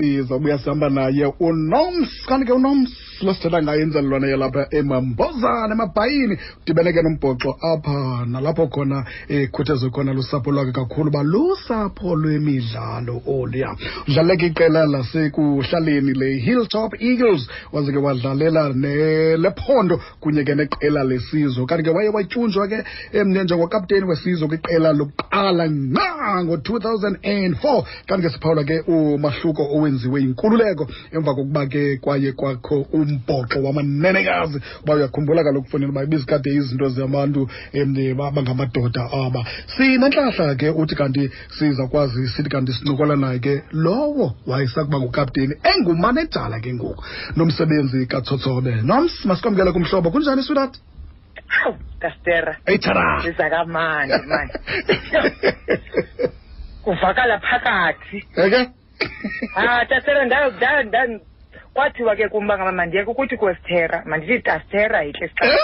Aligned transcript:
sizobuya 0.00 0.58
sihamba 0.58 0.88
naye 0.90 1.24
unoms 1.40 2.08
kanti 2.28 2.46
ke 2.46 2.52
unoms 2.52 2.90
losithetha 3.22 3.62
ngayo 3.62 3.82
inzalelwana 3.82 4.26
yalapha 4.26 4.66
emambozana 4.70 5.74
emabhayini 5.74 6.38
udibeneke 6.62 7.02
nombhoxo 7.02 7.56
apha 7.60 8.26
nalapho 8.26 8.66
khona 8.66 9.04
ekhuthezwe 9.28 9.90
khona 9.90 10.12
lusapho 10.12 10.50
lwakhe 10.50 10.72
kakhulu 10.72 11.08
uba 11.10 11.22
lusapho 11.22 12.16
lwemidlalo 12.16 13.22
oluya 13.26 13.76
udlaleka 14.08 14.46
iqela 14.46 14.86
lasekuhlaleni 14.86 16.12
le-hilltop 16.12 16.94
eagles 17.00 17.48
waze 17.72 17.92
ke 17.92 17.98
wadlalela 17.98 18.68
lephondo 19.36 20.00
kunye 20.20 20.44
ke 20.44 20.54
neqela 20.54 21.04
lesizwe. 21.04 21.66
Kanti 21.66 21.84
ke 21.84 21.90
waye 21.90 22.08
watyunjwa 22.08 22.68
ke 22.68 22.84
njengokapteni 23.24 24.06
wesizwe 24.06 24.48
kwiqela 24.48 24.92
lokuqala 24.92 25.66
nqa 25.66 26.44
ngo-2004 26.44 27.84
kanti 28.06 28.22
ke 28.22 28.30
siphawula 28.30 28.64
ke 28.64 28.80
umahluko 28.86 29.62
owenziwe 29.62 30.20
yinkululeko 30.20 30.86
emva 31.12 31.34
kokuba 31.34 31.66
ke 31.66 31.96
kwaye 31.96 32.32
kwakho 32.32 32.86
umbhoxo 33.06 33.62
wamanenekazi. 33.62 34.60
Uba 34.82 34.94
uyakhumbula 34.94 35.44
kaloku 35.44 35.64
kufanele 35.64 35.90
uba 35.90 36.02
ibizikade 36.04 36.50
izinto 36.50 36.88
zabantu 36.88 37.48
um 37.74 37.94
bangamadoda 38.34 39.08
aba. 39.12 39.44
Sinentlahla 39.76 40.54
ke 40.54 40.70
uthi 40.70 40.94
kanti 40.94 41.30
sizakwazi 41.58 42.28
sithi 42.28 42.50
kanti 42.50 42.72
sincokola 42.72 43.16
naye 43.16 43.38
ke. 43.38 43.62
Lowo 43.72 44.34
wayesakuba 44.46 44.98
ngukapteni 45.00 45.54
engumanejala 45.62 46.60
ke 46.60 46.74
ngoku 46.74 47.04
nomsebenzi 47.36 48.06
katsotsobe 48.06 48.82
noms 48.82 49.24
masikwamkele 49.24 49.72
kumhlobo. 49.72 50.10
Kunjani 50.10 50.42
sweetheart 50.42 50.78
Hawu, 51.46 51.76
Kastera. 52.00 52.56
eyithara 52.66 53.22
Siza 53.22 53.50
kamandi 53.50 54.14
manje. 54.26 54.58
Kuvakala 56.84 57.38
phakathi. 57.40 58.24
eke 58.36 58.70
ndayo 60.26 60.50
ndayo. 60.82 61.20
Kwathiwa 61.76 62.16
ke 62.16 62.28
kumba 62.28 62.56
ngama 62.56 62.72
mandiyeke 62.72 63.10
ukuthi 63.10 63.36
kwestera 63.36 64.02
mandithi 64.06 64.42
Kastera 64.42 65.02
yihle 65.04 65.28
sicela. 65.28 65.58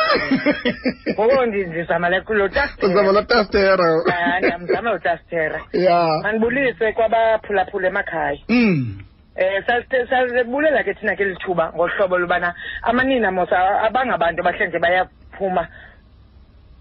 Ngoku 1.17 1.45
ndi- 1.49 1.67
ndizama 1.67 2.09
le 2.11 2.21
kulo 2.21 2.45
uzama 2.45 2.61
Kastera. 2.61 3.13
lotastera 3.13 3.89
Ah, 4.13 4.39
ndiyamzama 4.39 4.95
uKastera. 4.95 5.61
ya 5.73 6.21
Mandibulise 6.23 6.93
kwabaphulaphula 6.93 7.89
emakhaya. 7.89 8.39
mm 8.49 8.99
Eh 9.37 9.65
sasithe- 9.67 10.07
sabulela 10.11 10.85
ke 10.85 10.93
thina 10.95 11.17
ke 11.17 11.25
lithuba 11.25 11.73
ngohlobo 11.73 12.19
lubana 12.19 12.55
amanina 12.83 13.31
mos 13.33 13.49
a- 13.53 13.81
abangabantu 13.89 14.41
abahlanje 14.45 14.79
bayaphuma 14.79 15.69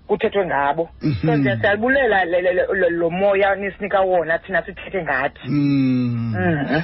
kuthethwe 0.07 0.45
ngabo 0.45 0.89
Mhm. 1.01 1.15
so 1.25 1.35
nje 1.35 1.55
siyabulela 1.61 2.25
le- 2.25 2.41
le- 2.41 2.53
le- 2.53 2.89
lo 2.89 3.09
moya 3.09 3.55
nisinika 3.55 4.01
wona 4.01 4.37
thina 4.39 4.61
sithethe 4.65 5.03
ngathi 5.03 5.47
mm 5.47 6.35
Mhm. 6.35 6.81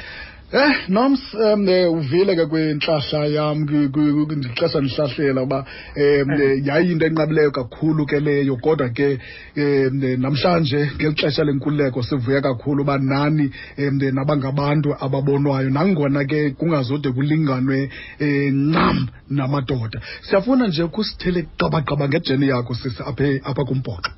Eh 0.53 0.87
noms 0.87 1.19
um 1.33 1.67
eh, 1.67 1.91
uvile 1.91 2.33
ke 2.35 2.45
kwintlahla 2.45 3.25
yam 3.27 3.65
ndixesha 3.67 4.79
ndihlahlela 4.79 5.41
uba 5.41 5.65
um 5.97 6.31
yayinto 6.63 7.05
enqabileyo 7.05 7.51
kakhulu 7.51 8.05
ke 8.05 8.19
leyo 8.19 8.55
kodwa 8.55 8.87
ke 8.89 9.19
um 9.57 9.99
namhlanje 10.21 10.91
ngeli 10.95 11.15
xesha 11.15 11.43
lenkululeko 11.43 12.01
sivuya 12.01 12.41
kakhulu 12.41 12.83
uba 12.83 12.97
nani 12.97 13.51
um 13.77 13.99
nabangabantu 14.13 14.95
ababonwayo. 14.95 15.69
Nangona 15.69 16.23
ke 16.23 16.51
kungazode 16.51 17.11
kulinganwe 17.11 17.89
um 18.21 18.71
ncam 18.71 19.07
namadoda. 19.29 19.99
Siyafuna 20.21 20.67
nje 20.67 20.87
kusithele 20.87 21.45
qabaqaba 21.59 22.07
ngejeni 22.07 22.47
yakho 22.47 22.73
sisi 22.73 23.03
apha 23.03 23.39
apha 23.43 23.65
kumbhoxo. 23.65 24.11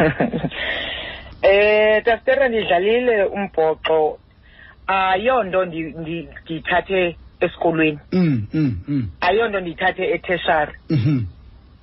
Um 1.42 2.02
tasitera 2.04 2.48
ndidlalile 2.48 3.24
umbhoxo 3.24 4.18
ayonto 4.90 5.64
ndi- 5.64 5.94
ndi- 5.94 6.28
ndiyithathe 6.44 7.16
esikolweni 7.40 7.98
mm 8.12 8.46
mm 8.54 8.76
mm. 8.88 9.08
Ayonto 9.20 9.60
ndiyithathe 9.60 10.04
eteshari 10.10 10.72
mhm 10.90 11.20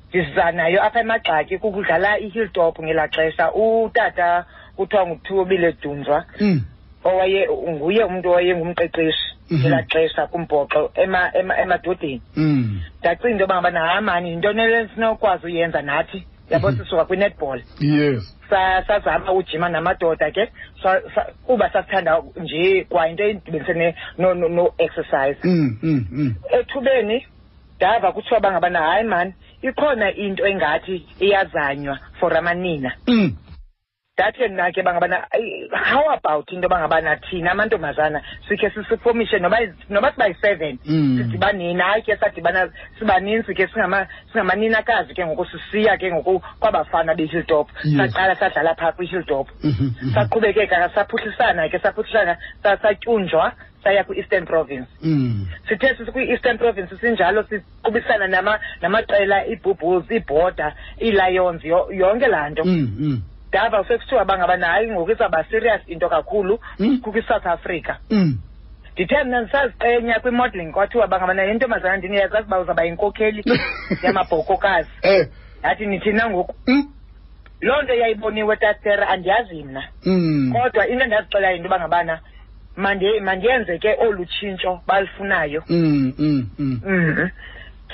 ndiza 0.09 0.51
nayo 0.51 0.83
apha 0.83 0.99
emagxaki 0.99 1.57
kukudlala 1.57 2.19
ihilltop 2.19 2.79
ngelaa 2.79 3.07
xesha. 3.07 3.51
Utata 3.53 4.45
kuthiwa 4.75 5.07
nguthubile 5.07 5.71
dunjwa 5.81 6.25
mm. 6.41 6.61
owaye 7.03 7.47
nguye 7.69 8.03
umntu 8.03 8.29
owayengumqeqeshi 8.29 9.27
Mhm. 9.51 9.59
ngelaa 9.61 9.81
xesha 9.91 10.27
kumbhoxo 10.27 10.91
ema- 10.95 11.31
ema- 11.39 11.57
emadodeni. 11.61 12.21
Mm. 12.35 12.81
Ndacinga 12.99 13.29
into 13.29 13.43
yoba 13.43 13.55
ngabana 13.55 13.79
hayi 13.79 14.01
mani 14.01 14.29
yintoni 14.29 14.67
le 14.67 14.87
sinokwazi 14.95 15.45
uyenza 15.45 15.81
nathi? 15.81 16.23
Yabo 16.49 16.71
Mhm. 16.71 16.77
sisuka 16.83 17.05
kwi-netball. 17.05 17.61
Yes. 17.79 18.23
Sa- 18.23 18.36
sazama 18.87 19.33
ujima 19.33 19.69
namadoda 19.69 20.31
ke? 20.31 20.51
Sa- 20.83 21.01
sa- 21.15 21.31
kuba 21.45 21.69
sasithanda 21.69 22.21
nje 22.35 22.83
kwa 22.89 23.07
into 23.09 23.23
edibenise 23.23 23.95
no-exercise 24.27 25.37
mm 25.43 25.77
mm 25.83 26.05
mm. 26.11 26.35
Ethubeni 26.59 27.25
ndava 27.75 28.11
kuthiwa 28.11 28.39
bangabana 28.39 28.79
hayi 28.79 29.03
mani 29.03 29.33
ikhona 29.61 30.11
into 30.15 30.47
engathi 30.47 31.05
iyazanywa 31.19 31.99
for 32.19 32.37
amanina. 32.37 32.91
Mm. 33.07 33.35
Ndathi 34.17 34.47
mna 34.49 34.71
ke 34.71 34.81
bangabana 34.83 35.27
how 35.71 36.09
about 36.13 36.51
into 36.51 36.67
bangabana 36.67 37.15
thina 37.29 37.51
amantombazana? 37.51 38.21
Sikhe 38.49 38.69
sisifomishe 38.69 39.39
noba 39.39 39.59
noba 39.89 40.11
siba 40.11 40.27
yi-seven 40.27 40.79
sidibanini 41.17 41.81
hayi 41.81 42.01
ke 42.01 42.17
sadibana 42.17 42.69
sibaninzi 42.99 43.53
ke 43.53 43.67
singama- 43.67 44.07
singamaninakazi 44.33 45.13
ke 45.13 45.25
ngoku 45.25 45.45
sisiya 45.45 45.97
ke 45.97 46.09
ngoku 46.11 46.41
kwabafana 46.59 47.13
be-hilltop. 47.15 47.69
Saqala 47.97 48.35
sadlala 48.35 48.75
phaa 48.75 48.91
kwihilltop. 48.91 49.47
Mhm, 49.63 49.85
mhm. 50.01 50.13
saqhubekeka 50.13 50.89
saphuhlisana 50.95 51.69
ke 51.69 51.77
saphuhlisana 51.79 52.37
sa- 52.63 52.77
satyunjwa 52.77 53.51
saya 53.83 54.03
kwi-eastern 54.03 54.45
province. 54.45 54.87
Mm. 55.03 55.45
sithe 55.69 55.93
sikwi-eastern 55.95 56.57
province 56.57 56.89
sinjalo 56.97 57.43
siqubisana 57.43 58.27
nama 58.27 58.59
namaqela 58.81 59.45
ii-bubbles 59.47 60.09
iibhoda 60.11 60.73
ii-lions 61.01 61.61
yonke 61.93 62.27
laa 62.27 62.49
nto. 62.49 62.65
Mm, 62.65 62.89
mm, 62.99 63.21
ndava 63.49 63.83
sekuthiwa 63.87 64.25
bangabana 64.25 64.67
hayi 64.67 64.91
ngoku 64.91 65.11
izawuba 65.11 65.43
serious 65.43 65.81
into 65.87 66.09
kakhulu 66.09 66.59
Mm. 66.79 66.97
kukwi-south 67.01 67.45
africa 67.47 67.95
mm. 68.09 68.37
ndithe 68.93 69.23
mna 69.23 69.41
ndisaziqenya 69.41 70.19
kwi-modeling 70.19 70.71
kwathiwa 70.71 71.07
bangabana 71.07 71.45
into 71.45 71.67
ndini 71.67 71.97
ndiniyazazi 71.97 72.47
uba 72.47 72.59
uzawuba 72.59 72.83
yinkokheli 72.83 73.43
yamabhokokazi 74.03 74.89
Eh. 75.01 75.27
ndathi 75.59 75.85
nithina 75.89 76.29
ngoku 76.29 76.55
Mm. 76.67 76.91
loo 77.61 77.81
nto 77.81 77.93
yayiboniwe 77.93 78.55
tatera 78.55 79.07
andiyazi 79.07 79.63
mna 79.63 79.83
Mm. 80.05 80.53
kodwa 80.53 80.87
into 80.87 81.03
endazixela 81.03 81.51
yinto 81.51 81.63
yoba 81.63 81.79
ngabana 81.79 82.19
mandi- 82.77 83.19
mandiyenze 83.19 83.77
ke 83.79 83.95
olu 83.99 84.25
tshintsho 84.25 84.81
balifunayo 84.87 85.63
Mm, 85.69 86.13
mm, 86.17 86.49
mm. 86.59 86.81
Mhm. 86.85 87.29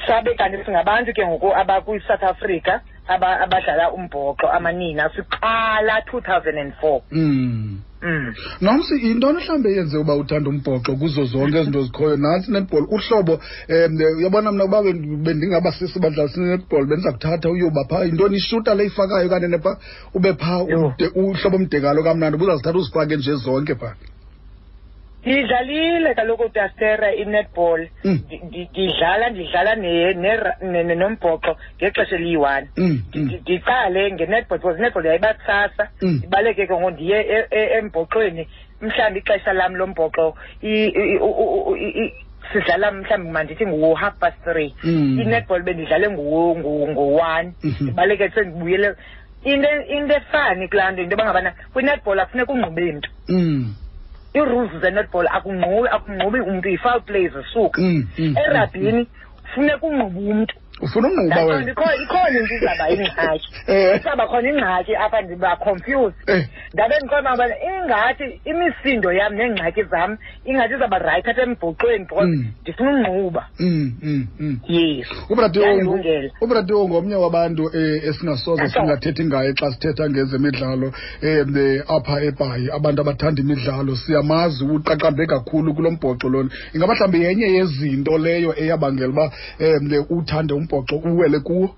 sabe 0.08 0.36
kanti 0.36 0.66
singabantu 0.66 1.14
ke 1.14 1.28
ngoku 1.28 1.56
abakwi-south 1.56 2.24
africa 2.24 2.80
abadlala 3.08 3.92
umbhoxo 3.92 4.48
amanina 4.58 5.10
siqala 5.16 6.00
2004 6.14 7.02
Mm. 7.12 7.80
mm. 8.02 8.34
nomsi 8.62 8.94
yintoni 9.06 9.38
mhlawumbe 9.40 9.72
yenze 9.72 9.98
uba 9.98 10.16
uthanda 10.16 10.50
umbhoxo 10.50 10.96
kuzo 10.96 11.24
zonke 11.26 11.60
izinto 11.62 11.82
zikhoyo 11.84 12.18
nantsi 12.18 12.52
netball 12.52 12.86
uhlobo 12.90 13.34
um 13.34 13.98
uyabona 14.20 14.52
mna 14.52 14.64
uba 14.66 14.82
ben- 14.84 15.18
bendingaba 15.24 15.72
sisi 15.72 16.00
badlalisa 16.00 16.42
netball 16.42 16.86
bendiza 16.86 17.12
kuthatha 17.12 17.50
uyoba 17.50 17.84
phaa 17.90 18.04
yintoni 18.06 18.38
ishuta 18.38 18.76
le 18.76 18.86
ifakayo 18.86 19.30
kanene 19.30 19.58
phaa 19.60 19.78
ube 20.14 20.34
phaa 20.34 20.58
Yho. 20.60 20.80
umde- 20.80 21.12
uhlobo 21.16 21.58
mdekalo 21.58 22.04
kamnandi 22.04 22.36
ubuzazithatha 22.36 22.78
uzifake 22.80 23.16
nje 23.18 23.34
zonke 23.36 23.76
phaa 23.76 23.96
ndidlalile 25.26 26.14
kaloku 26.16 26.50
tastera 26.50 27.14
i-netball. 27.16 27.88
Mm. 28.04 28.20
Ndi- 28.28 28.42
ndi- 28.46 28.70
ndidlala 28.72 29.30
ndidlala 29.30 29.76
nombhoxo 30.96 31.56
ngexesha 31.78 32.16
eliyi-one. 32.16 32.68
Mm, 32.78 33.02
Ndi- 33.10 33.20
mm. 33.20 33.40
ndiqale 33.42 34.12
nge-netball 34.12 34.58
because 34.60 34.78
i-netball 34.80 35.06
yayiba 35.06 35.34
kusasa 35.34 35.90
ndibaleke 36.02 36.68
ke 36.68 36.74
ngo 36.74 36.92
ndiye 36.92 37.18
e- 37.22 37.48
e- 37.52 37.78
embhoxweni 37.78 38.48
mhlawumbi 38.82 39.20
ixesha 39.20 39.54
lam 39.54 39.76
lombhoxo. 39.76 40.36
Sidlala 42.54 42.92
mhlawumbi 42.92 43.32
mandithi 43.32 43.66
ngu-half 43.66 44.20
past 44.20 44.38
three. 44.44 44.74
I-netball 45.22 45.64
bendidlale 45.64 46.10
ngo-one 46.10 47.54
ndibaleke 47.82 48.30
sendibuyele 48.30 48.96
into 49.44 49.70
into 49.90 50.16
efani 50.16 50.68
kulaa 50.68 50.92
nto 50.92 51.02
into 51.02 51.14
yoba 51.16 51.26
ngabana 51.26 51.54
kwi-netball 51.74 52.20
akufuneka 52.20 52.54
ungqube 52.54 52.92
mntu 52.94 53.10
ii-rules 54.36 54.72
ze-netball 54.82 55.28
akungqubi 55.28 55.88
akungqubi 55.96 56.40
umntu 56.40 56.70
yi-foul 56.70 57.02
play 57.02 57.28
zisuka 57.30 57.82
mm, 57.82 58.08
mm, 58.18 58.36
erabhini 58.38 59.08
funeka 59.54 59.86
ungqube 59.88 60.20
umntu. 60.32 60.56
Ufuna 60.84 61.08
unquba 61.08 61.24
Ndaqonda 61.26 61.56
wena? 61.56 61.96
ikhona 62.04 62.40
into 62.40 62.56
izaba 62.56 62.86
ingxaki 62.94 63.48
izaba 63.98 64.24
khona 64.28 64.50
ingxaki 64.50 64.94
apha 64.96 65.22
ndiba 65.22 65.56
confused. 65.56 66.16
Eh. 66.28 66.44
ndabe 66.74 66.96
ndikhona 67.00 67.34
ubana 67.34 67.56
ingathi 67.70 68.26
imisindo 68.46 69.10
yam 69.20 69.34
neengxaki 69.36 69.84
zam 69.92 70.18
ingathi 70.46 70.74
izaba 70.76 70.98
rayithi 71.00 71.30
apha 71.30 71.42
embhoxweni 71.48 72.06
because 72.06 72.28
Mm. 72.28 72.46
ndifuna 72.62 72.92
umnquba. 72.92 73.44
Mm, 73.60 73.92
mm, 74.40 74.60
yes. 74.68 75.08
Ubratiwo 75.30 75.66
ongomnye 75.72 76.30
ngomnye 76.88 77.16
wabantu 77.16 77.64
eh, 77.78 78.04
esingasoze 78.08 78.68
singathethi 78.70 79.26
ngaye 79.26 79.54
xa 79.54 79.72
sithetha 79.72 80.10
ngezemidlalo 80.10 80.88
um 81.24 81.82
apha 81.88 82.22
ebhayi. 82.24 82.70
Abantu 82.72 83.02
abathanda 83.02 83.42
imidlalo 83.42 83.96
siyamazi 83.96 84.64
uqaqambe 84.64 85.26
kakhulu 85.26 85.74
kulo 85.74 85.92
mbhoxo 85.92 86.30
lona. 86.30 86.50
Ingaba 86.74 86.94
mhlawumbi 86.94 87.24
yenye 87.24 87.46
yezinto 87.58 88.18
leyo 88.18 88.54
eyabangela 88.58 89.10
uba 89.10 89.32
um 89.60 90.06
uthande 90.18 90.54
umbhoxo 90.54 90.73
uwele 91.06 91.40
kuwo 91.40 91.70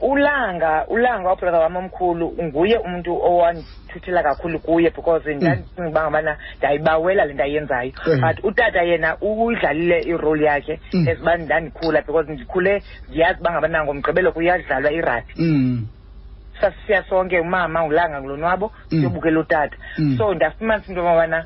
ulanga 0.00 0.86
ulanga 0.88 1.32
ubrother 1.32 1.60
wam 1.60 1.76
omkhulu 1.76 2.34
nguye 2.42 2.76
umuntu 2.78 3.12
owandithuthela 3.22 4.22
kakhulu 4.22 4.58
kuye 4.58 4.90
because 4.90 5.34
ndandicinga 5.34 5.88
uba 5.88 6.02
ngabana 6.02 6.36
ndayibawela 6.58 7.24
le 7.24 7.34
nto 7.34 7.42
ayenzayo 7.44 7.92
Eh. 8.06 8.20
but 8.20 8.44
utata 8.44 8.82
yena 8.82 9.16
uyidlalile 9.20 10.00
irole 10.00 10.44
yakhe 10.46 10.80
Mm. 10.92 11.08
as 11.08 11.18
uba 11.20 11.36
ndandikhula 11.36 12.02
because 12.02 12.32
ndikhule 12.32 12.82
ndiyazi 13.08 13.40
uba 13.40 13.50
ngabana 13.52 13.84
ngomgqibelo 13.84 14.32
kuyadlalwa 14.32 14.92
irugby 14.92 15.32
Mm, 15.36 15.86
sasisiya 16.60 17.02
sonke 17.08 17.40
umama 17.40 17.84
ulanga 17.84 18.20
ngulonwabo 18.20 18.72
Mm. 18.90 18.98
siyobukela 19.00 19.40
utata 19.40 19.76
Mm. 19.98 20.18
so 20.18 20.34
ndafumanisa 20.34 20.88
into 20.92 21.00
yobana 21.04 21.44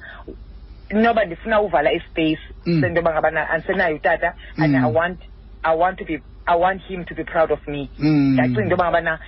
inoba 0.91 1.25
ndifuna 1.25 1.61
uvala 1.61 1.93
ispace 1.93 2.39
Mm. 2.67 2.81
sento 2.81 2.97
yoba 2.97 3.13
ngabana 3.13 3.51
andisenayo 3.51 3.97
utata 3.97 4.35
and 4.59 4.75
Mm. 4.75 4.85
i 4.85 4.93
want 4.93 5.21
i 5.63 5.77
want 5.77 5.99
to 5.99 6.05
be 6.05 6.23
i 6.47 6.59
want 6.59 6.83
him 6.83 7.05
to 7.05 7.15
be 7.15 7.25
proud 7.25 7.53
of 7.53 7.69
me 7.69 7.89
Mm. 7.99 8.33
ndacinga 8.33 8.61
into 8.63 8.71
yoba 8.71 8.85
ngabana 8.85 9.19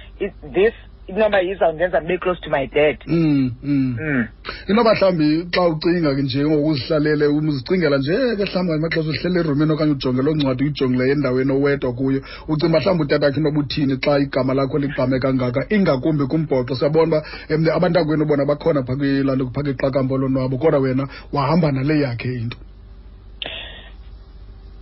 this 0.52 0.74
inoba 1.08 1.42
izawundenza 1.42 2.00
ndibe 2.00 2.18
close 2.18 2.40
to 2.40 2.50
my 2.50 2.66
dad 2.66 2.96
mm, 3.06 3.50
mm. 3.62 3.96
mm. 4.00 4.28
inoba 4.68 4.94
mhlawumbi 4.94 5.46
xa 5.50 5.68
ucinga 5.68 6.14
ke 6.14 6.22
nje 6.22 6.44
ngokuzihlalele 6.44 7.26
uzicingela 7.26 7.98
nje 7.98 8.12
ke 8.36 8.44
mhlawumbi 8.44 8.68
ngamanye 8.68 8.86
amaxesha 8.86 9.10
uhlele 9.10 9.40
erumini 9.40 9.72
okanye 9.72 9.92
ujonge 9.92 10.22
loo 10.22 10.34
ncwadi 10.34 10.64
uyijongileyo 10.64 11.12
endaweni 11.12 11.52
owedwa 11.52 11.92
kuyo 11.92 12.20
ucinga 12.48 12.68
uba 12.68 12.80
mhlawumbi 12.80 13.04
utatakhe 13.04 13.40
inoba 13.40 13.60
uthini 13.60 13.96
xa 13.96 14.18
igama 14.18 14.54
lakho 14.54 14.78
ligqame 14.78 15.18
kangaka 15.18 15.66
ingakumbi 15.74 16.24
kumbhoxo 16.26 16.74
siyabona 16.74 17.06
uba 17.06 17.22
um 17.50 17.68
abantakwenu 17.76 18.24
bona 18.24 18.44
bakhona 18.44 18.82
phaa 18.82 18.96
kwilaa 18.96 19.36
nto 19.36 19.50
phaa 19.54 19.62
kwiqakamba 19.62 20.16
lonwabo 20.16 20.58
kodwa 20.58 20.80
wena 20.80 21.08
wahamba 21.32 21.72
nale 21.72 22.00
yakhe 22.00 22.28
into 22.28 22.58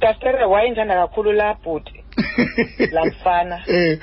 dastere 0.00 0.44
wayendithanda 0.44 0.94
kakhulu 0.94 1.32
laa 1.32 1.54
bhuti 1.54 2.04
laa 2.94 3.04
mfana 3.04 3.62
eh 3.66 3.98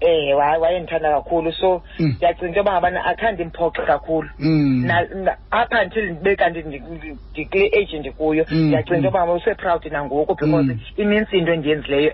eh 0.00 0.36
wa- 0.36 0.58
wayendithanda 0.58 1.10
kakhulu? 1.10 1.52
So 1.52 1.82
Mm. 1.98 2.06
ndiyacinga 2.16 2.46
into 2.46 2.58
yoba 2.58 2.72
ngabana 2.72 3.04
akhandi 3.04 3.44
mphoxe 3.44 3.82
kakhulu. 3.82 4.28
Mm. 4.38 4.84
up 5.62 5.72
until 5.82 6.04
ndibe 6.12 6.36
kanti 6.36 6.60
ndi- 6.62 6.80
ndi- 6.82 7.16
ndikule 7.32 7.70
age 7.78 7.98
ndikuyo 7.98 8.46
Mm, 8.50 8.66
ndiyacinga 8.66 8.96
into 8.96 9.06
yoba 9.08 9.18
ngaba 9.20 9.32
use-proud 9.32 9.84
nangoku 9.92 10.34
because 10.34 10.76
inintsi 10.96 11.38
into 11.38 11.52
endiyenzileyo 11.52 12.12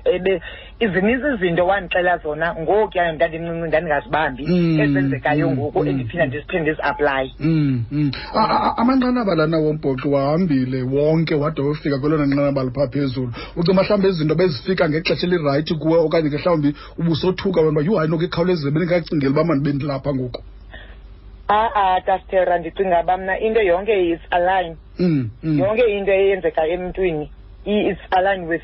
ebe 0.80 1.00
zininzi 1.00 1.26
izinto 1.34 1.66
wandixela 1.66 2.18
zona 2.18 2.54
ngokuya 2.54 3.12
ndandimncinci 3.12 3.68
ndandingazibambi 3.68 4.42
Mm, 4.46 4.80
ezenzekayo 4.80 5.50
mm, 5.50 5.54
ngoku 5.56 5.78
mm. 5.82 5.88
endiphinda 5.88 6.26
ndiziphinde 6.26 6.62
ndizi-aplaye 6.62 7.30
Mm, 7.40 7.84
mm. 7.92 8.10
A- 8.34 8.38
a- 8.38 8.62
a- 8.66 8.76
amanqanaba 8.78 9.34
lana 9.34 9.58
wombhoxo 9.58 10.10
wahambile 10.10 10.82
wonke 10.82 11.34
wade 11.34 11.62
wofika 11.62 11.98
kwelona 11.98 12.26
nqanaba 12.26 12.64
liphaa 12.64 12.88
phezulu 12.88 13.32
ucinga 13.56 13.82
mhlawumbi 13.82 14.08
izinto 14.08 14.34
bezifika 14.34 14.88
ngexesha 14.88 15.26
elirayithi 15.26 15.74
kuwe 15.74 15.98
okanye 15.98 16.30
ke 16.30 16.36
mhlawumbi 16.38 16.74
ubusothuka 16.98 17.60
wena 17.60 17.70
uba 17.72 17.82
yhu 17.82 17.94
hayi 17.94 18.10
noke 18.10 18.24
ikhawulezile 18.24 18.70
bendingacingeli 18.70 19.32
uba 19.32 19.44
mandibe 19.44 19.72
ndilapha 19.76 20.14
ngoku 20.14 20.42
a-a 21.48 22.00
dastera 22.06 22.58
ndicinga 22.58 23.00
uba 23.02 23.16
mna 23.16 23.38
into 23.38 23.62
yonke 23.62 24.10
is 24.10 24.20
align 24.30 24.76
mm, 24.98 25.30
mm. 25.42 25.58
yonke 25.58 25.98
into 25.98 26.12
eyenzeka 26.12 26.66
emntwini 26.66 27.30
i- 27.64 27.88
is 27.90 27.98
align 28.10 28.44
with 28.48 28.62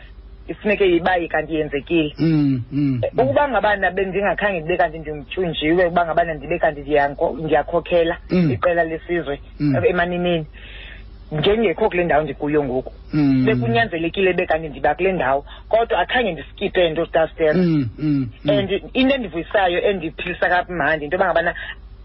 ifuneke 0.51 0.85
ibayi 0.97 1.29
kanti 1.29 1.55
yenzekile 1.55 2.15
Mm, 2.19 2.63
mm, 2.73 3.01
mm. 3.13 3.23
ukuba 3.23 3.49
ngabana 3.49 3.91
bendingakhange 3.91 4.61
ndibe 4.61 4.77
kanti 4.77 4.99
ndimtyunjiwe 4.99 5.85
ukuba 5.85 6.05
ngabana 6.07 6.35
ndibe 6.35 6.59
kanti 6.59 6.81
ndiyanko- 6.81 7.37
ndiyakhokhela 7.45 8.17
Mm. 8.31 8.51
iqela 8.53 8.85
lesizwe 8.85 9.41
Mm. 9.61 9.77
emaninini 9.89 10.47
njengekho 11.33 11.89
kule 11.89 12.05
ndawo 12.05 12.23
ndikuyo 12.23 12.65
ngoku 12.65 12.93
Mm. 13.13 13.45
bekunyanzelekile 13.47 14.33
be 14.33 14.47
kanti 14.47 14.69
ndiba 14.69 14.95
kule 14.95 15.13
ndawo 15.13 15.45
kodwa 15.69 15.99
akhange 15.99 16.33
ndiskiphe 16.33 16.91
nto 16.91 17.07
dastera 17.13 17.55
Mm, 17.55 17.89
mm, 17.99 18.29
mm. 18.45 18.51
and 18.51 18.71
into 18.95 19.15
endivuyisayo 19.15 19.79
endiphilisa 19.83 20.49
kamandi 20.49 21.05
into 21.05 21.17
yoba 21.17 21.27
ngabana 21.27 21.55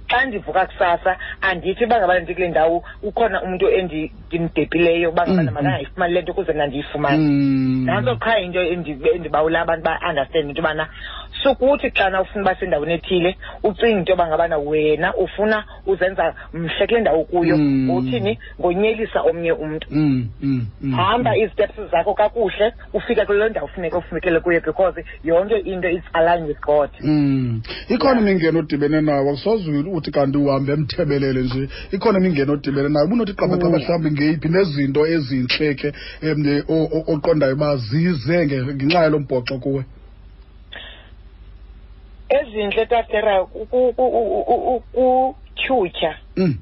xa 0.10 0.26
ndivuka 0.26 0.66
kusasa 0.66 1.18
andithi 1.42 1.84
uba 1.86 1.98
ngabana 2.00 2.20
ndikule 2.20 2.48
ndawo 2.48 2.84
ukhona 3.04 3.42
umntu 3.44 3.66
endimdebhileyo 3.70 4.12
ndimdebhileyo 4.28 5.10
uba 5.10 5.24
ngabana 5.28 5.52
Mm, 5.52 5.56
makangayifumani 5.56 6.14
le 6.14 6.22
nto 6.22 6.32
ukuze 6.32 6.54
mna 6.54 6.68
ndiyifumane 6.68 7.18
Mm. 7.18 7.86
nantso 7.86 8.16
qha 8.16 8.40
into 8.40 8.62
endibawula 8.62 9.62
abantu 9.62 9.84
ba-understand 9.86 10.50
into 10.50 10.62
yobana 10.62 10.88
sukuthi 11.46 11.90
xana 11.92 12.22
ufuna 12.22 12.42
uba 12.44 12.56
sendaweni 12.60 12.94
ethile 12.94 13.38
ucinga 13.64 14.00
into 14.00 14.12
yoba 14.12 14.28
ngabana 14.28 14.58
wena 14.58 15.14
ufuna 15.16 15.64
uzenza 15.86 16.34
mhle 16.54 16.88
kule 16.88 17.00
ndawo 17.02 17.24
kuyo 17.24 17.58
Mm. 17.58 17.86
ngothini 17.90 18.40
ngonyelisa 18.60 19.22
omnye 19.22 19.52
umntu 19.52 19.88
Mm, 19.92 20.28
mm, 20.42 20.66
mm. 20.82 20.92
hamba 20.94 21.38
iziteps 21.38 21.76
zakho 21.92 22.14
kakuhle 22.14 22.74
ufike 22.94 23.26
kuloo 23.26 23.50
ndawo 23.50 23.68
funeka 23.68 23.98
ufikele 23.98 24.40
kuyo 24.40 24.62
because 24.62 25.06
yonke 25.24 25.58
into 25.58 25.90
is 25.90 26.04
aligned 26.14 26.48
with 26.48 26.62
god 26.62 26.90
Mm. 27.04 27.62
ikhona 27.90 28.22
imingeni 28.22 28.60
odibene 28.60 29.02
nawo 29.02 29.30
akusoze 29.32 29.72
uthi 29.72 30.12
kanti 30.12 30.38
uhambe 30.38 30.74
emthebelele 30.74 31.42
nje 31.42 31.70
ikhona 31.92 32.20
imingeni 32.20 32.52
odibene 32.52 32.90
nayo 32.90 33.06
ubunothi 33.06 33.34
qabaqaba 33.34 33.70
Mm. 33.70 33.84
mhlawumbi 33.84 34.12
ngeyiphi 34.12 34.50
nezinto 34.50 35.08
ezintle 35.08 35.74
ke 35.76 35.94
um 36.24 36.64
o- 36.70 36.90
o- 36.98 37.14
oqondayo 37.14 37.54
uba 37.54 37.78
zize 37.78 38.46
nge- 38.46 38.74
ngenxa 38.76 39.00
yalo 39.04 39.20
mbhoxo 39.20 39.58
kuwe 39.60 39.84
ezintle 42.42 42.86
tatera 42.86 43.42
ukutyhutyha 44.86 46.16
Mm. 46.38 46.58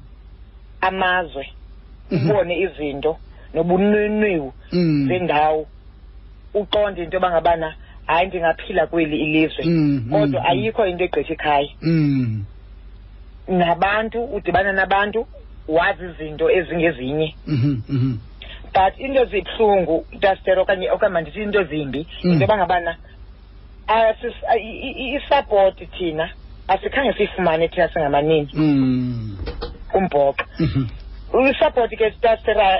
amazwe 0.80 1.48
Mhm. 2.10 2.30
ubone 2.30 2.58
izinto 2.60 3.16
nobunwenwewu 3.54 4.52
Mm. 4.72 5.08
zendawo 5.08 5.66
uqonde 6.54 7.02
into 7.02 7.16
yoba 7.16 7.30
ngabana 7.30 7.74
hayi 8.06 8.26
ndingaphila 8.28 8.86
kweli 8.86 9.16
ilizwe 9.16 9.64
Mm, 9.64 10.08
kodwa 10.10 10.40
mm, 10.40 10.46
ayikho 10.46 10.86
into 10.86 11.04
egqitha 11.04 11.32
ikhaya 11.32 11.68
Mm. 11.82 12.44
nabantu 13.48 14.24
udibana 14.24 14.72
nabantu 14.72 15.26
wazi 15.68 16.04
izinto 16.04 16.50
ezingezinye 16.50 17.34
Mhm, 17.46 17.80
mhm. 17.88 18.16
but 18.74 18.98
into 18.98 19.20
ezibuhlungu 19.22 20.06
tastero 20.20 20.62
okanye 20.62 20.90
okanye 20.90 21.12
mandithi 21.12 21.42
into 21.42 21.60
ezimbi 21.60 22.06
Mm. 22.24 22.30
into 22.32 22.44
yoba 22.44 22.56
ngabana 22.56 22.90
i- 22.92 22.96
isapoti 25.16 25.86
thina. 25.86 26.30
Asikhange 26.68 27.12
siyifumane 27.12 27.68
thina 27.68 27.88
singamanini 27.88 28.48
Mm. 28.54 29.36
kumbhoxo 29.92 30.44
Mhm. 30.60 30.86
isapoti 31.50 31.96
ke 31.96 32.12
dastera 32.22 32.78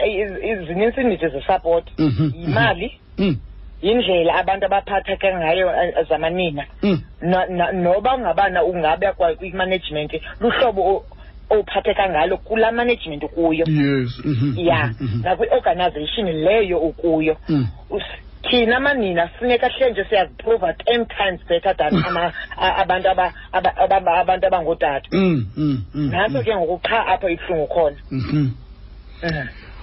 zinintsi 0.67 1.01
iindidi 1.01 1.29
zesapoti 1.29 1.93
Mhm, 1.99 2.31
yimali. 2.41 2.93
Mm. 3.19 3.37
yindlela 3.83 4.35
abantu 4.35 4.67
abaphatheke 4.67 5.35
ngayo 5.35 5.69
eh, 5.71 6.07
zamanina. 6.09 6.65
Mm. 6.83 7.01
Na- 7.21 7.47
na- 7.47 7.73
noba 7.73 8.19
ngabana 8.19 8.65
ungabe 8.65 9.13
kwa- 9.13 9.35
kwi-management 9.35 10.13
luhlobo 10.41 10.83
o- 10.83 11.05
ophatheka 11.51 12.09
ngalo 12.09 12.37
kulaa 12.37 12.73
management 12.73 13.23
ukuyo. 13.23 13.67
Yes. 13.69 14.11
Mhm, 14.25 14.59
ya. 14.59 14.87
Mhm, 14.87 15.05
mhm. 15.05 15.23
nakwi-organization 15.25 16.27
leyo 16.33 16.79
ukuyo. 16.79 17.37
Mm. 17.49 17.67
Us- 17.91 18.24
thina 18.51 18.81
manina 18.81 19.29
funeka 19.29 19.69
hle 19.69 19.91
nje 19.91 20.05
siyaziprova 20.05 20.73
ten 20.73 21.07
times 21.07 21.41
better 21.49 21.77
than 21.77 22.05
ama- 22.05 22.33
abantu 22.57 23.09
aba- 23.09 23.33
aba- 23.53 23.77
aba- 23.77 24.19
abantu 24.21 24.47
abangootata. 24.47 25.09
Mm, 25.13 25.47
mm, 25.57 25.83
mm, 25.95 26.11
nantso 26.11 26.39
mm. 26.39 26.45
ke 26.45 26.57
ngoku 26.57 26.79
qha 26.89 27.07
apho 27.07 27.29
ibuhlungu 27.29 27.67
khona. 27.67 27.97
Mhm. 28.11 28.49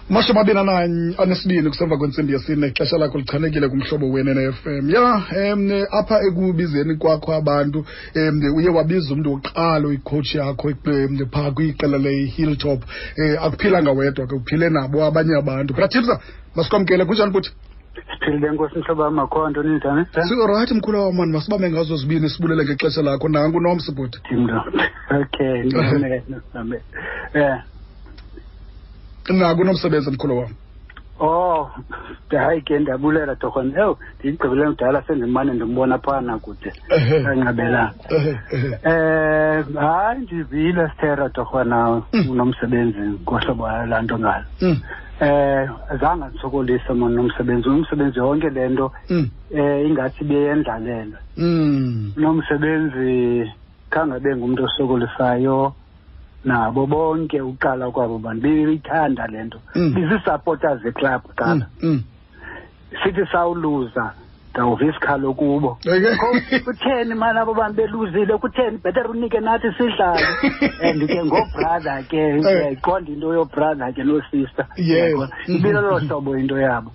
Mashumi 0.10 0.40
ananye 0.40 1.16
anesibini 1.18 1.70
kusemva 1.70 1.98
kwentsimbi 1.98 2.34
yesine 2.34 2.68
ixesha 2.68 2.98
lakho 2.98 3.18
lichanekile 3.18 3.70
kumhlobo 3.70 4.10
wenene-f 4.12 4.68
m. 4.68 4.90
Ya 4.90 5.02
um 5.54 5.86
apha 5.92 6.20
ekubizeni 6.28 6.96
kwakho 6.96 7.34
abantu 7.34 7.86
um 8.16 8.56
uye 8.58 8.70
wabiza 8.70 9.14
umntu 9.14 9.32
wokuqala 9.32 9.94
ikhoach 9.94 10.36
yakho 10.36 10.74
pha 10.84 11.26
phaa 11.32 11.52
kwiqela 11.52 11.98
le-hilltop. 11.98 12.84
Um 13.18 13.38
akuphilanga 13.42 13.92
wedwa 13.92 14.28
ke 14.28 14.36
uphile 14.36 14.70
nabo 14.70 15.06
abanye 15.06 15.38
abantu. 15.40 15.74
Bratipsa 15.74 16.20
masikwamkele 16.56 17.06
kunjani 17.06 17.32
buthi 17.32 17.52
siphilile 18.14 18.52
nkosi 18.52 18.80
mhlobo 18.80 19.02
wam 19.02 19.14
makhonto 19.14 19.64
ninjani 19.64 20.06
sirayithi 20.12 20.74
mkhulu 20.74 21.04
wamani 21.04 21.32
masibambe 21.32 21.72
ngazo 21.72 21.96
zibini 21.96 22.30
sibulele 22.30 22.64
ngexesha 22.64 23.02
lakho. 23.02 23.30
Nanku 23.30 23.60
nomsi 23.60 23.92
bhuti 23.92 24.20
okay 25.22 25.64
um 29.30 29.38
naku 29.38 29.64
nomsebenzi 29.64 30.12
mkhulu 30.12 30.38
wam. 30.38 30.50
Oh 31.20 31.70
hayi 32.30 32.62
ke 32.62 32.80
ndiyabulela 32.80 33.36
torhona. 33.36 33.80
ewu 33.82 33.98
ndiyigqibele 34.20 34.70
mdala 34.70 35.02
sendimane 35.02 35.54
ndimbona 35.54 35.98
phana 35.98 36.40
kude. 36.40 36.74
Ehe. 38.10 38.36
eh 38.84 39.66
hayi 39.76 40.22
ndivile 40.22 40.90
sithera 40.90 41.30
torhona 41.30 42.02
Mm. 42.14 42.30
unomsebenzi 42.30 43.00
ngohlobo 43.00 43.68
laa 43.68 44.02
nto 44.02 44.20
ngalo. 44.20 44.46
Mm, 44.62 44.78
eh 45.22 45.70
zange 46.02 46.26
ndisokolise 46.26 46.94
mna 46.94 47.10
nomsebenzi 47.10 47.70
umsebenzi 47.70 48.20
yonke 48.20 48.50
le 48.50 48.70
nto 48.70 48.92
mm, 49.10 49.30
eh 49.56 49.86
ingathi 49.88 50.24
beyendlalelwe 50.24 51.18
mm. 51.38 52.14
nomsebenzi 52.18 53.52
khangabe 53.90 54.36
ngumntu 54.36 54.64
osokolisayo 54.64 55.74
nabo 56.46 56.86
bonke 56.88 57.42
uqala 57.42 57.92
kwabo 57.92 58.18
bantu 58.20 58.42
beyithanda 58.42 59.28
le 59.28 59.44
nto 59.44 59.60
Mm. 59.76 59.94
bizii-supporters 59.94 60.82
zeclub 60.84 61.22
qala 61.36 61.66
Mm, 61.82 61.90
mm. 61.90 62.04
sithi 63.04 63.26
sawuluza 63.32 64.14
ndawuva 64.52 64.86
isikhalo 64.86 65.34
kubo. 65.34 65.78
Kutheni 66.66 67.16
mani 67.16 67.40
abo 67.40 67.54
bantu 67.54 67.76
beluzile? 67.78 68.38
Kutheni? 68.38 68.78
Better 68.84 69.08
unike 69.10 69.40
nathi 69.40 69.72
sidlale. 69.78 70.26
And 70.84 71.08
ke 71.08 71.24
ngobrother 71.26 72.04
ke 72.10 72.20
Eh. 72.46 72.78
qonda 72.82 73.08
into 73.12 73.34
yobrother 73.34 73.94
ke 73.94 74.04
nosister. 74.04 74.68
Yes. 74.78 75.16
ibile 75.48 75.74
lolo 75.82 76.00
hlobo 76.00 76.36
into 76.40 76.56
yabo. 76.58 76.92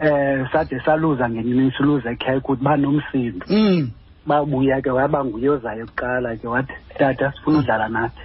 Eh 0.00 0.46
sade 0.52 0.80
saluza 0.84 1.28
ngenye 1.28 1.50
imini 1.50 1.72
siluza 1.76 2.10
ekhaya 2.10 2.38
ukuthi 2.38 2.64
banomsindo. 2.64 3.46
Mm. 3.48 3.90
babuya 4.26 4.82
ke 4.82 4.90
waba 4.90 5.24
nguye 5.24 5.48
ozayo 5.50 5.86
kuqala 5.86 6.36
ke 6.36 6.48
wathi 6.48 6.72
tata 6.98 7.32
sifuna 7.32 7.58
udlala 7.58 7.88
nathi. 7.88 8.20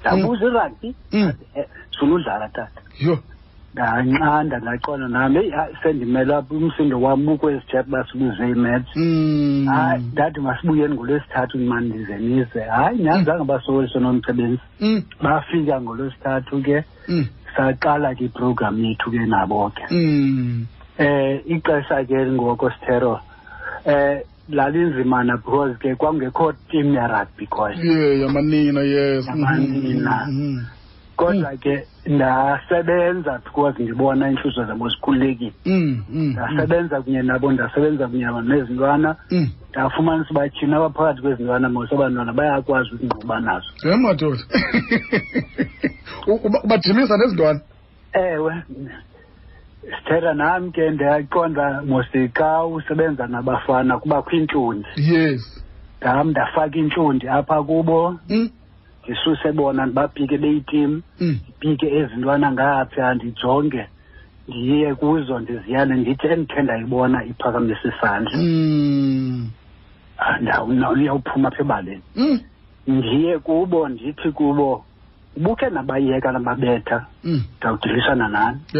Ndabuza 0.00 0.44
irugby. 0.46 0.94
Mm. 1.12 1.32
Eh, 1.56 1.64
sifuna 1.92 2.14
udlala 2.14 2.48
tata. 2.48 2.80
Yho. 3.76 4.02
ndanqanda 4.02 4.58
ndaqonda 4.58 5.08
nami 5.08 5.38
eyi 5.38 5.50
hayi, 5.50 5.74
sendimele 5.82 6.34
apha 6.34 6.54
umsindo 6.54 7.00
wam 7.00 7.28
ukwezi 7.28 7.62
jet 7.72 7.86
basibuze 7.86 8.48
imatch 8.50 8.88
Mm. 8.96 9.66
hayi 9.66 10.02
ndathi 10.12 10.40
masibuyeni 10.40 10.94
ngolwesithathu 10.94 11.58
mani 11.58 11.88
ndize 11.88 12.18
nize 12.18 12.60
hayi 12.60 12.98
nyanzange 12.98 13.44
basokoliswe 13.44 14.00
nomsebenzi 14.00 14.60
Mm, 14.80 15.02
bafika 15.22 15.80
ngolwesithathu 15.80 16.62
ke 16.62 16.84
mm, 17.08 17.26
saqala 17.56 18.14
ke 18.14 18.24
iprogram 18.24 18.84
yethu 18.84 19.10
ke 19.10 19.26
nabo 19.26 19.70
ke 19.70 19.84
mm. 19.94 20.66
eh 20.98 21.40
ixesha 21.46 22.04
ke 22.04 22.26
ngoko 22.26 22.70
sithero 22.70 23.20
eh 23.86 24.22
lalinzimana 24.50 25.36
because 25.36 25.78
ke 25.78 25.94
kwangekho 25.94 26.52
team 26.70 26.94
ya 26.94 27.06
rugby 27.06 27.46
khoyo 27.46 27.74
Yeah, 27.78 28.20
yamanina 28.26 28.82
yes. 28.82 29.26
Yamanina. 29.26 30.26
Kodwa 31.20 31.56
ke 31.56 31.86
ndasebenza 32.06 33.38
because 33.44 33.82
ndibona 33.82 34.28
iintliziyo 34.30 34.64
zabo 34.66 34.88
zikhululekile 34.88 35.52
mm, 35.66 36.02
mm, 36.10 36.32
ndasebenza 36.32 37.02
kunye 37.02 37.22
nabo 37.22 37.52
ndasebenza 37.52 38.08
kunye 38.08 38.26
nezintwana 38.42 39.16
mm. 39.30 39.48
ndafumanisa 39.70 40.30
uba 40.30 40.48
thina 40.48 40.76
abaphakathi 40.76 41.22
kwezintwana 41.22 41.68
mos 41.68 41.92
abantwana 41.92 42.32
bayakwazi 42.32 42.90
ukungquba 42.94 43.40
nazo 43.40 43.66
ye 43.84 43.96
madoda. 43.96 44.42
Ubajimisa 46.64 47.16
nezintwana. 47.16 47.60
ewe 48.12 48.54
sithetha 49.98 50.34
nam 50.34 50.72
ke 50.72 50.90
ndiyaqonda 50.90 51.82
mosika 51.82 52.64
usebenza 52.66 53.26
nabafana 53.26 53.98
kubakho 53.98 54.30
iintlundi 54.36 54.88
Yes. 54.96 55.64
ndam 56.00 56.30
ndafaka 56.30 56.76
iintlundi 56.78 57.28
apha 57.28 57.62
kubo 57.62 58.18
Mm, 58.28 58.50
ndisuse 59.04 59.52
bona 59.52 59.86
ndibapike 59.86 60.38
beyitim 60.38 61.02
mm. 61.20 61.38
ndipike 61.42 61.86
ezintwana 61.98 62.52
ngapha 62.52 63.14
ndijonge 63.14 63.86
ndiye 64.48 64.94
kuzo 64.94 65.38
ndiziyale 65.38 65.94
ndithi 65.94 66.26
endikhe 66.26 66.62
ndayibona 66.62 67.24
iphakamisa 67.24 67.88
isandla 67.88 68.38
Mm. 68.38 69.50
Ah, 70.18 70.38
ndaw- 70.38 70.92
uyawuphuma 70.92 71.48
apha 71.48 71.60
ebaleni 71.62 72.02
Mm. 72.16 72.40
ndiye 72.86 73.38
kubo 73.38 73.88
ndithi 73.88 74.30
kubo 74.32 74.84
ubukhe 75.36 75.70
nabayeka 75.70 76.32
nababetha 76.32 77.06
Mm. 77.24 77.42
ndawudilisana 77.58 78.28
nani 78.28 78.58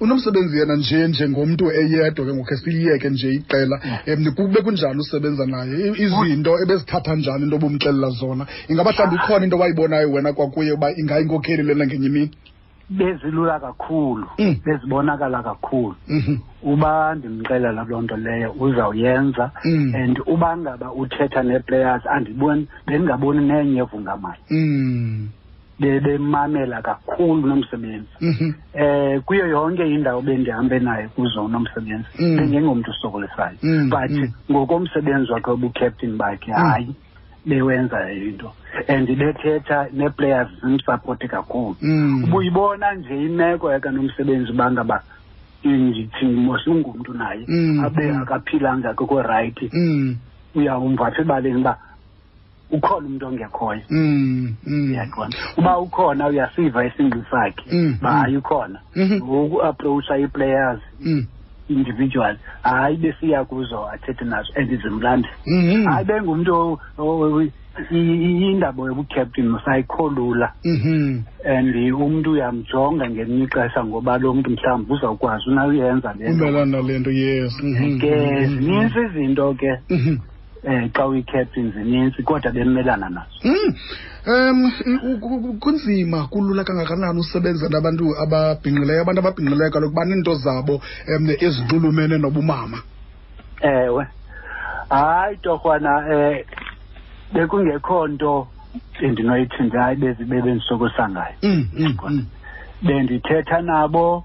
unomsebenzi 0.00 0.58
yena 0.58 0.76
nje 0.76 1.08
njengomntu 1.08 1.70
eyedwa 1.70 2.26
ke 2.26 2.34
ngokhe 2.34 2.56
siyiyeke 2.56 3.10
nje 3.10 3.32
iqela. 3.32 3.80
Um 4.06 4.34
kube 4.34 4.62
kunjani 4.62 5.00
usebenza 5.00 5.46
naye. 5.46 5.92
Izinto 5.96 6.58
ebezithatha 6.62 7.14
njani 7.16 7.44
into 7.44 7.56
obumxelela 7.56 8.10
zona? 8.10 8.46
Ingaba 8.68 8.92
mhlawumbi 8.92 9.16
ikhona 9.16 9.44
into 9.44 9.58
wayibonayo 9.58 10.12
wena 10.12 10.32
kwakuye 10.32 10.72
uba 10.72 10.90
ingayinkokheli 10.96 11.62
lena 11.62 11.86
ngenye 11.86 12.06
imini? 12.06 12.30
Bezilula 12.90 13.60
kakhulu. 13.60 14.26
Mm. 14.38 14.56
bezibonakala 14.64 15.42
kakhulu. 15.42 15.96
Mhm. 16.08 16.36
uba 16.62 17.14
ndimxelela 17.14 17.84
loo 17.84 18.02
nto 18.02 18.16
leyo 18.16 18.52
uzawuyenza. 18.60 19.50
Mm. 19.64 19.94
and 19.94 20.18
uba 20.26 20.56
ngaba 20.56 20.92
uthetha 20.92 21.42
nee-players 21.42 22.06
andiboni 22.06 22.68
bendingaboni 22.86 23.46
nenye 23.46 23.80
evungamali 23.80 24.40
Mm. 24.50 25.28
Bebemamela 25.80 26.82
kakhulu 26.82 27.46
nomsebenzi 27.46 28.08
Mhm. 28.20 28.52
eh 28.74 29.20
kuyo 29.26 29.46
yonke 29.46 29.86
indawo 29.94 30.22
bendihambe 30.22 30.78
naye 30.78 31.08
kuzo 31.08 31.44
unomsebenzi 31.44 32.08
Mm. 32.18 32.36
bengengomntu 32.36 32.90
osokolisayo 32.90 33.56
Mm, 33.62 33.90
but 33.90 34.10
mm. 34.10 34.28
ngokomsebenzi 34.50 35.32
wakhe 35.32 35.50
obucaptain 35.50 36.16
bakhe 36.16 36.52
hayi 36.52 36.94
bewenza 37.46 38.12
into 38.12 38.50
and 38.88 39.08
bethetha 39.16 39.86
nee-players 39.92 40.48
zimsapote 40.64 41.28
kakhulu 41.28 41.76
Mm. 41.82 42.24
ubuyibona 42.24 42.94
nje 42.94 43.24
imeko 43.26 43.72
yakanomsebenzi 43.72 44.52
uba 44.52 44.70
ngaba 44.72 45.02
ndithi 45.64 46.24
mos 46.26 46.66
ungumntu 46.66 47.14
naye 47.14 47.44
Mm, 47.48 47.84
abe 47.84 48.12
mm. 48.12 48.22
akaphilanga 48.22 48.90
akekho 48.90 49.22
rayithi 49.22 49.70
Mm. 49.72 50.16
uyawumva 50.54 51.06
apha 51.06 51.22
ebaleni 51.22 51.60
uba 51.60 51.78
ukhona 52.70 53.06
umntu 53.06 53.26
ongekhoyo 53.26 53.80
Mm. 53.90 54.54
Mm. 54.66 54.90
uyaqonda 54.92 55.36
uba 55.56 55.78
ukhona 55.78 56.26
uyasiva 56.28 56.84
isingqi 56.86 57.22
sakhe 57.30 57.64
Mm, 57.72 57.96
uba 58.00 58.10
mm. 58.12 58.20
hayi 58.22 58.36
ukhona 58.36 58.78
Mhm. 58.96 59.16
ngoku-aproacha 59.22 60.18
ii-players 60.18 60.80
Mm. 61.00 61.26
individual 61.68 62.36
hayi 62.62 62.96
besiya 62.96 63.44
kuzo 63.44 63.88
athethe 63.88 64.24
nazo 64.24 64.52
and 64.56 64.82
zimlande 64.82 65.28
Mhm. 65.46 65.84
hayi 65.84 66.04
bengumntu 66.04 66.54
o- 66.54 66.78
o- 66.98 67.42
i- 67.42 67.94
i- 67.94 68.50
indaba 68.50 68.82
yobucaptain 68.86 69.48
musayikho 69.48 70.08
lula 70.10 70.52
Mhm. 70.64 71.22
and 71.44 71.74
umntu 71.94 72.30
uyamjonga 72.32 73.10
ngelinye 73.10 73.44
ixesha 73.44 73.84
ngoba 73.84 74.18
lo 74.18 74.34
mntu 74.34 74.50
mhlawumbi 74.50 74.92
uzawukwazi 74.92 75.50
unayenza 75.50 76.12
le 76.18 76.30
nto 76.30 76.44
umelana 76.44 76.64
nale 76.82 76.98
nto 76.98 77.10
yes 77.10 77.52
Mhm. 77.62 77.98
ke 78.00 78.46
zinintsi 78.46 78.98
izinto 79.00 79.54
ke 79.54 79.70
Um 80.64 80.88
xa 80.92 81.06
uyi-captain 81.06 81.72
zinintsi 81.72 82.22
kodwa 82.22 82.52
bemelana 82.52 83.08
nazo 83.08 83.38
Mm. 83.44 83.74
Um 84.26 85.58
kunzima 85.60 86.26
kulula 86.26 86.64
kangakanani 86.64 87.20
usebenza 87.20 87.68
nabantu 87.68 88.04
ababhinqileyo 88.22 89.02
abantu 89.02 89.20
ababhinqileyo 89.20 89.70
kaloku 89.70 89.94
baneento 89.94 90.34
zabo 90.34 90.80
um 91.08 91.30
ezinxulumene 91.30 92.18
nobumama 92.18 92.82
ewe 93.62 94.06
hayi 94.90 95.36
torhwana 95.36 95.90
um 95.98 96.36
bekungekho 97.32 98.08
nto 98.08 98.48
endinoyithi 99.02 99.62
nje 99.62 99.78
hayi 99.78 99.96
bezibe 99.96 100.42
bendisokolisa 100.42 101.08
ngayo 101.08 101.34
Mm, 101.42 101.68
mm, 101.78 101.96
mm. 102.08 102.26
bendithetha 102.82 103.62
nabo 103.62 104.24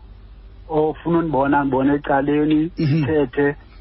ofuna 0.70 1.18
undibona 1.20 1.63
ndibona 1.63 1.94
ecaleni 1.94 2.72
Mhm. 2.80 3.06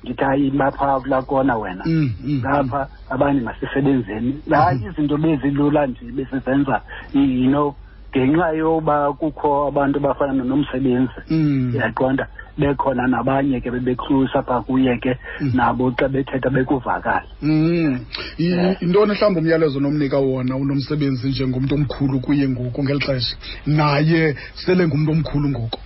Ndithi 0.04 0.25
hayi 0.25 0.50
bapha 0.50 1.00
kula 1.00 1.23
kona 1.23 1.56
wena. 1.56 1.85
Mm, 1.87 2.11
mm, 2.25 2.38
ngapha 2.38 2.88
abanye 3.11 3.40
masisebenzeni 3.40 4.42
hayi 4.50 4.80
izinto 4.90 5.16
bezilula 5.16 5.87
nje 5.87 6.04
besizenza 6.16 6.82
you 7.14 7.49
know 7.49 7.75
ngenxa 8.16 8.52
yoba 8.52 9.12
kukho 9.12 9.66
abantu 9.68 9.99
abafana 9.99 10.32
nonomsebenzi 10.32 11.21
mm. 11.30 11.73
uyaqonda? 11.75 12.28
Bekhona 12.59 13.06
nabanye 13.09 13.61
ke 13.61 13.71
bebeklusa 13.71 14.42
pha 14.42 14.61
kuye 14.61 14.99
ke 15.00 15.16
Mm. 15.40 15.52
nabo 15.54 15.90
xa 15.97 16.09
bethetha 16.09 16.50
bekuvakala. 16.50 17.25
Mm. 17.42 18.04
Yintoni 18.38 19.12
mhlawumbi 19.12 19.40
umyalezo 19.40 19.80
nomnika 19.80 20.18
wona 20.18 20.56
unomsebenzi 20.56 21.28
njengomntu 21.28 21.75
omkhulu 21.75 22.21
kuye 22.21 22.49
ngoku 22.49 22.82
ngeli 22.85 23.00
xesha? 23.00 23.37
Naye 23.66 24.37
sele 24.54 24.87
ngumntu 24.87 25.12
omkhulu 25.12 25.49
ngoku 25.49 25.78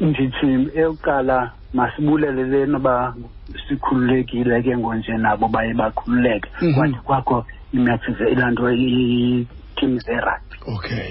ndithi 0.00 0.48
eyokuqala 0.78 1.52
masibulele 1.74 2.66
noba 2.66 3.14
sikhululekile 3.68 4.62
ke 4.62 4.76
ngonje 4.76 5.12
nabo 5.18 5.48
baye 5.48 5.74
bakhululeke. 5.74 6.48
Mhm. 6.62 6.74
kwathi 6.74 6.98
kwakho 7.06 7.46
imatches 7.72 8.20
ilaa 8.32 8.50
nto 8.50 8.70
iitim 8.72 9.98
zerugby 10.04 10.56
okay. 10.74 11.08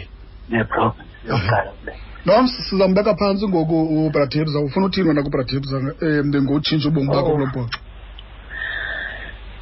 Neprovince 0.50 1.10
yokuqala 1.28 1.72
kule 1.80 1.94
noms 2.26 2.52
sizambeka 2.70 3.16
phantsi 3.16 3.48
ngoku 3.48 4.08
ubratibza 4.08 4.60
ufuna 4.60 4.86
uthini 4.86 5.08
wena 5.08 5.24
kubratibza 5.24 5.78
um 5.78 6.36
ngotshintsha 6.44 6.90
ubomi 6.90 7.08
bakho 7.08 7.32
kulo 7.32 7.46
bhoxo 7.46 7.80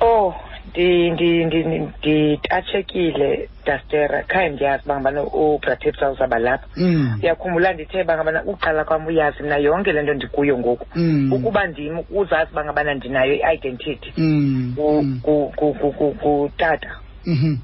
oh 0.02 0.34
ndi- 0.74 1.12
ndi- 1.12 1.46
ndi- 1.46 1.64
ndi- 1.64 1.88
nditatshekile 2.00 3.50
dastera 3.66 4.24
khaye 4.24 4.50
ndiyazi 4.50 4.84
uba 4.86 4.96
ngabana 5.00 5.24
ubratipsa 5.24 6.12
uzawuba 6.12 6.40
lapha 6.40 6.68
Mm. 6.78 7.20
uyakhumbula 7.24 7.74
ndithe 7.74 8.02
uba 8.02 8.16
ngabana 8.16 8.44
uqala 8.44 8.84
kwam 8.86 9.08
uyazi 9.08 9.44
mna 9.44 9.58
yonke 9.58 9.92
le 9.94 10.02
nto 10.04 10.14
ndikuyo 10.14 10.58
ngoku 10.58 10.88
Mm. 10.96 11.34
ukuba 11.34 11.68
ndim 11.68 12.00
uzazi 12.10 12.52
uba 12.52 12.64
ngabana 12.66 12.94
ndinayo 12.94 13.34
i-identity 13.34 14.14
Mm. 14.18 14.74
ku- 14.76 15.06
ku- 15.24 15.54
ku- 15.56 15.74
ku- 15.74 15.92
ku- 15.94 16.14
kutata 16.14 16.92
Mhm. 17.26 17.56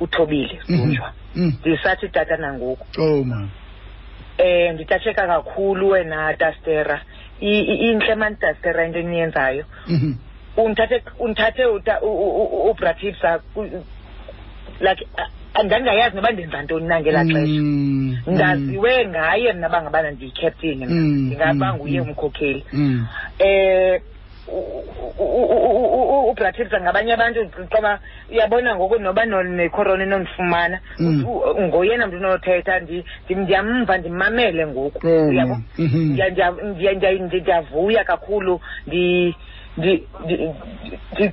uthobile 0.00 0.58
Mhm. 0.68 0.76
zunjwa 0.78 1.12
Mm. 1.36 1.52
ndisathi 1.60 2.08
tata 2.08 2.36
nangoku 2.36 2.86
Oh 3.00 3.24
man. 3.24 3.48
eh 4.38 4.74
nditatsheka 4.74 5.26
kakhulu 5.26 5.88
wena 5.88 6.32
dastera 6.36 7.00
intle 7.40 8.14
mani 8.14 8.36
dastera 8.40 8.86
into 8.86 8.98
eniyenzayo 8.98 9.64
Mhm. 10.56 10.64
undithathe 10.66 11.02
undithathe 11.18 11.64
uta- 11.66 12.00
u- 12.02 12.18
u- 12.26 12.44
u- 12.44 12.70
ubratipsa 12.70 13.40
like 14.80 15.06
ndandingayazi 15.64 16.16
noba 16.16 16.30
ndenza 16.32 16.62
ntoni 16.62 16.86
na 16.86 17.00
ngelaa 17.00 17.24
xesha 17.24 17.40
Mm. 17.62 18.16
ndaziwe 18.26 19.06
ngaye 19.08 19.52
mna 19.52 19.68
bangabana 19.68 20.10
ndiyicaptini 20.10 20.86
mna 20.86 20.94
Mm, 20.94 21.26
ndingaba 21.26 21.66
mm, 21.72 21.76
nguye 21.76 22.00
mm. 22.00 22.08
umkhokheli 22.08 22.64
Mm. 22.72 23.06
eh 23.38 24.00
ubratipsa 26.30 26.80
ngabanye 26.80 27.12
abantu 27.12 27.40
qoba 27.70 27.98
uyabona 28.30 28.74
ngoku 28.76 28.98
noba 28.98 29.24
no- 29.24 29.42
necorona 29.42 30.04
inondifumana 30.04 30.80
Mm. 30.98 31.24
u- 31.26 31.60
ngoyena 31.62 32.06
mntu 32.06 32.16
unothetha 32.16 32.78
ndi- 32.80 33.04
ndi- 33.28 33.34
ndiyamva 33.36 33.98
ndimamele 33.98 34.66
ngoku 34.66 34.98
Oh. 35.06 35.58
Mhm. 35.78 36.16
Ndiyavuya 37.26 38.04
kakhulu 38.04 38.60
ndi 38.86 39.34
ndi 39.78 39.92
ndi- 40.24 40.40
ndi- 41.12 41.32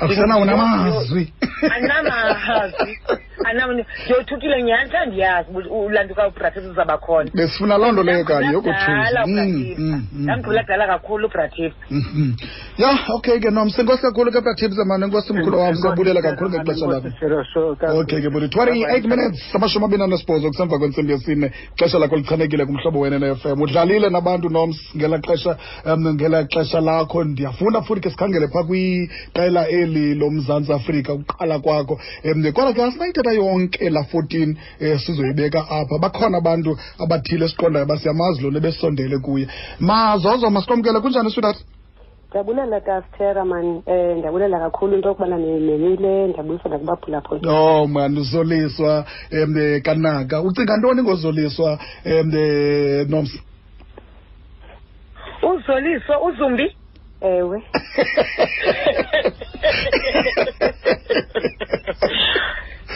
Akusenawo 0.00 0.42
unamazwi 0.42 1.32
anamazwi 1.76 2.98
anam 3.44 3.70
ndiyothukile 4.04 4.62
nyanta 4.62 5.06
ndiyazi 5.06 5.48
ulantuka 5.70 6.28
ubratis 6.28 6.62
khona 7.06 7.30
Besifuna 7.34 7.78
loo 7.78 7.92
nto 7.92 8.02
leyo 8.02 8.24
kanye 8.24 8.48
Ndamgqibela 10.12 10.62
dala 10.62 10.86
kakhulu 10.86 11.26
ubratip 11.26 11.72
Mhm. 11.90 12.32
ya 12.78 12.98
okay 13.14 13.38
ke 13.40 13.50
nomse 13.50 13.80
enkosi 13.80 14.02
kakhulu 14.02 14.32
ke 14.32 14.40
bratip 14.40 14.72
zamane 14.72 15.04
enkosi 15.06 15.32
mkhulu 15.32 15.58
wam 15.58 15.74
siyabulela 15.74 16.22
kakhulu 16.22 16.50
ngexesha 16.50 16.86
lakho. 16.86 18.00
okay 18.00 18.20
ke 18.20 18.30
budi 18.30 18.46
28 18.46 19.08
minutes 19.08 19.54
amashumi 19.54 19.84
abini 19.84 20.02
anesibhozo 20.02 20.48
kusemva 20.48 20.78
kwentsimbi 20.78 21.12
yesine. 21.12 21.52
Ixesha 21.74 21.98
lakho 21.98 22.16
lichanekile 22.16 22.66
kumhlobo 22.66 23.00
wena 23.00 23.18
ne-fm 23.18 23.62
udlalile 23.62 24.10
nabantu 24.10 24.48
noms 24.48 24.76
ngela 24.96 25.18
xesha 25.18 25.56
um 25.86 26.14
ngela 26.14 26.44
xesha 26.44 26.80
lakho. 26.80 27.24
Ndiyafuna 27.24 27.82
futhi 27.82 28.00
ke 28.00 28.10
sikhangele 28.10 28.48
phaa 28.48 28.62
kwiqela 28.64 29.68
eli 29.68 29.89
lomzantsi 30.14 30.72
afrika 30.72 31.12
ukuqala 31.12 31.58
kwakho. 31.58 32.00
Um 32.24 32.52
kodwa 32.52 32.72
ke 32.72 32.82
asinayithetha 32.82 33.32
yonke 33.32 33.90
la 33.90 34.02
14 34.02 34.56
um 34.80 34.98
sizoyibeka 34.98 35.60
apha. 35.70 35.98
Bakhona 36.00 36.38
abantu 36.38 36.76
abathile 36.98 37.44
esiqondayo 37.44 37.86
basiyamazi 37.86 38.42
lona 38.42 38.60
besondele 38.60 39.18
kuye. 39.18 39.46
Mazozo 39.80 40.50
masikwamkele 40.50 41.00
kunjani 41.00 41.30
sweetheart 41.30 41.58
ndiyabulela 42.28 42.80
kastera 42.80 43.44
mani 43.44 43.82
um 43.86 44.18
ndiyabulela 44.18 44.58
kakhulu 44.58 44.94
into 44.94 45.08
yokubana 45.08 45.36
nemile 45.38 46.28
ndiyabulisa 46.28 46.68
nakubaphulaphula 46.68 47.52
o 47.52 47.86
man 47.86 48.18
uzoliswa. 48.18 49.04
Eh, 49.30 49.82
kanaka. 49.82 50.42
Ucinga 50.42 50.76
ntoni 50.76 51.02
ngozoliswa 51.02 51.78
em 52.04 52.30
eh, 52.34 53.08
noms 53.08 53.30
uzoliswa 55.42 56.22
uzumbi 56.22 56.76
ewe 57.22 57.58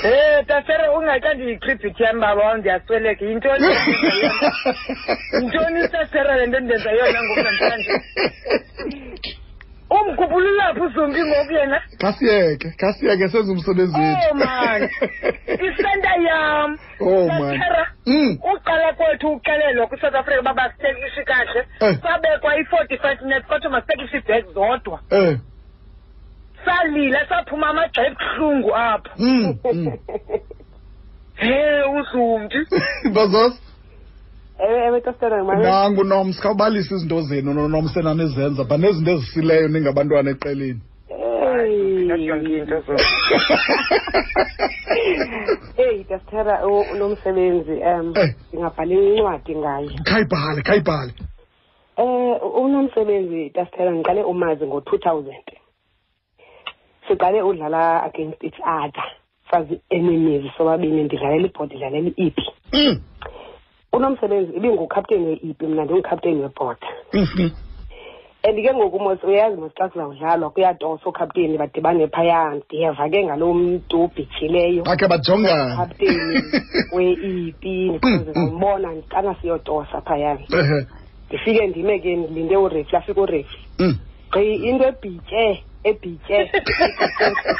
Eh 0.04 0.44
tasere 0.46 0.88
ungaqandi 0.96 1.44
icripit 1.52 2.00
yami 2.00 2.20
baba 2.20 2.56
ndiyasweleka 2.58 3.24
yintoni 3.24 3.68
yintoni 5.32 5.88
tasere 5.88 6.32
le 6.38 6.46
nto 6.46 6.58
ndenza 6.60 6.90
yona 6.98 7.20
ngoku 7.24 7.48
umkhubululaphi 9.90 10.80
uzumbi 10.80 11.20
ngoku 11.24 11.52
yena 11.52 11.82
kasiyeke 11.98 12.70
kasiyeke 12.70 13.28
senza 13.28 13.52
umsebenzi 13.52 14.00
wethu. 14.00 14.28
Oh 14.30 14.34
man. 14.34 14.82
Isenta 15.46 16.14
yam. 16.28 16.78
Oh, 17.00 17.28
man. 17.28 17.58
Tasera, 17.58 17.86
Mm. 18.06 18.38
uqala 18.52 18.92
kwethu 18.92 19.28
uxelelwa 19.32 19.86
kwisouth 19.86 20.14
africa 20.14 20.40
uba 20.40 20.54
basitekishe 20.54 21.22
kahle. 21.24 21.66
Eh. 21.80 21.96
sabekwa 22.02 22.56
i-forty 22.56 22.96
five 22.98 23.20
minutes 23.22 23.46
kodwa 23.48 23.70
masitekishe 23.70 24.16
ibhek 24.16 24.44
zodwa. 24.54 25.00
Eh. 25.10 25.36
Salila 26.64 27.26
saphuma 27.28 27.66
amagxa 27.68 28.06
ebuhlungu 28.06 28.74
apho 28.76 29.10
mm, 29.18 29.56
mm. 29.72 29.92
he 31.36 31.82
uzumbi 31.82 32.56
bazos 33.14 33.60
ewe 34.58 35.42
mani 35.44 35.62
nangu 35.62 36.04
noms 36.04 36.40
khawubalisa 36.40 36.94
izinto 36.94 37.20
zenu 37.22 37.54
nonoms 37.54 37.96
enanizenza 37.96 38.64
ba 38.64 38.76
nezinto 38.78 39.10
ezisileyo 39.10 39.68
ningabantwana 39.68 40.30
eqeleni. 40.30 40.80
Eyi 45.76 46.04
kastera 46.04 46.66
unomsebenzi 46.66 47.72
um 47.72 48.14
Eh. 48.16 48.34
ndingabhala 48.52 48.94
incwadi 48.94 49.56
ngaye 49.56 49.90
khayibhale 50.04 50.62
khayibhale. 50.62 51.12
Um 51.96 52.64
unomsebenzi 52.64 53.50
kastera 53.50 53.90
ndiqale 53.90 54.22
umazi 54.22 54.66
ngo-two 54.66 54.98
thousand. 54.98 55.46
Siqale 57.08 57.42
udlala 57.42 58.02
against 58.04 58.44
each 58.44 58.60
other 58.60 59.04
sazi-enemies 59.50 60.44
sobabini 60.56 61.04
ndidlalela 61.04 61.46
ibhodi 61.46 61.76
dlalela 61.76 62.10
iipi 62.18 62.42
Mm, 62.72 63.00
unomsebenzi 63.96 64.52
ibingukapteni 64.57 65.26
we-ipi 65.26 65.66
mna 65.66 65.85
ndingukapteni 65.85 66.42
webhoda 66.42 66.88
mhm. 67.12 67.50
and 68.46 68.57
ke 68.62 68.74
ngoku 68.74 68.98
mos 69.00 69.24
uyazi 69.24 69.57
mos 69.57 69.72
xa 69.78 69.88
kuzawudlalwa 69.88 70.50
kuyatoswa 70.50 71.09
ookapteni 71.09 71.59
badibane 71.59 72.07
phaya 72.09 72.54
ndiyeva 72.54 73.09
ke 73.09 73.24
ngaloo 73.24 73.54
mntu 73.54 74.04
ubhityileyo 74.04 74.83
bakhe 74.85 75.09
bajongana. 75.09 75.76
Kapteni 75.76 76.42
we-ipi 76.94 77.90
because 77.92 78.30
ndimbona 78.30 78.88
xana 79.11 79.35
siyotosa 79.40 80.00
phayana 80.00 80.40
Ehe. 80.52 80.87
ndifike 81.28 81.66
ndime 81.66 81.98
ke 81.98 82.16
ndilinde 82.16 82.57
urefi 82.57 82.96
afike 82.96 83.20
urefi 83.20 83.59
Mm. 83.78 83.98
gqi 84.30 84.54
into 84.54 84.85
ebhitye 84.88 85.62
ebhitye. 85.85 86.38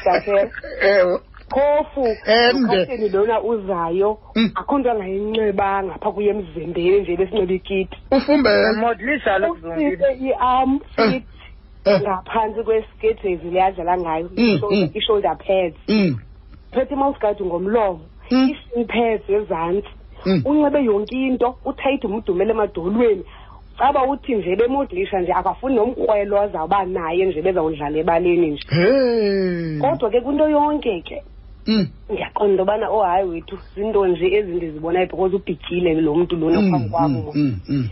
Idaphela 0.03 0.51
ewe. 0.83 1.19
Phofu 1.51 2.07
ukapteni 2.65 3.09
lona 3.09 3.41
uzayo 3.43 4.19
Mm. 4.37 4.51
akho 4.55 4.79
nto 4.79 4.91
angayinxibanga 4.91 5.95
phaa 6.03 6.11
kuye 6.13 6.31
emzimbeni 6.31 7.01
nje 7.01 7.17
besinxiba 7.17 7.55
ikiti 7.55 7.97
ufumbele. 8.11 8.73
Modlisa 8.81 9.39
lo 9.39 9.57
zumbi 9.61 9.87
usise 9.87 10.13
iarm 10.27 10.81
fit 10.97 11.25
Eh. 11.87 12.01
ngaphansi 12.01 12.63
kwesketezi 12.63 13.51
leyadlala 13.51 13.99
ngayo 13.99 14.31
Mm, 14.37 14.45
i-shoulder- 14.45 14.77
mm. 14.85 14.91
i-shoulder 14.95 15.37
pads. 15.39 15.77
Phethe 16.73 16.95
imousigadi 16.95 17.45
ngomlomo 17.45 18.01
ii-shin 18.33 18.85
pads 18.87 19.31
ezantsi 19.31 19.89
unxibe 20.45 20.85
yonke 20.85 21.15
into 21.17 21.55
uthayithi 21.65 22.07
umdumele 22.07 22.51
emadolweni. 22.51 23.25
Caba 23.79 24.03
uthi 24.07 24.35
nje 24.35 24.57
bemodlisha 24.57 25.21
nje 25.21 25.33
akafuni 25.33 25.75
nomkrwelo 25.77 26.41
azawuba 26.41 26.85
naye 26.85 27.27
nje 27.27 27.43
bezawudlala 27.43 27.99
ebaleni 27.99 28.51
nje. 28.51 28.65
Kodwa 29.81 30.11
ke 30.11 30.21
kwinto 30.21 30.49
yonke 30.49 31.01
ke 31.03 31.23
ndiyaqonda 31.67 32.53
into 32.53 32.63
yobana 32.63 32.91
oh 32.91 33.03
hayi 33.03 33.29
wethu 33.29 33.59
zinto 33.75 34.07
nje 34.07 34.27
ezi 34.35 34.53
ndizibonayo 34.53 35.07
because 35.07 35.37
ubhityile 35.37 35.95
lo 36.01 36.15
mntu 36.15 36.37
lona 36.37 36.61
mm, 36.61 36.71
phambi 36.71 36.89
kwam. 36.89 37.13
mm, 37.13 37.33
mm, 37.35 37.61
mm, 37.69 37.89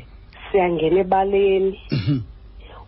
siyangena 0.53 1.01
ebaleni. 1.01 1.79
Mhm. 1.93 2.21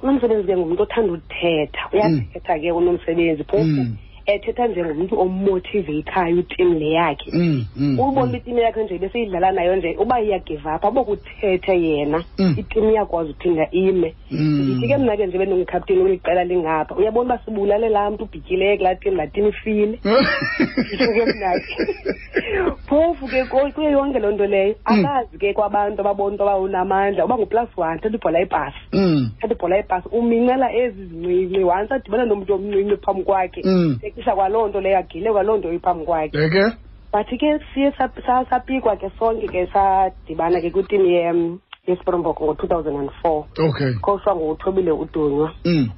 unomsebenzi 0.02 0.46
ke 0.46 0.56
ngumntu 0.56 0.82
othanda 0.82 1.12
uthetha. 1.12 1.88
Uyathetha 1.92 2.58
ke 2.58 2.72
unomsebenzi 2.72 3.44
phofu. 3.44 3.64
Mm. 3.64 3.96
Ethetha 4.26 4.66
njengomntu 4.66 5.20
omotiveyithayo 5.20 6.38
itim 6.38 6.78
le 6.78 6.90
yakhe. 6.90 7.30
Mm, 7.32 7.64
mm, 7.76 7.98
ubona 8.00 8.26
mm. 8.26 8.34
itim 8.34 8.58
yakhe 8.58 8.84
nje 8.84 8.98
besiyidlala 8.98 9.52
nayo 9.52 9.76
nje 9.76 9.96
uba 9.98 10.20
iyagive 10.20 10.68
up 10.76 10.84
abokuthethe 10.84 11.82
yena 11.82 12.24
itim 12.56 12.90
iyakwazi 12.90 13.30
uphinda 13.30 13.70
ime. 13.70 14.14
Ndithi 14.30 14.88
ke 14.88 14.96
mna 14.96 15.16
ke 15.16 15.26
nje 15.26 15.38
bendingukapteni 15.38 16.00
kweliqela 16.00 16.44
lingapha 16.44 16.94
uyabona 16.96 17.34
uba 17.34 17.44
sibulale 17.44 17.88
laa 17.88 18.10
mntu 18.10 18.24
ubhityileyo 18.24 18.76
kulaa 18.76 18.94
tim 18.94 19.16
laa 19.16 19.26
tim 19.26 19.46
ifile 19.46 19.98
nditsho 20.78 21.12
ke 21.12 21.24
mnake 21.24 21.76
phofu 22.88 23.26
ke 23.26 23.44
kuye 23.44 23.72
kuyo 23.72 23.90
yonke 23.90 24.18
loo 24.18 24.30
nto 24.30 24.46
leyo. 24.46 24.74
Abazi 24.84 25.34
akazi 25.34 25.38
ke 25.38 25.52
kwabantu 25.52 26.00
ababona 26.00 26.36
yoba 26.38 26.58
unamandla 26.58 27.24
uba 27.24 27.38
nguplus 27.38 27.68
one 27.76 27.98
thatha 27.98 28.16
ibhola 28.16 28.38
yepasi 28.38 28.76
Mm, 28.92 29.30
thatha 29.40 29.54
ibhola 29.54 29.78
ipasi 29.78 30.08
umincela 30.08 30.72
ezi 30.72 31.06
zincinci 31.06 31.64
once 31.64 31.94
adibana 31.94 32.24
nomntu 32.24 32.54
omncinci 32.54 32.96
phambi 32.96 33.22
kwakhe 33.24 33.60
Mm. 34.14 34.22
tekisha 34.22 34.34
kwaloo 34.34 34.68
nto 34.68 34.80
leyo 34.80 34.98
agile 34.98 35.32
kwaloo 35.32 35.56
nto 35.56 35.72
iphambi 35.72 36.04
kwakhe. 36.04 36.38
Eke? 36.44 36.76
But 37.12 37.26
ke 37.28 37.58
siye 37.74 37.90
sap- 37.98 38.26
sa- 38.26 38.44
sapikwa 38.50 38.96
ke 38.96 39.10
sonke 39.18 39.46
ke 39.48 39.66
sadibana 39.72 40.60
ke 40.60 40.70
kwitimu 40.70 41.06
ye- 41.06 41.58
yespringbok 41.86 42.40
ngo-two 42.40 42.66
thousand 42.68 42.96
and 42.96 43.10
four. 43.22 43.46
Okay. 43.58 43.92
Khoswa 44.02 44.34
nguthobile 44.36 44.90
udunywa 44.92 45.52
Mm, 45.64 45.90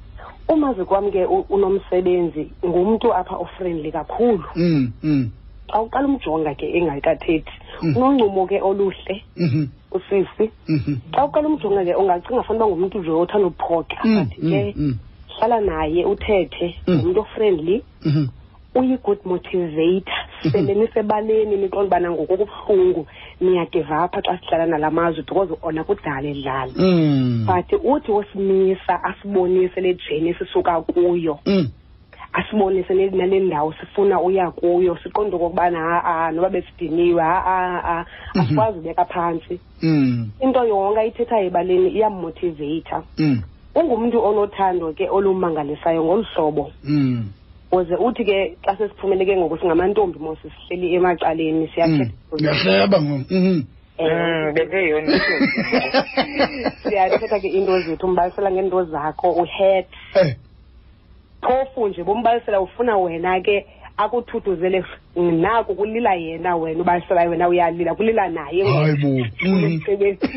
umazi 0.49 0.85
kwam 0.85 1.11
ke 1.11 1.25
u- 1.25 1.45
unomsebenzi 1.49 2.51
ngumntu 2.65 3.13
apha 3.13 3.35
ofriendly 3.37 3.91
kakhulu. 3.91 4.43
Mm, 4.55 4.91
mm, 5.03 5.29
xa 5.71 5.81
uqala 5.81 6.07
umjonga 6.07 6.55
ke 6.55 6.65
engakathethi 6.77 7.51
Mm. 7.81 7.97
unoncumo 7.97 8.47
ke 8.47 8.61
oluhle 8.61 9.23
mhm, 9.37 9.67
usisi. 9.91 10.51
Mhm. 10.69 10.95
xa 11.11 11.25
uqala 11.25 11.47
umjonga 11.47 11.83
ke 11.85 11.95
ungacinga 11.95 12.43
fanele 12.43 12.65
uba 12.65 12.75
ngumntu 12.75 12.99
nje 12.99 13.09
othanda 13.09 13.47
ukuphoxa 13.47 13.97
Mm, 14.05 14.23
but 14.23 14.35
ke 14.37 14.73
mm, 14.75 14.85
mm, 14.85 14.95
hlala 15.39 15.59
naye 15.61 16.05
uthethe 16.05 16.75
Mm. 16.87 16.95
ngumntu 16.95 17.19
ofriendly 17.21 17.83
mhm. 18.05 18.27
uyi-good 18.75 19.19
motivator. 19.25 20.13
Sele 20.51 20.73
nisebaleni 20.75 21.57
niqonda 21.57 21.87
ubana 21.87 22.11
ngokokubuhlungu 22.11 23.07
niyagiva 23.41 24.03
apha 24.03 24.21
xa 24.21 24.37
sihlala 24.37 24.65
nala 24.65 24.91
mazwe 24.91 25.23
because 25.23 25.49
ona 25.63 25.83
kudala 25.83 26.27
edlala 26.29 26.71
Mm, 26.75 27.45
but 27.47 27.71
uthi 27.83 28.11
wosimisa 28.11 29.03
asibonise 29.03 29.81
le 29.81 29.93
jeni 30.09 30.33
sisuka 30.33 30.81
kuyo. 30.81 31.39
Mm, 31.45 31.69
asibonise 32.33 32.93
ne- 32.93 33.09
nale 33.09 33.39
ndawo 33.39 33.73
sifuna 33.79 34.21
uya 34.21 34.51
kuyo 34.51 34.97
siqonde 35.03 35.35
okokubana 35.35 35.79
ha-a 35.79 36.31
noba 36.31 36.49
besidiniwe 36.49 37.21
ha-a 37.23 38.05
Mhm. 38.35 38.41
asikwazi 38.41 38.79
ubeka 38.79 39.05
phantsi 39.05 39.59
mm, 39.81 40.29
into 40.41 40.63
yonke 40.65 40.99
ayithethayo 40.99 41.45
ebaleni 41.47 41.89
iyammotiveyitha 41.89 43.03
mm, 43.17 43.41
ungumntu 43.77 44.17
onothando 44.25 44.93
ke 44.93 45.05
olumangalisayo 45.09 46.03
ngolu 46.03 46.25
hlobo 46.33 46.71
mm. 46.83 47.29
uze 47.71 47.95
uthi 47.95 48.25
ke 48.25 48.57
xa 48.65 48.77
sesiphumele 48.77 49.25
ke 49.25 49.37
ngoku 49.37 49.57
singamantombi 49.57 50.19
mos 50.19 50.39
sihleli 50.41 50.95
emacaleni 50.95 51.67
Mm. 51.67 51.73
siyakhetha 51.73 52.13
Ngiyahleba 52.33 52.97
ngo. 53.01 53.17
Mhm. 53.29 53.63
Mm, 53.99 54.53
bendeyona 54.53 55.11
siyathetha 56.83 57.39
ke 57.39 57.47
into 57.47 57.81
zethu 57.81 58.05
umbalisela 58.07 58.51
ngeento 58.51 58.83
zakho 58.83 59.31
uhet 59.31 59.87
Eh, 60.15 60.35
phofu 61.41 61.87
nje 61.87 62.03
bombalisela 62.03 62.61
ufuna 62.61 62.97
wena 62.97 63.41
ke 63.41 63.65
akuthuthuzele 63.97 64.83
naku 65.15 65.75
kulila 65.75 66.13
yena 66.15 66.55
wena 66.55 66.81
ubaliselayo 66.81 67.29
wena 67.31 67.47
uyalila 67.49 67.95
kulila 67.95 68.29
naye 68.29 68.63
hayi 68.63 68.95
bo. 69.01 69.09
Mhm. 69.09 69.63
umsebenzi 69.65 70.27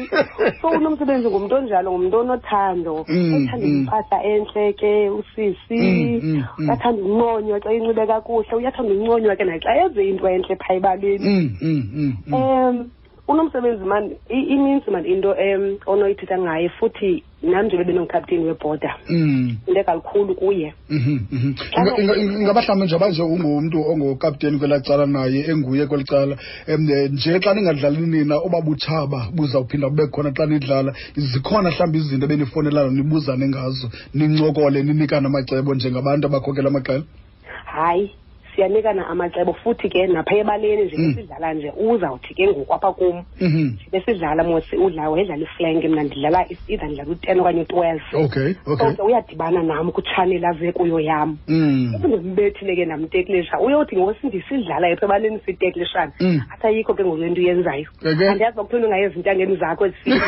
so 0.60 0.68
unomsebenzi 0.68 1.28
ngumntu 1.28 1.54
onjalo 1.54 1.92
ngumntu 1.92 2.16
onothando 2.18 3.04
Mm, 3.08 3.34
ethanda 3.34 3.66
mm. 3.66 3.76
impahla 3.78 4.24
entle 4.24 4.72
ke 4.72 5.10
usisi 5.10 5.76
Mm, 5.80 6.20
mm, 6.22 6.44
mm. 6.58 6.68
uyathanda 6.68 7.02
unconywa 7.02 7.60
xa 7.60 7.72
inxibe 7.72 8.06
kakuhle 8.06 8.54
uyathanda 8.56 8.92
unconywa 8.94 9.36
ke 9.36 9.44
naxa 9.44 9.74
yenze 9.76 10.08
into 10.08 10.28
entle 10.28 10.56
phaa 10.56 10.74
ebaleni 10.74 11.28
Mm, 11.28 11.50
mm, 11.62 11.82
mm, 11.92 12.12
mm. 12.26 12.34
um 12.34 12.90
unomsebenzi 13.30 13.84
mani 13.84 14.16
ininzi 14.28 14.90
mani 14.90 15.08
into 15.08 15.30
um 15.30 15.78
onoyithetha 15.86 16.38
ngaye 16.38 16.68
futhi 16.68 17.22
nam 17.42 17.66
njengoba 17.66 17.84
bendingukapteni 17.84 18.44
webhoda 18.44 18.90
Mm. 19.08 19.56
into 19.66 19.84
kalukhulu 19.84 20.34
kuye 20.34 20.74
Mhm, 20.90 21.18
mhm. 21.32 21.54
Inga- 21.78 21.96
inga- 22.02 22.16
inga- 22.16 22.40
ingaba 22.40 22.60
mhlawumbi 22.62 22.86
njengoba 22.86 23.08
nje 23.10 23.22
ungumntu 23.22 23.78
ongukapteni 23.90 24.58
kwelaa 24.58 24.80
cala 24.80 25.06
naye 25.06 25.40
enguye 25.50 25.86
kweli 25.86 26.04
cala 26.04 26.36
um 26.68 26.80
nje 27.12 27.38
xa 27.40 27.54
ningadlali 27.54 28.06
nina 28.06 28.36
oba 28.38 28.60
butshaba 28.60 29.28
buzawuphinda 29.34 29.88
bube 29.88 30.06
khona 30.06 30.30
xa 30.36 30.46
nidlala 30.46 30.92
zikhona 31.16 31.70
mhlawumbi 31.70 31.98
izinto 31.98 32.24
ebenifonelana 32.26 32.90
nibuzane 32.90 33.48
ngazo 33.48 33.90
nincokole 34.14 34.82
ninikane 34.82 35.26
amacebo 35.26 35.74
njengabantu 35.74 36.26
abakhokela 36.26 36.68
amaqela 36.68 37.02
hayi 37.64 38.10
siyanikana 38.54 39.06
amacebo 39.08 39.52
futhi 39.52 39.88
ke 39.88 40.06
napha 40.06 40.36
ebaleni 40.36 40.84
nje 40.84 40.96
Mm. 40.96 41.14
besidlala 41.14 41.54
nje 41.54 41.72
uzawuthi 41.76 42.34
ke 42.34 42.46
ngoku 42.48 42.74
apha 42.74 42.92
kum. 42.92 43.24
Mhm. 43.40 43.76
besidlala 43.92 44.44
mos 44.44 44.72
udla 44.72 45.10
wayedlala 45.10 45.42
iflank 45.42 45.84
mna 45.84 46.02
ndidlala 46.02 46.46
either 46.68 46.86
ndidlala 46.88 47.10
u-ten 47.10 47.40
okanye 47.40 47.60
u-twelve. 47.62 48.02
Okay 48.14 48.54
so 48.64 48.72
okay. 48.72 48.94
Ke 48.96 49.02
uyadibana 49.02 49.62
nam 49.62 49.92
kutshaneli 49.92 50.46
aze 50.46 50.72
kuyo 50.72 51.00
yam. 51.00 51.38
Mm. 51.48 51.94
ke 52.60 52.84
namteklisha 52.86 53.60
uyothi 53.60 53.96
ngoku 53.96 54.26
ndisidlala 54.26 54.88
epha 54.90 55.06
ebaleni 55.06 55.40
siteklishana 55.46 56.12
Mm. 56.20 56.40
athi 56.52 56.66
ayikho 56.66 56.94
ke 56.94 57.04
ngoku 57.04 57.16
lento 57.16 57.40
uyenzayo. 57.40 57.86
Andiyazi 58.04 58.56
bakuthiwa 58.56 58.84
ungayenzi 58.86 59.16
intangeni 59.18 59.56
zakho 59.56 59.86
ezifike 59.86 60.20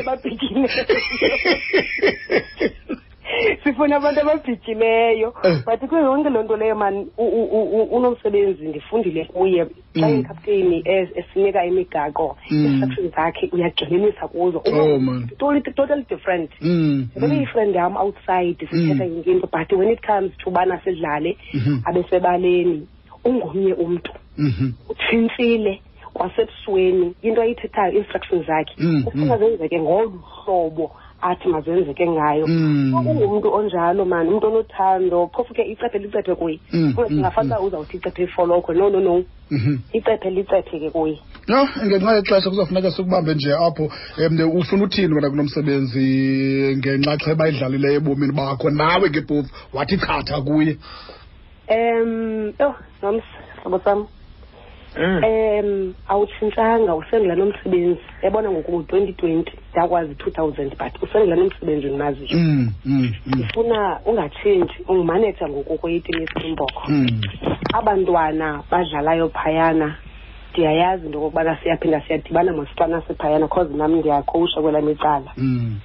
ababhikine 0.00 0.68
sifuna 3.64 3.96
abantu 3.96 4.20
ababhityileyo 4.20 5.34
Eh. 5.42 5.62
but 5.66 5.80
kuyo 5.88 6.02
yonke 6.02 6.30
loo 6.30 6.42
nto 6.42 6.56
leyo 6.56 6.74
mani 6.74 7.06
u- 7.18 7.24
u- 7.28 7.50
u- 7.52 7.80
u- 7.82 7.96
unomsebenzi 7.96 8.68
ndifundile 8.68 9.24
kuye 9.24 9.64
xa 9.64 9.70
Mm. 9.94 10.14
ingikapteni 10.14 10.82
es- 10.84 11.12
esinika 11.14 11.64
imigaqo 11.64 12.36
Mm. 12.50 12.66
instructions 12.66 13.14
zakhe 13.14 13.48
uyagxininisa 13.52 14.28
kuzo 14.28 14.62
Oh, 14.72 14.98
man. 14.98 15.28
totally, 15.38 15.60
totally 15.60 16.04
different 16.08 16.50
Mm, 16.60 17.08
Ndibe 17.16 17.34
mm. 17.34 17.40
yifriend 17.40 17.74
yam 17.74 17.96
outside 17.96 18.56
sithetha 18.70 19.04
Mm. 19.04 19.12
yonke 19.14 19.30
into 19.30 19.46
but 19.52 19.72
when 19.72 19.90
it 19.90 20.00
comes 20.06 20.32
to 20.38 20.50
ubana 20.50 20.80
sidlale 20.84 21.36
Mhm. 21.54 21.80
abesebaleni 21.84 22.86
ungomnye 23.24 23.74
umntu 23.74 24.12
Mhm. 24.38 24.72
utshintshile 24.88 25.80
kwasebusweni 26.14 27.14
into 27.22 27.42
ayithethayo 27.42 27.92
instructions 27.92 28.46
zakhe 28.46 28.74
Mm, 28.78 29.04
ufuna 29.06 29.34
mm. 29.36 29.38
zenzeke 29.38 29.80
ngolu 29.80 30.18
hlobo 30.44 30.90
athi 31.22 31.48
mazenzeke 31.48 32.06
ngayo. 32.08 32.46
Mm. 32.46 32.94
ungumntu 32.94 33.54
onjalo 33.54 34.04
mani 34.04 34.30
umntu 34.30 34.46
onothando 34.46 35.30
phofu 35.32 35.54
ke 35.54 35.62
icephe 35.62 35.98
licephe 35.98 36.34
kuye. 36.34 36.60
Mm, 36.72 36.94
ungafani 36.96 37.48
mm, 37.48 37.64
uzawuthi 37.64 37.96
icephe 37.96 38.22
ifolokhwe 38.22 38.74
no 38.74 38.90
no 38.90 39.00
no. 39.00 39.24
Mhm. 39.50 39.78
icephe 39.92 40.30
licephe 40.30 40.80
ke 40.80 40.90
kuye. 40.90 41.18
No 41.48 41.68
ngenxa 41.86 42.16
yexesha 42.16 42.50
kuzawufuneka 42.50 42.90
sikubambe 42.90 43.34
nje 43.34 43.52
apho 43.52 43.90
um 44.18 44.58
ufuna 44.58 44.84
uthini 44.84 45.14
wena 45.14 45.30
kunomsebenzi 45.30 46.76
ngenxa 46.76 46.98
ngenxaxheba 46.98 47.36
bayidlalileyo 47.36 47.96
ebomini 47.96 48.32
bakho? 48.32 48.70
Nawe 48.70 49.08
ke 49.10 49.22
phofu 49.22 49.50
wathi 49.72 49.96
chatha 49.98 50.40
kuye. 50.40 50.78
Um 51.68 52.52
yho 52.58 52.74
noms 53.02 53.24
hlobo 53.62 53.78
sam. 53.84 54.06
Um 54.96 55.94
awutshintshanga 56.08 56.94
usengula 56.94 57.34
nomsebenzi. 57.34 58.00
Yabona 58.22 58.50
ngoku 58.50 58.72
ngu-twenty 58.72 59.12
twenty 59.12 59.52
ndakwazi 59.72 60.14
two 60.14 60.30
thousand 60.30 60.70
but 60.78 61.02
usengula 61.02 61.36
nomsebenzi 61.36 61.86
ndimaziyo 61.86 62.28
Mm, 62.38 62.72
mm, 62.84 63.02
mm, 63.02 63.14
ndifuna 63.26 64.00
ungatshintshi 64.06 64.82
ungumaneja 64.88 65.48
ngoku 65.48 65.78
kweyitini 65.78 66.20
yespringbok 66.20 66.88
mm. 66.88 67.20
abantwana 67.72 68.62
badlalayo 68.70 69.28
phayana 69.28 69.96
ndiyayazi 70.52 71.06
into 71.06 71.18
okokubana 71.18 71.56
siyaphinda 71.62 72.00
siyadibana 72.06 72.52
mosixana 72.52 73.02
siphayana 73.08 73.48
cause 73.48 73.74
nam 73.74 73.94
ndiyakhowusha 73.96 74.60
kwelam 74.62 74.88
icala 74.88 75.32
Mm, 75.36 75.78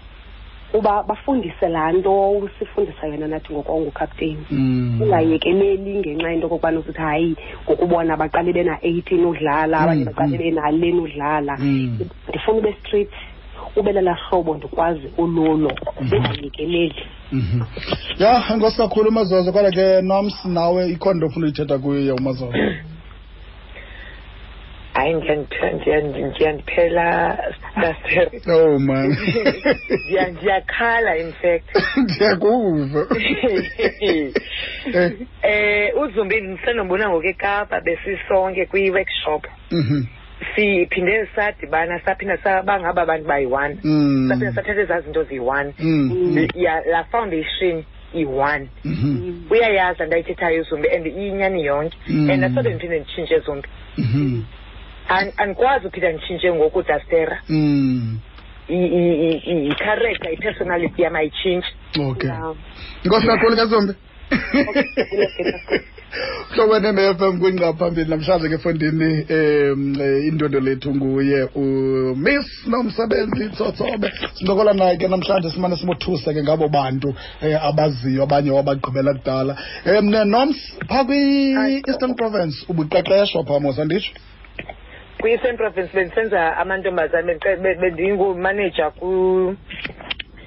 uba 0.74 1.04
bafundise 1.04 1.68
laa 1.70 1.92
nto 1.92 2.32
usifundisa 2.32 3.08
yona 3.08 3.28
nathi 3.28 3.54
ngokwangukapteni 3.54 4.46
mm. 4.52 5.02
ungayekeleli 5.02 6.00
ngenxa 6.00 6.30
yento 6.32 6.46
okokubana 6.48 6.80
usithi 6.80 7.00
hayi 7.02 7.36
ngokubona 7.64 8.18
baqale 8.18 8.54
bena-eighteen 8.54 9.26
udlala 9.26 9.80
abanye 9.80 10.04
Mm, 10.04 10.06
baqale 10.06 10.38
benaleni 10.38 10.82
benalen 10.82 11.00
udlala 11.00 11.58
Mm. 11.60 12.00
ndifuna 12.30 12.58
ube 12.58 12.74
street 12.80 13.10
ube 13.76 13.92
lelaa 13.94 14.14
hlobo 14.30 14.56
ndikwazi 14.58 15.08
ululo 15.18 15.72
ungayekeleli 16.02 17.04
Mhm. 17.32 17.62
ya 18.20 18.44
enkosi 18.54 18.78
kakhulu 18.78 19.10
umazozo 19.10 19.52
kodwa 19.52 19.72
ke 19.72 20.02
noms 20.02 20.46
nawe 20.46 20.90
ikhona 20.90 21.16
into 21.16 21.26
ofuna 21.28 21.46
uyithetha 21.46 21.78
kuye 21.80 22.12
umazozo 22.12 22.54
hayi 24.96 25.14
ndiyandiphe- 25.14 25.74
ndiyandi- 25.76 26.24
ndiyandiphela 26.30 27.38
sister 27.76 28.28
oh 28.56 28.80
man 28.80 29.12
Ndiya- 29.12 30.32
ndiyakhala 30.32 31.18
in 31.18 31.32
fact 31.42 31.68
ndiyakuva 32.04 33.02
Eh, 34.00 35.12
eh 35.44 35.92
uzumbini 36.02 36.48
ndisenobona 36.48 37.10
ngoku 37.10 37.28
ekapa 37.28 37.82
besisonke 37.82 38.66
kwi-workshop 38.66 39.48
mhm. 39.72 40.04
siphinde 40.56 41.28
sadibana 41.36 42.00
saphinda 42.06 42.38
saba 42.38 42.80
ngaba 42.80 43.02
abantu 43.02 43.28
bayi-one 43.28 43.78
Mm. 43.84 44.28
saphinda 44.30 44.54
sathatha 44.54 44.82
ezaa 44.82 45.02
zinto 45.02 45.24
ziyi-one 45.24 45.74
Mm. 45.80 46.48
ya 46.56 46.82
la 46.92 47.04
foundation 47.04 47.84
iyi-one 48.14 48.68
Mhm. 48.86 49.42
uyayazi 49.50 50.04
andayithethayo 50.04 50.62
uzumbi 50.62 50.90
and 50.90 51.06
iyinyani 51.08 51.66
yonke 51.66 51.98
Mm. 52.08 52.30
and 52.30 52.44
asobe 52.44 52.70
ndiphinde 52.70 53.00
nditshintshe 53.00 53.40
zumbi 53.40 53.68
Mhm. 53.98 54.18
An- 54.18 54.44
andikwazi 55.38 55.88
uphinda 55.88 56.12
nditshintshe 56.12 56.54
ngoku 56.54 56.84
dastera. 56.84 57.42
Mm. 57.50 58.20
i-character 58.68 60.34
i-personality 60.34 61.02
yam 61.02 61.16
ayitshintshi 61.16 61.72
okay. 62.10 62.30
Inkosi 63.04 63.28
kakhulu 63.28 63.56
kazombe 63.56 63.96
hlobo 66.54 66.80
nene-fm 66.80 66.96
ne-fm 66.96 67.40
kwingqaphambili 67.40 68.10
namhlanje 68.10 68.50
ke 68.50 68.56
efondini 68.56 69.10
um 69.30 69.96
indondo 70.30 70.60
lethu 70.60 70.96
nguye 70.96 71.44
umiss 71.56 72.48
nomsebenzi 72.68 73.50
tsotsobe 73.50 74.12
sincokola 74.34 74.74
naye 74.74 74.98
ke 74.98 75.08
namhlanje 75.08 75.50
simane 75.52 75.76
simothuse 75.76 76.34
ke 76.34 76.44
ngabo 76.44 76.68
bantu 76.68 77.10
um 77.10 77.58
abaziyo 77.70 78.24
abanye 78.24 78.52
wabagqibela 78.52 79.14
kudala. 79.14 79.58
Um 79.86 80.10
noms 80.10 80.58
phaa 80.90 81.04
kwi-eastern 81.04 82.16
province 82.16 82.66
ubuqeqeshwa 82.70 83.44
phaa 83.44 83.60
mos 83.60 83.78
kwi-eastern 85.26 85.58
province 85.58 85.90
bendisenza 85.94 86.58
amantombazane 86.58 87.36
bendingumaneja 87.82 88.92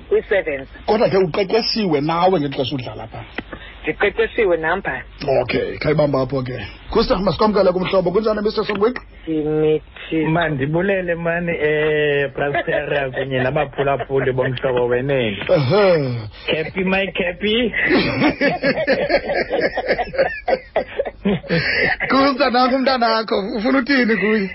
kwi-sevens 0.09 0.69
kodwa 0.87 1.09
ke 1.09 1.19
uqeqesiwe 1.19 2.01
nawe 2.01 2.41
ngexesha 2.41 2.75
udlala 2.75 3.07
phaa 3.07 3.25
ndiqeqeshiwe 3.83 4.57
nampha 4.57 5.03
okay 5.41 5.79
khayibamba 5.79 6.21
apho 6.23 6.43
ke. 6.43 6.59
Kusta 6.91 7.17
masikwamkele 7.19 7.73
kumhlobo 7.73 8.11
kunjani 8.11 8.41
mr 8.41 8.65
songwiqi 8.65 9.01
simithi. 9.25 10.27
Mandibulele 10.27 11.15
mani 11.15 11.53
eh 11.53 12.31
brastera 12.35 13.11
kunye 13.11 13.39
nabaphulaphuli 13.43 14.33
bomhlobo 14.33 14.87
wenene. 14.87 15.37
Ehe. 15.57 16.15
Happy 16.57 16.85
my 16.85 17.07
happy 17.15 17.73
kusta 22.09 22.51
nanku 22.51 22.75
umntanakho 22.77 23.39
ufuna 23.57 23.79
uthini 23.79 24.17
kuye? 24.17 24.51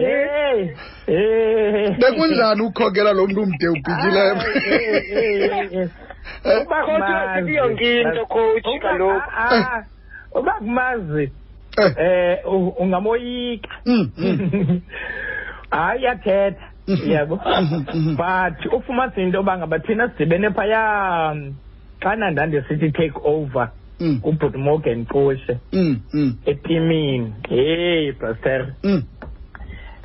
Hey 0.00 0.60
eh 1.06 1.96
bekunjani 1.98 2.62
ukhokela 2.62 3.12
lo 3.12 3.26
mntu 3.26 3.42
umde 3.42 3.68
ubhityileyo 3.68 4.36
Eh, 4.70 5.88
uba 6.62 6.84
kumazi 6.84 7.54
yonke 7.54 8.00
into, 8.00 8.26
coach, 8.26 8.64
kaloku. 8.82 9.22
ah, 9.36 9.84
uba 10.34 10.52
kumazi 10.52 11.32
eh, 11.96 12.38
ungamoyika. 12.80 13.68
Mm, 13.86 14.10
mm. 14.16 14.80
hayi 15.70 16.00
iyathetha. 16.02 16.66
Mhm. 16.88 17.10
yabo. 17.10 17.36
But 18.16 18.72
ufumanise 18.72 19.22
into 19.22 19.36
yoba 19.38 19.58
ngaba 19.58 19.78
thina 19.78 20.08
sidibene 20.08 20.50
phaya 20.50 21.30
um, 21.32 21.54
xana 22.00 22.30
ndandisithi 22.30 22.92
take 22.92 23.14
over 23.24 23.70
Mm, 24.00 24.20
kubhuti 24.20 24.58
morgan 24.58 25.04
qoshe 25.06 25.58
mm, 25.72 26.00
mm, 26.12 26.36
etimini. 26.46 27.34
Heyi 27.48 28.12
braster 28.12 28.74
mm. 28.84 29.02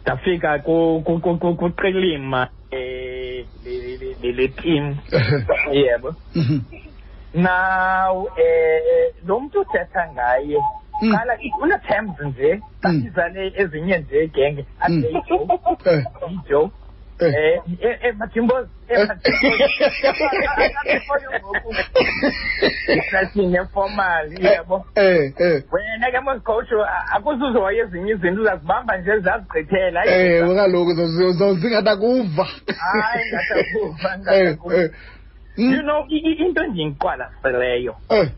ndafika 0.01 0.59
ku- 0.59 1.01
ku- 1.05 1.19
ku- 1.19 1.37
ku- 1.37 1.55
kuqilima 1.55 2.47
eh, 2.71 3.14
le- 3.63 3.97
le- 4.01 4.15
le- 4.21 4.31
le 4.37 4.47
team 4.61 4.85
yebo 5.73 6.09
Mhm. 6.35 6.59
now 7.33 8.27
eh 8.37 9.11
lo 9.27 9.39
muntu 9.39 9.59
uthetha 9.61 10.07
ngaye 10.13 10.59
Mm. 11.01 11.11
qala 11.11 11.33
une-terms 11.63 12.17
nje 12.23 12.51
Mm. 12.55 12.61
azizale 12.89 13.51
ezinye 13.61 13.97
nje 13.97 14.23
igenge 14.23 14.61
Mm. 14.61 14.75
athi 14.79 15.07
yijo 16.31 16.71
Eh, 17.19 17.27
eh. 17.27 17.61
eh 17.81 17.97
eh, 18.01 18.15
eh 18.89 18.99
eh 18.99 19.07
itrashini 22.97 23.57
informal 23.57 24.33
yebo 24.43 24.85
Eh, 24.95 25.33
eh. 25.39 25.63
wena 25.71 26.11
ke 26.11 26.19
mosicoach 26.19 26.71
akuzuzoya 27.15 27.83
ezinye 27.83 28.11
izinto 28.11 28.41
uzazibamba 28.41 28.97
nje 28.97 29.19
zazigqithela 29.19 30.05
ewe 30.05 30.55
kaloku 30.55 30.93
zingathakuva 31.61 32.45
Hayi, 32.77 33.25
ngatakuva, 33.31 34.09
Eh, 34.13 34.19
ngatakuva. 34.19 34.75
eh. 34.75 34.89
You 35.57 35.81
know 35.83 36.05
into 36.09 36.61
endiyiqwalaseleyo 36.63 37.95
eh, 38.09 38.29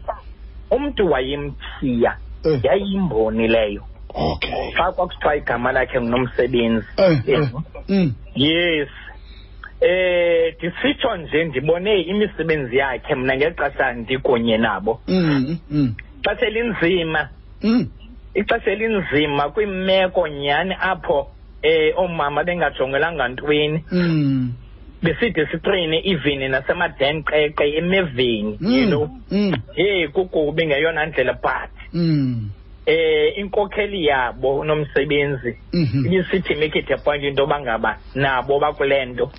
umntu 0.71 1.11
wayemthiya 1.11 2.17
eh. 2.45 2.59
yayimboni 2.63 3.47
leyo 3.47 3.83
okay. 4.13 4.71
Xa 4.77 4.91
kwakusithiwa 4.91 5.35
igama 5.35 5.71
lakhe 5.71 6.01
ngunomsebenzi 6.01 6.87
Eh, 6.97 7.11
eh. 7.11 7.21
Yebo. 7.27 7.63
Mm, 7.89 8.13
yes. 8.35 8.89
Eh 9.81 10.55
ndisitsho 10.57 11.17
nje 11.17 11.43
ndibone 11.45 12.01
imisebenzi 12.01 12.77
yakhe 12.77 13.15
mna 13.15 13.35
ngexesha 13.37 13.93
ndikunye 13.93 14.57
nabo. 14.57 15.01
Mm, 15.07 15.57
mm, 15.71 15.95
ixesha 16.19 16.45
elinzima. 16.47 17.29
Mm. 17.63 17.87
ixesha 18.33 18.71
elinzima 18.71 19.49
kwiimeko 19.49 20.27
nyhani 20.27 20.75
apho 20.81 21.27
eh 21.61 21.93
oomama 21.97 22.43
bengajongelanga 22.43 23.27
ntweni. 23.27 23.83
Mm, 23.91 24.53
beside 25.03 25.45
sitreyine 25.51 26.01
even 26.05 26.51
nasemadenqeqe 26.51 27.77
emeveni 27.77 28.57
you 28.61 28.69
mm, 28.69 28.87
know? 28.87 29.09
mm, 29.31 29.53
hey 29.75 30.07
kukubi 30.07 30.65
ngeyona 30.67 31.05
ndlela 31.05 31.33
but 31.33 31.69
mm, 31.93 32.49
eh 32.87 33.37
inkokeli 33.37 34.05
yabo 34.05 34.63
nomsebenzi 34.65 35.57
mhm, 35.73 36.05
ibisithi 36.05 36.55
make 36.55 36.79
it 36.79 36.91
a 36.91 36.97
point 36.97 37.23
into 37.23 37.41
yoba 37.41 37.61
ngaba 37.61 37.97
nabo 38.15 38.59
bakule 38.59 39.05
nto. 39.05 39.31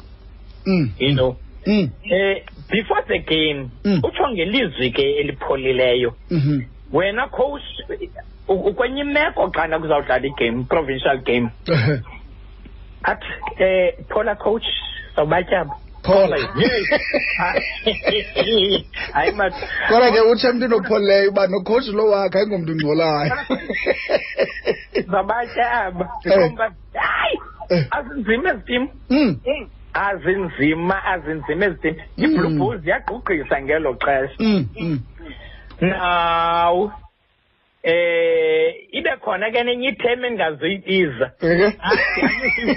Mm, 0.66 0.90
you 0.98 1.12
know? 1.14 1.36
Mm, 1.66 1.90
eh 2.10 2.42
before 2.70 3.02
the 3.08 3.18
game 3.18 3.70
Mm. 3.84 4.00
utsho 4.04 4.28
ngelizwi 4.30 4.90
ke 4.90 5.02
elipholileyo. 5.16 6.14
Mhm. 6.30 6.62
wena 6.92 7.28
coach 7.28 7.62
u- 8.48 8.52
ukwenye 8.68 9.00
imeko 9.00 9.50
xana 9.50 9.78
kuzawudlala 9.78 10.26
igame 10.26 10.64
provincial 10.64 11.18
game. 11.18 11.48
Ehe. 11.66 12.00
athi 13.02 13.26
eh 13.58 13.94
phola 14.08 14.34
coach 14.34 14.64
sawubatyaba 15.16 15.74
Phola. 16.08 16.36
yes 16.56 16.88
hayi 19.12 19.32
ma 19.36 19.50
kodwa 19.88 20.10
ke 20.12 20.20
utsho 20.20 20.48
emntwini 20.48 20.74
opholileyo 20.74 21.30
uba 21.30 21.46
nokhoshi 21.46 21.92
lo 21.92 22.04
wakhe 22.10 22.38
ayingomntu 22.38 22.72
ngcolayo 22.74 23.32
zabatyaba 25.10 26.04
Eh. 26.24 26.36
ndikomba 26.36 26.72
hayi 26.94 27.38
Eh. 27.70 27.84
azinzima 27.90 28.50
ezi 28.50 28.62
tim 28.66 28.88
Mm, 29.10 29.36
azinzima 29.92 31.04
azinzima 31.04 31.64
ezi 31.66 31.78
tim 31.82 31.96
iblue 32.16 32.48
Mm. 32.48 32.58
bulls 32.58 32.86
yagqugqisa 32.86 33.62
ngelo 33.62 33.94
xesha 33.94 34.34
mm, 34.38 34.66
mm. 34.80 35.00
now 35.80 36.92
eh 37.82 38.74
ibe 38.92 39.10
khona 39.24 39.50
ke 39.50 39.64
nenye 39.64 39.88
item 39.88 40.24
engazoyibiza 40.24 41.30
Ehe. 41.40 41.72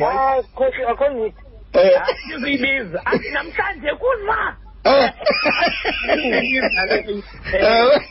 Ah, 0.03 0.41
coach 0.55 0.75
akho 0.87 1.09
need 1.09 1.33
Eh, 1.73 2.01
ndizoyibiza 2.25 3.05
athi 3.05 3.29
namhlanje 3.29 3.89
kuza 3.95 4.55
eh. 4.83 5.11
Ewe. 7.53 8.01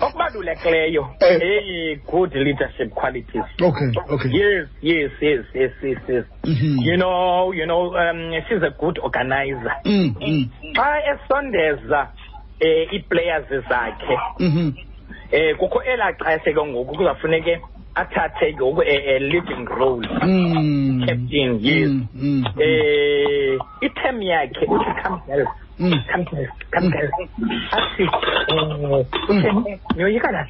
okubalulekileyo 0.00 1.06
Eh. 1.20 1.40
hey 1.40 1.96
good 1.96 2.34
leadership 2.34 2.90
qualities 2.94 3.44
okay 3.62 3.88
okay 4.08 4.30
yes 4.32 4.68
yes 4.82 5.10
yes 5.20 5.44
yes 5.54 5.72
yes 5.82 5.98
yes 6.08 6.24
Mhm. 6.44 6.78
you 6.82 6.96
know 6.96 7.52
you 7.52 7.64
know 7.64 7.94
um 7.96 8.32
she's 8.48 8.62
a 8.62 8.70
good 8.70 8.98
organizer 9.02 9.76
Mm, 9.84 10.14
mm, 10.20 10.50
xa 10.74 11.02
esondeza 11.12 12.08
eh 12.60 12.88
ii-players 12.92 13.48
zakhe 13.68 14.18
mhm. 14.38 14.72
eh 15.32 15.56
kukho 15.56 15.82
elaa 15.82 16.12
xesha 16.12 16.52
ke 16.52 16.64
ngoku 16.66 16.94
kuzawufuneke 16.96 17.60
athathe 17.94 18.52
ke 18.52 18.56
ngoku 18.56 18.82
a 18.82 19.18
leading 19.18 19.64
role 19.66 20.06
Mm. 20.22 21.04
captain 21.06 21.58
yes 21.60 21.88
Mm, 21.88 22.06
mm, 22.14 22.44
eh 22.60 23.58
item 23.82 24.22
yakhe 24.22 24.64
uthi 24.66 24.92
come 25.02 25.20
girls 25.26 25.48
mm. 25.78 25.98
come 26.12 26.24
girls 26.24 26.50
come 26.70 26.90
girls 26.90 27.12
athi 27.72 28.02
eh 28.02 29.06
utheni 29.28 29.80
niyoyika 29.96 30.30
la 30.32 30.46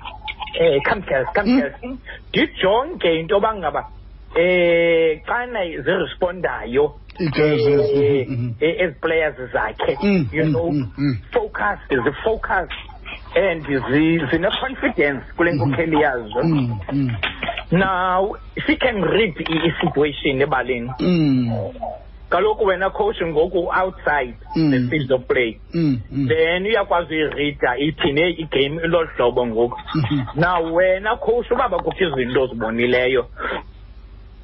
eh 0.61 0.81
come 0.89 1.03
girls 1.03 1.29
come 1.35 1.49
Mm. 1.53 1.61
girls 1.61 1.99
ndijonge 2.29 3.21
into 3.21 3.35
yoba 3.35 3.55
ngaba 3.55 3.85
eh 4.37 5.21
xana 5.27 5.61
zirespondayo 5.85 6.95
Ii-girls, 7.21 7.61
yes, 7.61 7.91
eh, 7.95 8.27
mhm, 8.29 8.35
mhm. 8.45 8.55
eh, 8.61 8.81
ezi 8.81 8.95
players 9.01 9.37
zakhe 9.53 9.99
Mm, 10.03 10.27
you 10.33 10.45
mm, 10.45 10.51
know 10.53 10.71
mm, 10.73 10.89
mm. 10.99 11.19
focused 11.33 11.91
zi-focused 12.05 12.73
and 13.37 13.65
zi- 13.67 14.27
zine-confidence 14.31 15.23
kule 15.37 15.53
nkokheli 15.53 16.01
yazo. 16.01 16.43
Mm, 16.43 16.79
mm, 16.93 17.17
now 17.71 18.37
she 18.67 18.77
can 18.77 19.03
read 19.05 19.35
i- 19.49 19.67
i-situation 19.69 20.41
ebaleni. 20.43 20.91
Mm, 21.01 21.73
kaloku 22.29 22.65
wena 22.65 22.91
coach 22.91 23.23
ngoku 23.23 23.69
outside 23.73 24.35
Mm. 24.57 24.71
the 24.71 24.91
field 24.91 25.13
of 25.13 25.27
play. 25.27 25.61
Mm, 25.75 26.01
mm. 26.11 26.29
then 26.29 26.67
uyakwazi 26.67 27.15
uyirida 27.15 27.77
iphine 27.79 28.31
igame 28.31 28.81
ilo 28.85 29.07
hlobo 29.17 29.47
ngoku. 29.47 29.79
Mhm. 29.95 30.21
now 30.35 30.75
wena 30.75 31.17
coach 31.17 31.51
uba 31.51 31.69
bakukho 31.69 32.05
izinto 32.05 32.43
ozibonileyo. 32.43 33.27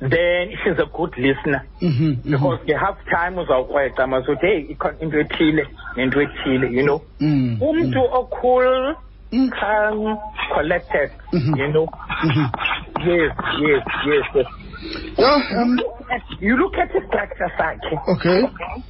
Then 0.00 0.50
she's 0.62 0.78
a 0.78 0.86
good 0.96 1.12
listener 1.16 1.62
Mhm, 1.82 2.16
mhm. 2.22 2.30
because 2.32 2.60
nge-half 2.66 2.96
time 3.10 3.38
uzawukrweca 3.38 4.06
masuthi 4.06 4.46
heyi 4.46 4.76
into 5.00 5.18
ethile 5.20 5.66
nento 5.96 6.20
ethile 6.22 6.66
you 6.72 6.82
know 6.82 7.00
Mm, 7.20 7.58
umntu 7.60 8.00
ocool 8.12 8.94
mm, 9.32 9.50
calm 9.50 10.18
collected 10.54 11.10
Mhm. 11.32 11.56
you 11.58 11.68
know 11.72 11.88
mhm. 12.24 12.48
yes 13.06 13.32
yes 13.60 13.82
yes 14.06 14.24
yes 14.34 14.46
Yeah, 15.18 15.62
um, 15.62 15.78
you 16.40 16.56
look 16.56 16.74
at 16.78 16.90
istructure 16.94 17.50
sakhe 17.58 17.98
okay. 18.08 18.42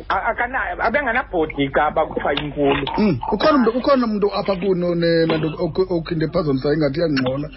A- 0.09 0.25
akana 0.31 0.59
abenganabhodika 0.81 1.87
abakuthiwa 1.87 2.35
inkulu 2.35 2.87
Mm. 2.99 3.18
Ukhona 3.33 3.55
umuntu 3.57 3.79
ukhona 3.79 4.05
umuntu 4.07 4.29
apha 4.35 4.57
kuno 4.57 4.94
nenanto 4.94 5.49
okhinde 5.90 6.27
phazonisa 6.29 6.75
ingathi 6.75 6.99
iyangcola. 7.01 7.49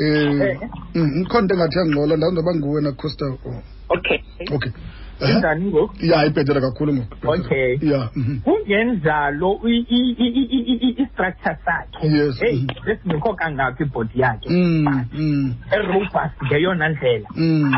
Eh, 0.00 0.40
Eh. 0.40 0.58
mm, 0.94 1.22
ukhona 1.22 1.40
into 1.42 1.54
engathi 1.54 1.76
iyangcola 1.78 2.16
ndawuzoba 2.16 2.54
nguwe 2.54 2.82
na 2.82 2.92
Costa. 2.92 3.26
Oh, 3.26 3.62
okay 3.96 4.18
Okay. 4.54 4.72
Eh? 5.20 5.36
njani 5.38 5.64
ngoku 5.70 5.94
Ya 6.00 6.24
ibhetele 6.26 6.60
kakhulu 6.60 6.92
ngoku. 6.94 7.28
Okay. 7.30 7.78
Yeah. 7.82 8.10
mhm. 8.16 8.40
kungenjalo 8.40 9.60
i- 9.66 9.86
i- 9.88 10.14
i- 10.18 10.32
i- 10.40 10.62
i- 10.72 10.78
i- 10.88 11.02
i-structure 11.02 11.56
sakhe 11.64 12.06
Yes, 12.08 12.40
heyi 12.40 12.56
mhm. 12.58 12.84
besingekho 12.86 13.34
kangaphi 13.34 13.82
ibhodi 13.82 14.20
yakhe 14.20 14.48
Mm, 14.50 15.04
mm, 15.12 15.54
erobust 15.72 16.34
ngeyona 16.46 16.88
ndlela 16.88 17.28
mm. 17.36 17.74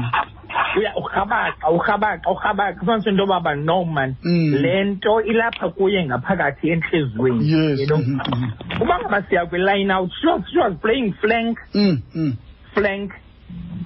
uya 0.79 0.93
urhabaxa 0.97 1.69
urhabaxa 1.71 2.31
urhabaxa 2.31 2.81
ufumanise 2.83 3.11
into 3.11 3.23
yoba 3.27 3.55
no 3.55 3.85
man 3.85 4.15
Mm. 4.25 4.55
le 4.63 4.85
nto 4.85 5.23
ilapha 5.23 5.69
kuye 5.69 6.05
ngaphakathi 6.07 6.69
entliziyweni 6.71 7.51
yes 7.53 7.81
you 7.81 7.87
know 7.87 7.99
mhm, 7.99 8.15
mhm. 8.33 8.83
uba 8.83 8.99
ngaba 8.99 9.23
siya 9.23 9.47
kwi-line 9.47 9.91
out 9.95 10.11
she 10.21 10.27
was, 10.27 10.43
she 10.53 10.59
was 10.59 10.75
playing 10.83 11.13
flank 11.21 11.59
Mm, 11.75 12.01
mm, 12.15 12.37
flank 12.75 13.13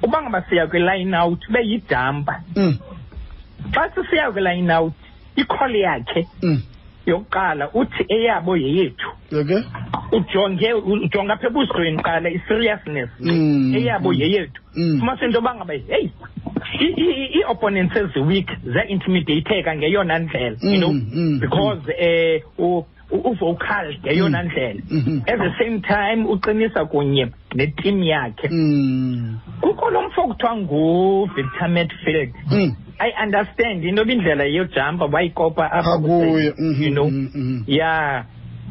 uba 0.02 0.22
ngaba 0.22 0.42
siya 0.48 0.66
kwi-line 0.66 1.16
out 1.16 1.40
beyidampa 1.52 2.40
mm, 2.56 2.78
xa 3.72 3.90
sisiya 3.94 4.32
kwi-line 4.32 4.70
out 4.74 4.92
ikholi 5.36 5.80
yakhe 5.80 6.26
mm. 6.42 6.62
yokuqala 7.06 7.70
uthi 7.74 8.04
eyabo 8.08 8.56
yeyethu. 8.56 9.08
Okay 9.32 9.62
ujonge 10.12 10.72
ujonge 10.72 11.32
apha 11.32 11.46
ebusweni 11.46 12.02
qala 12.02 12.30
i-seriousness. 12.30 13.10
Mm, 13.20 13.74
eyabo 13.74 14.12
mm. 14.12 14.20
yeyethu. 14.20 14.60
Mm. 14.76 14.98
fumanise 14.98 15.24
into 15.24 15.38
yoba 15.38 15.54
ngaba 15.54 15.72
heyi 15.74 16.10
i- 16.80 16.94
i- 16.96 17.30
ii-opponents 17.38 17.96
eziweak 17.96 18.46
zia-intimidateka 18.72 19.76
ngeyona 19.76 20.18
ndlela 20.18 20.56
you 20.62 20.78
know? 20.78 20.92
Mm, 20.92 21.10
mm, 21.14 21.40
because 21.40 21.82
eh 21.98 22.42
u- 22.58 22.78
u- 22.78 22.84
uvocal 23.18 23.94
ngeyona 24.02 24.42
Mm. 24.42 24.48
ndlela. 24.48 24.80
Mhm. 24.90 25.20
at 25.26 25.38
the 25.38 25.64
same 25.64 25.80
time 25.80 26.24
uqinisa 26.28 26.84
kunye 26.84 27.26
netim 27.54 28.02
yakhe. 28.02 28.48
Mm, 28.48 29.38
kukho 29.60 29.90
lo 29.90 30.02
mfo 30.08 30.22
kuthiwa 30.22 30.56
nguvictor 30.56 31.68
medfield 31.68 32.32
mm. 32.50 32.76
i 32.98 33.10
understand 33.24 33.84
into 33.84 34.00
yoba 34.02 34.12
indlela 34.12 34.44
yojampa 34.44 35.04
wayikopa 35.04 35.72
apha 35.72 35.92
Akuye, 35.94 36.52
kuseni, 36.52 36.70
mhm, 36.74 36.82
you 36.82 36.90
know. 36.90 37.10
mhm, 37.10 37.30
mhm. 37.34 37.64
yeah 37.66 38.24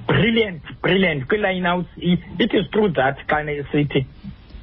brilliant 0.08 0.62
brilliant. 0.82 1.26
Kwi-line 1.28 1.66
outs 1.70 1.88
i- 1.98 2.20
it 2.40 2.54
is 2.54 2.70
true 2.72 2.90
that 2.90 3.18
xana 3.28 3.52
isithi 3.52 4.06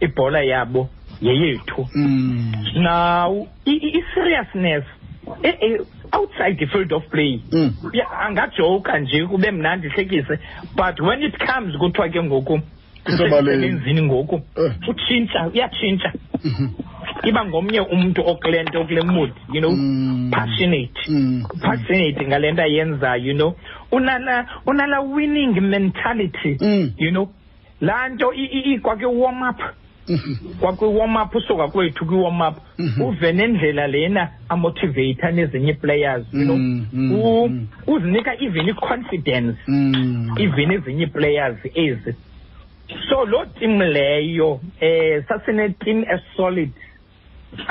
ibhola 0.00 0.42
yabo 0.42 0.88
yeyethu. 1.22 1.86
Mm, 1.94 2.52
now 2.74 3.46
i- 3.66 3.70
i- 3.70 3.98
i-seriousness 3.98 4.84
eh, 5.42 5.54
eh, 5.60 5.80
outside 6.12 6.56
the 6.58 6.66
field 6.66 6.92
of 6.92 7.02
play 7.10 7.40
mm. 7.52 7.72
yeah, 7.92 8.20
angajoka 8.26 8.98
nje 8.98 9.26
kube 9.26 9.50
mnandi 9.50 9.86
ihlekise 9.86 10.38
but 10.76 11.00
when 11.00 11.22
it 11.22 11.38
comes 11.38 11.76
kuthiwa 11.76 12.08
ke 12.08 12.22
ngoku 12.22 12.60
Kusebaleni. 13.04 13.58
kusebenzini 13.68 14.02
ngoku 14.02 14.40
Eh. 14.56 14.72
utshintsha 14.88 15.46
uyatshintsha 15.54 16.12
Mhm. 16.44 16.68
iba 17.24 17.44
ngomnye 17.44 17.80
umntu 17.80 18.22
okule 18.26 18.62
nto 18.62 18.80
okule 18.80 19.02
mood 19.02 19.30
you 19.52 19.60
know 19.60 19.70
Mm. 19.72 20.30
passionate 20.30 21.00
Mm. 21.08 21.44
passionate 21.62 22.26
ngale 22.26 22.52
nto 22.52 22.62
ayenzayo 22.62 23.24
you 23.24 23.34
know 23.34 23.54
unala 23.92 24.46
unala 24.66 25.00
winning 25.00 25.60
mentality 25.60 26.56
Mm. 26.60 26.92
you 26.98 27.10
know 27.10 27.28
laa 27.80 28.08
nto 28.08 28.32
i- 28.32 28.44
i- 28.44 28.72
i- 28.74 28.78
kwakwi-warm 28.78 29.42
up 29.50 29.58
Mhm. 29.58 29.70
Kwakwi-warm 30.60 31.16
up 31.16 31.34
usuka 31.34 31.68
kwethu 31.68 32.06
kwi-warm 32.06 32.40
up 32.40 32.56
Mhm. 32.78 33.02
uve 33.02 33.32
nendlela 33.32 33.86
lena 33.86 34.28
amotivata 34.48 35.30
nezinye 35.30 35.70
ii-players 35.72 36.26
you 36.32 36.44
know 36.44 36.56
Mm, 36.56 36.86
mm, 36.92 37.12
U- 37.12 37.48
mm. 37.48 37.66
uzinika 37.86 38.34
even 38.42 38.68
i-confidence 38.68 39.58
Mm. 39.68 40.34
even 40.38 40.70
ezinye 40.70 41.02
ii-players 41.02 41.56
ezi 41.74 42.14
so 43.08 43.24
loo 43.24 43.44
tim 43.58 43.80
leyo 43.80 44.60
eh 44.80 45.24
sasinetim 45.28 46.04
esolid 46.10 46.70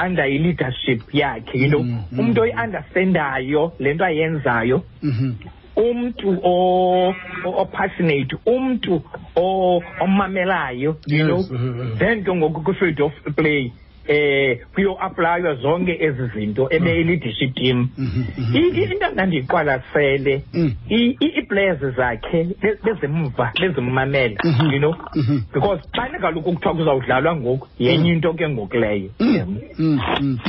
under 0.06 0.26
i-leadership 0.26 1.02
yakhe 1.14 1.58
you 1.60 1.68
know 1.68 1.84
Mm, 1.84 2.04
mm. 2.12 2.20
umntu 2.20 2.42
oyi-understandayo 2.42 3.74
le 3.80 3.94
nto 3.94 4.06
ayenzayo 4.06 4.84
Mhm. 5.04 5.34
Umntu 5.80 6.30
o- 6.44 7.14
o- 7.46 7.62
opassionate 7.62 8.36
umntu 8.46 9.02
o- 9.36 9.82
omamelayo 10.00 10.96
you 11.08 11.18
Yes, 11.18 11.28
know 11.28 11.40
uh, 11.40 11.92
uh. 11.92 11.98
then 12.00 12.24
ke 12.24 12.32
ngoku 12.36 12.62
kwi-field 12.62 13.02
of 13.02 13.14
play 13.36 13.72
eh 14.08 14.60
kuyo-aplaywa 14.76 15.56
zonke 15.56 15.98
ezi 16.02 16.28
zinto 16.34 16.68
ebeyi-leadership 16.72 17.54
team 17.56 17.90
Mhm, 17.98 18.24
mhm. 18.38 18.56
I- 18.56 18.82
i- 18.82 18.84
into 18.94 19.08
ndandiyiqwalasele 19.14 20.44
Mm. 20.54 20.74
i- 20.90 21.16
i- 21.20 21.34
ii-players 21.38 21.96
zakhe 21.96 22.44
be- 22.62 22.78
bezimva 22.84 23.52
bezimmamela 23.62 24.36
Mhm. 24.44 24.72
you 24.74 24.80
know 24.80 24.96
Mhm. 25.16 25.40
because 25.54 25.82
xana 25.96 26.20
kaloku 26.20 26.54
kuthiwa 26.54 26.76
kuzawudlalwa 26.76 27.36
ngoku 27.36 27.68
yenye 27.80 28.12
into 28.12 28.34
ke 28.34 28.50
ngoku 28.50 28.78
leyo 28.78 29.10
Mm, 29.20 29.58
mm, 29.80 30.00
mm. 30.22 30.40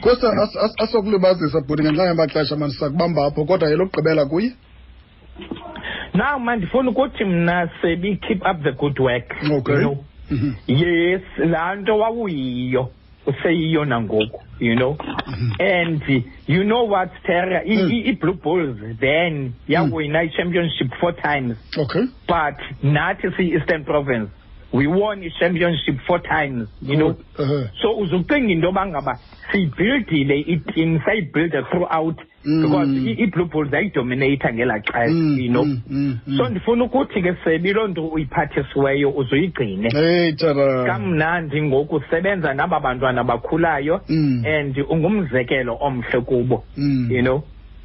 Kosta 0.00 0.28
as- 0.28 0.56
as- 0.56 0.82
asokulibazisa 0.84 1.60
bhuti 1.60 1.82
ngenxa 1.82 2.06
yamaxesha 2.06 2.56
mani 2.56 2.72
sakubamba 2.72 3.26
apho 3.26 3.44
kodwa 3.44 3.68
yelokugqibela 3.70 4.26
kuye 4.26 4.52
now 6.14 6.38
mandifuna 6.38 6.90
ukuthi 6.90 7.24
mna 7.24 7.68
sebi 7.82 8.16
keep 8.16 8.42
up 8.50 8.62
the 8.62 8.72
good 8.72 8.98
work 9.00 9.36
Okay. 9.52 9.74
you 9.74 9.80
know. 9.80 10.04
Mhm. 10.30 10.54
yes 10.66 11.22
laa 11.38 11.74
nto 11.74 11.98
wawuyiyo 11.98 12.90
useyiyo 13.26 13.84
nangoku 13.84 14.42
you 14.60 14.74
know. 14.76 14.96
And 15.58 16.02
you 16.46 16.64
know 16.64 16.84
what 16.90 17.10
terra 17.22 17.62
Mm. 17.66 17.90
i-blue 18.06 18.34
bulls 18.34 18.76
then 19.00 19.52
yawina 19.68 20.22
i-championship 20.22 20.88
four 21.00 21.12
times. 21.16 21.56
Okay. 21.78 22.02
But 22.28 22.56
nathi 22.82 23.30
siyi-eastern 23.36 23.84
province 23.84 24.30
we 24.72 24.86
won 24.86 25.22
i-championship 25.22 25.98
four 26.06 26.18
times 26.22 26.68
you 26.82 26.96
know 26.96 27.12
Good. 27.12 27.24
Uh-huh. 27.38 27.66
so 27.82 27.96
uzucinga 27.98 28.50
into 28.52 28.66
yoba 28.66 28.86
ngaba 28.86 29.18
siyibhildile 29.52 30.40
itim 30.40 31.00
sayibhilda 31.04 31.62
throughout 31.62 32.16
Mm. 32.44 32.62
because 32.62 32.88
i- 32.88 33.22
i-blue 33.22 33.44
bulls 33.44 33.72
yayidominata 33.72 34.52
ngelaa 34.54 34.78
xesha 34.80 35.08
Mm, 35.10 35.38
you 35.40 35.48
know 35.50 35.64
mm, 35.64 35.80
mm, 35.90 36.18
mm. 36.26 36.36
so 36.36 36.48
ndifuna 36.48 36.84
ukuthi 36.84 37.22
ke 37.22 37.34
sebi 37.44 37.72
loo 37.72 37.88
nto 37.88 38.06
uyiphathisiweyo 38.08 39.10
uzuyigcine 39.10 39.88
hey 39.90 40.32
tara 40.32 40.84
kamnandi 40.84 41.62
ngoku 41.62 41.96
usebenza 41.96 42.54
naba 42.54 42.80
bantwana 42.80 43.24
bakhulayo 43.24 44.00
Mm. 44.08 44.44
and 44.46 44.78
ungumzekelo 44.88 45.76
omhle 45.80 46.20
kubo 46.20 46.64
Mm. 46.76 47.08
you 47.12 47.22
know 47.22 47.42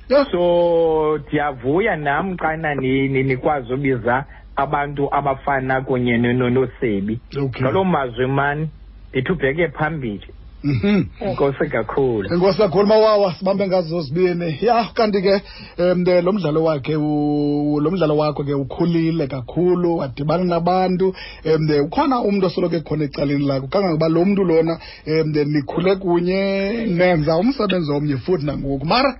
Yeah. 0.10 0.28
so 0.32 1.18
ndiyavuya 1.18 1.96
nam 1.96 2.38
xana 2.38 2.76
ni- 2.76 3.08
ni- 3.08 3.24
nikwazi 3.24 3.74
ubiza 3.74 4.26
abantu 4.56 5.10
abafana 5.16 5.82
kunye 5.82 6.18
nonosebi 6.18 6.40
no- 6.40 6.50
nosebi 6.50 7.20
Okay. 7.38 7.62
ngaloo 7.62 7.84
mazwi 7.84 8.28
mani 8.28 8.70
ndithi 9.12 9.32
ubheke 9.32 9.68
phambili. 9.68 10.28
Mhm. 10.64 11.04
enkosi 11.22 11.70
kakhulu. 11.70 12.34
Enkosi 12.34 12.58
kakhulu 12.58 12.88
mawawa 12.88 13.34
sibambe 13.34 13.68
ngazo 13.68 14.02
zibini. 14.02 14.58
Ya 14.62 14.84
kanti 14.94 15.22
ke 15.22 15.42
um 15.78 16.04
lo 16.24 16.32
mdlalo 16.34 16.64
wakhe 16.64 16.94
lo 16.94 17.92
mdlalo 17.92 18.18
wakho 18.18 18.44
ke 18.44 18.54
ukhulile 18.54 19.28
kakhulu 19.28 19.98
wadibana 19.98 20.44
nabantu. 20.44 21.14
Um 21.46 21.70
ukhona 21.86 22.20
umntu 22.22 22.46
osoloko 22.48 22.76
ekhona 22.76 23.04
ecaleni 23.04 23.46
lakho? 23.46 23.68
Kangangoba 23.68 24.10
lo 24.10 24.26
mntu 24.26 24.44
lona 24.44 24.80
um 25.08 25.32
nikhule 25.54 25.96
kunye 25.96 26.72
nenza 26.88 27.38
umsebenzi 27.38 27.92
omnye 27.92 28.18
futhi 28.18 28.46
nangoku. 28.46 28.86
Mara 28.86 29.20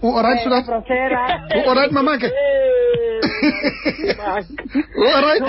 U 0.00 0.08
alright, 0.14 0.38
Sudat? 0.44 0.64
U 1.56 1.68
alright, 1.68 1.90
mamanke? 1.90 2.30
U 4.96 5.04
alright? 5.06 5.42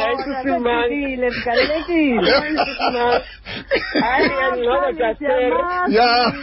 Ja. 5.90 5.98
Ja. 5.98 6.34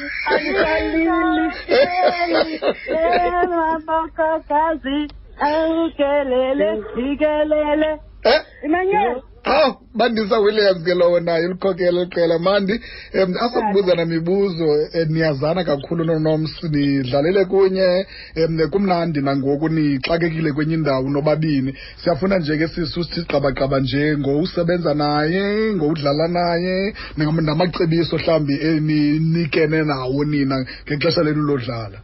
Ukelele, 5.86 6.68
ukelele. 6.96 7.90
Eh? 8.24 8.40
Imanyela. 8.66 9.20
aw 9.46 9.72
bandisa 9.94 10.38
williams 10.40 10.82
ke 10.84 10.94
lowo 10.94 11.20
naye 11.20 11.46
ulikhokela 11.46 12.04
liqela 12.04 12.38
mandi 12.38 12.74
um 13.14 13.34
asokubuza 13.40 13.94
namibuzo 13.94 14.64
um 14.68 15.08
niyazana 15.12 15.64
kakhulu 15.64 16.04
nonoms 16.04 16.62
nidlalele 16.62 17.44
kunye 17.44 18.06
um 18.36 18.58
kumnandi 18.70 19.20
nangoku 19.20 19.68
nixakekile 19.68 20.52
kwenye 20.52 20.74
indawo 20.74 21.08
nobabini. 21.10 21.74
Siyafuna 21.96 22.38
nje 22.38 22.56
ke 22.58 22.68
sisu 22.68 23.04
sithi 23.04 23.26
qabaqaba 23.26 23.80
nje 23.80 24.16
ngowusebenza 24.18 24.94
naye 24.94 25.74
ngowudlala 25.74 26.28
naye 26.28 26.94
nam- 27.16 27.40
namacebiso 27.44 28.16
mhlawumbi 28.18 28.54
eninikene 28.54 29.82
nawo 29.84 30.24
nina 30.24 30.66
ngexesha 30.86 31.22
lenu 31.22 31.42
lodlala. 31.42 31.98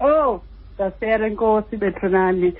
Oh 0.00 0.40
dasera 0.78 1.28
nkosi 1.28 1.76
bethunani 1.76 2.54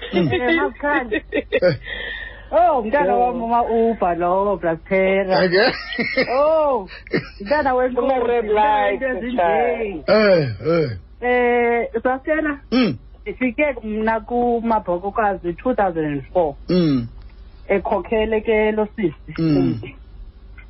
makhandi 0.57 1.17
Eh, 1.63 1.75
oh 2.51 2.83
mntana 2.83 3.15
wami 3.17 3.43
uma-uber 3.43 4.17
lowo 4.19 4.61
ake 4.63 5.25
oh 6.39 6.89
mntana 7.41 7.75
wenkosi 7.75 8.07
eh 10.07 10.49
eh. 10.67 10.91
Eh 11.21 12.03
brastera 12.03 12.61
mm 12.73 12.97
ndifike 13.23 13.75
mna 13.85 14.21
kumabhokokazi 14.21 15.53
two 15.53 15.75
thousand 15.75 16.05
and 16.05 16.23
four. 16.33 16.55
Mm 16.69 17.07
ekhokhele 17.69 18.41
ke 18.41 18.73
lo 18.73 18.87
sisi. 18.97 19.15
Mm. 19.39 19.81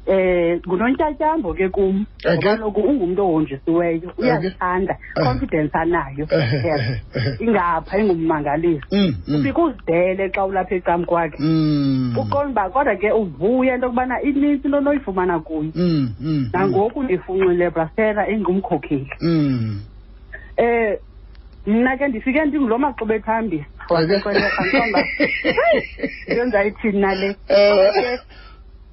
Eh 0.09 0.61
ngunontyatyambo 0.67 1.55
ke 1.55 1.69
kum 1.69 2.07
Okay. 2.25 2.35
ngoba 2.37 2.57
kaloku 2.57 2.81
ungumntu 2.81 3.23
ohonjisiweyo 3.23 4.13
uyazithanda 4.19 4.97
Eh. 5.17 5.25
confidence 5.25 5.71
anayo 5.79 6.27
Eh, 6.31 6.65
yes 6.65 6.81
eh, 6.81 7.01
eh. 7.15 7.37
ingapha 7.41 7.99
ingummangalisi 7.99 8.83
Mm, 8.93 9.15
mm. 9.29 9.35
ufike 9.41 9.61
uzidele 9.61 10.29
xa 10.29 10.45
ulapha 10.45 10.75
ecam 10.75 11.05
kwakhe 11.05 11.37
Mm. 11.39 12.15
uqonda 12.19 12.49
uba 12.51 12.71
kodwa 12.71 12.97
ke 12.97 13.13
uvuya 13.13 13.75
into 13.75 13.87
yokubana 13.87 14.23
inintsi 14.23 14.67
into 14.67 14.79
onoyifumana 14.79 15.41
kuyo 15.41 15.73
Mm, 15.75 16.15
mm, 16.21 16.51
nangoku 16.53 17.03
ndifunxile 17.03 17.71
brastera 17.71 18.29
engumkhokheli 18.29 19.11
Mm. 19.21 19.81
eh 20.57 20.99
mna 21.67 21.97
ke 21.97 22.09
ndifike 22.09 22.45
ndingulo 22.45 22.79
maxuba 22.79 23.15
ethambisa 23.15 23.67
wasekweleantomba 23.91 25.05
yenza 26.29 26.65
ithini 26.65 27.01
nale 27.01 27.37
Ewe. 27.49 27.93
Ke, 27.93 28.11
Mm. 28.11 28.19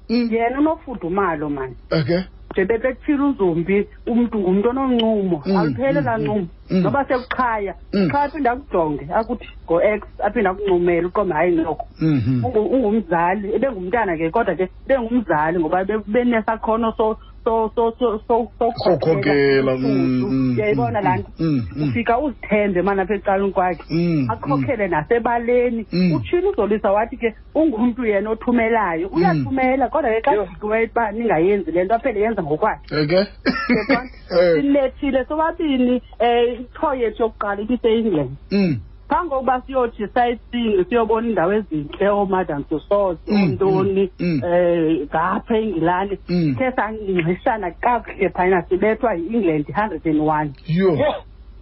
Yena 0.08 0.58
unofudumalo 0.60 1.50
mani 1.50 1.76
Okay. 1.90 2.20
nje 2.52 2.64
bebekuthile 2.64 3.22
uzumbi 3.24 3.86
umntu 4.06 4.38
ngumntu 4.38 4.68
ononcumo 4.68 5.42
Mm, 5.46 5.56
aluphele 5.56 6.00
mm, 6.00 6.06
laa 6.06 6.18
mm, 6.18 6.24
ncumo 6.24 6.40
mm. 6.40 6.48
Noba 6.70 7.04
sekuqhaya 7.08 7.74
Mm. 7.92 8.08
qha 8.10 8.22
aphinde 8.22 8.48
akujonge 8.50 9.04
akuthi 9.14 9.46
ngo-x 9.66 10.02
aphinde 10.24 10.48
akuncumele 10.48 11.06
uqombe 11.06 11.34
hayi 11.34 11.56
noko 11.56 11.84
Mhm. 12.00 12.44
Ungu- 12.44 12.70
ungumzali 12.74 13.54
ebengumntana 13.54 14.16
ke 14.16 14.30
kodwa 14.30 14.54
ke 14.56 14.68
bengumzali 14.86 15.58
ngoba 15.58 15.84
be- 15.84 16.04
benesakhono 16.06 16.92
so 16.96 17.16
so 17.44 17.70
so 17.76 17.92
so 17.98 18.18
so 18.28 18.50
so 18.58 18.72
Sokhokela, 18.84 19.76
mm, 19.78 20.24
mm, 20.26 20.56
uyayibona 20.58 20.98
mm, 21.00 21.04
laa 21.04 21.16
nto 21.16 21.30
mm, 21.38 21.62
mm. 21.76 21.82
ufika 21.88 22.18
uzithembe 22.18 22.82
mana 22.82 23.02
apha 23.02 23.14
ecaleni 23.14 23.52
kwakhe 23.52 23.82
Mm, 23.90 24.26
akhokhele 24.30 24.88
nasebaleni 24.88 25.86
Mm. 25.92 26.12
utshile 26.12 26.48
uzolisa 26.48 26.92
wathi 26.92 27.16
ke 27.16 27.34
ungumntu 27.54 28.06
yena 28.06 28.30
othumelayo 28.30 29.08
uyathumela 29.08 29.88
kodwa 29.88 30.10
ke 30.10 30.20
xa 30.22 30.32
Yho. 30.34 30.44
kudikiweyo 30.44 30.88
uba 30.90 31.12
ningayenzi 31.12 31.70
le 31.70 31.84
nto 31.84 31.94
aphele 31.94 32.20
yenza 32.20 32.42
ngokwakhe 32.42 32.82
Okay. 33.02 33.24
Uyabona? 33.70 34.10
Eh. 34.26 34.54
silethile 34.60 35.24
sobabini 35.28 36.02
um 36.20 36.55
itho 36.60 36.94
yethu 36.94 37.22
yokuqala 37.22 37.60
ibise-england 37.62 38.30
Mm. 38.50 38.76
phambi 39.08 39.30
kokuba 39.30 39.60
siyothi 39.66 40.06
sightseeing 40.14 40.84
siyobona 40.88 41.26
iindawo 41.28 41.52
ezintle 41.52 42.08
oomadam 42.08 42.64
tussauds 42.64 43.20
Mm, 43.28 43.42
oontoni 43.42 44.10
mm, 44.20 44.26
mm. 44.26 44.42
um 44.42 45.06
ngapha 45.06 45.58
engilani 45.58 46.18
Mm. 46.28 46.54
khe 46.58 46.72
sancishana 46.76 47.70
kakuhle 47.70 48.28
phayana 48.28 48.62
sibethwa 48.68 49.14
yi-england 49.14 49.66
hundred 49.74 50.06
and 50.06 50.20
one. 50.20 50.50
Yo. 50.66 50.98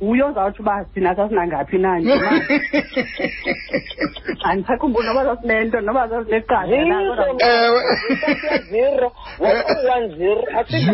uye 0.01 0.23
ozawutsho 0.23 0.63
uba 0.63 0.85
thina 0.95 1.17
sasinangaphi 1.17 1.79
na 1.79 1.95
andisakhumbuli 4.45 5.07
noba 5.07 5.25
sasinento 5.25 5.81
noba 5.81 6.09
sasineqasha 6.09 6.85
na 6.85 7.17
kodwa 7.17 7.49
Ewe. 7.49 7.81
zero. 8.71 9.13
One 9.39 9.63
one 9.95 10.09
zero? 10.19 10.43
Asikho 10.59 10.93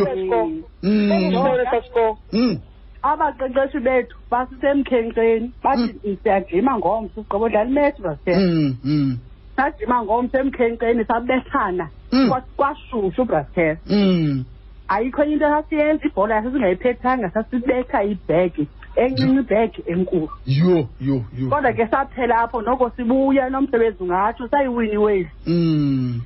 abaqeqeshi 3.02 3.78
bethu 3.80 4.16
basisemkhenkceni 4.30 5.50
bathi 5.64 6.18
siyajima 6.22 6.78
ngomso 6.78 7.14
sigqiba 7.14 7.38
udlala 7.46 7.70
imethi 7.70 8.02
brastel 8.02 8.38
Mm. 8.40 8.76
Mm. 8.84 9.18
sajima 9.56 10.02
ngomso 10.04 10.38
emkhenkceni 10.38 11.04
sabethana. 11.04 11.88
Kwa- 12.28 12.44
kwashushu 12.56 13.24
brastel 13.24 13.76
Mm. 13.90 14.44
ayikho 14.88 15.22
enye 15.24 15.32
into 15.32 15.46
sasiyenza 15.48 16.04
ibhola 16.06 16.34
yasesingayiphethanga 16.34 17.30
sasibetha 17.30 18.04
ibhegi 18.04 18.66
encinci 18.96 19.40
ibhegi 19.40 19.82
enkulu 19.86 20.28
Yo, 20.46 20.88
yo, 21.00 21.24
yo. 21.38 21.48
kodwa 21.48 21.72
ke 21.72 21.86
saphela 21.86 22.38
apho 22.42 22.62
noko 22.62 22.90
sibuya 22.96 23.50
nomsebenzi 23.50 24.02
ungatsho 24.02 24.48
sayiwini 24.48 25.26
Mm. 25.46 26.20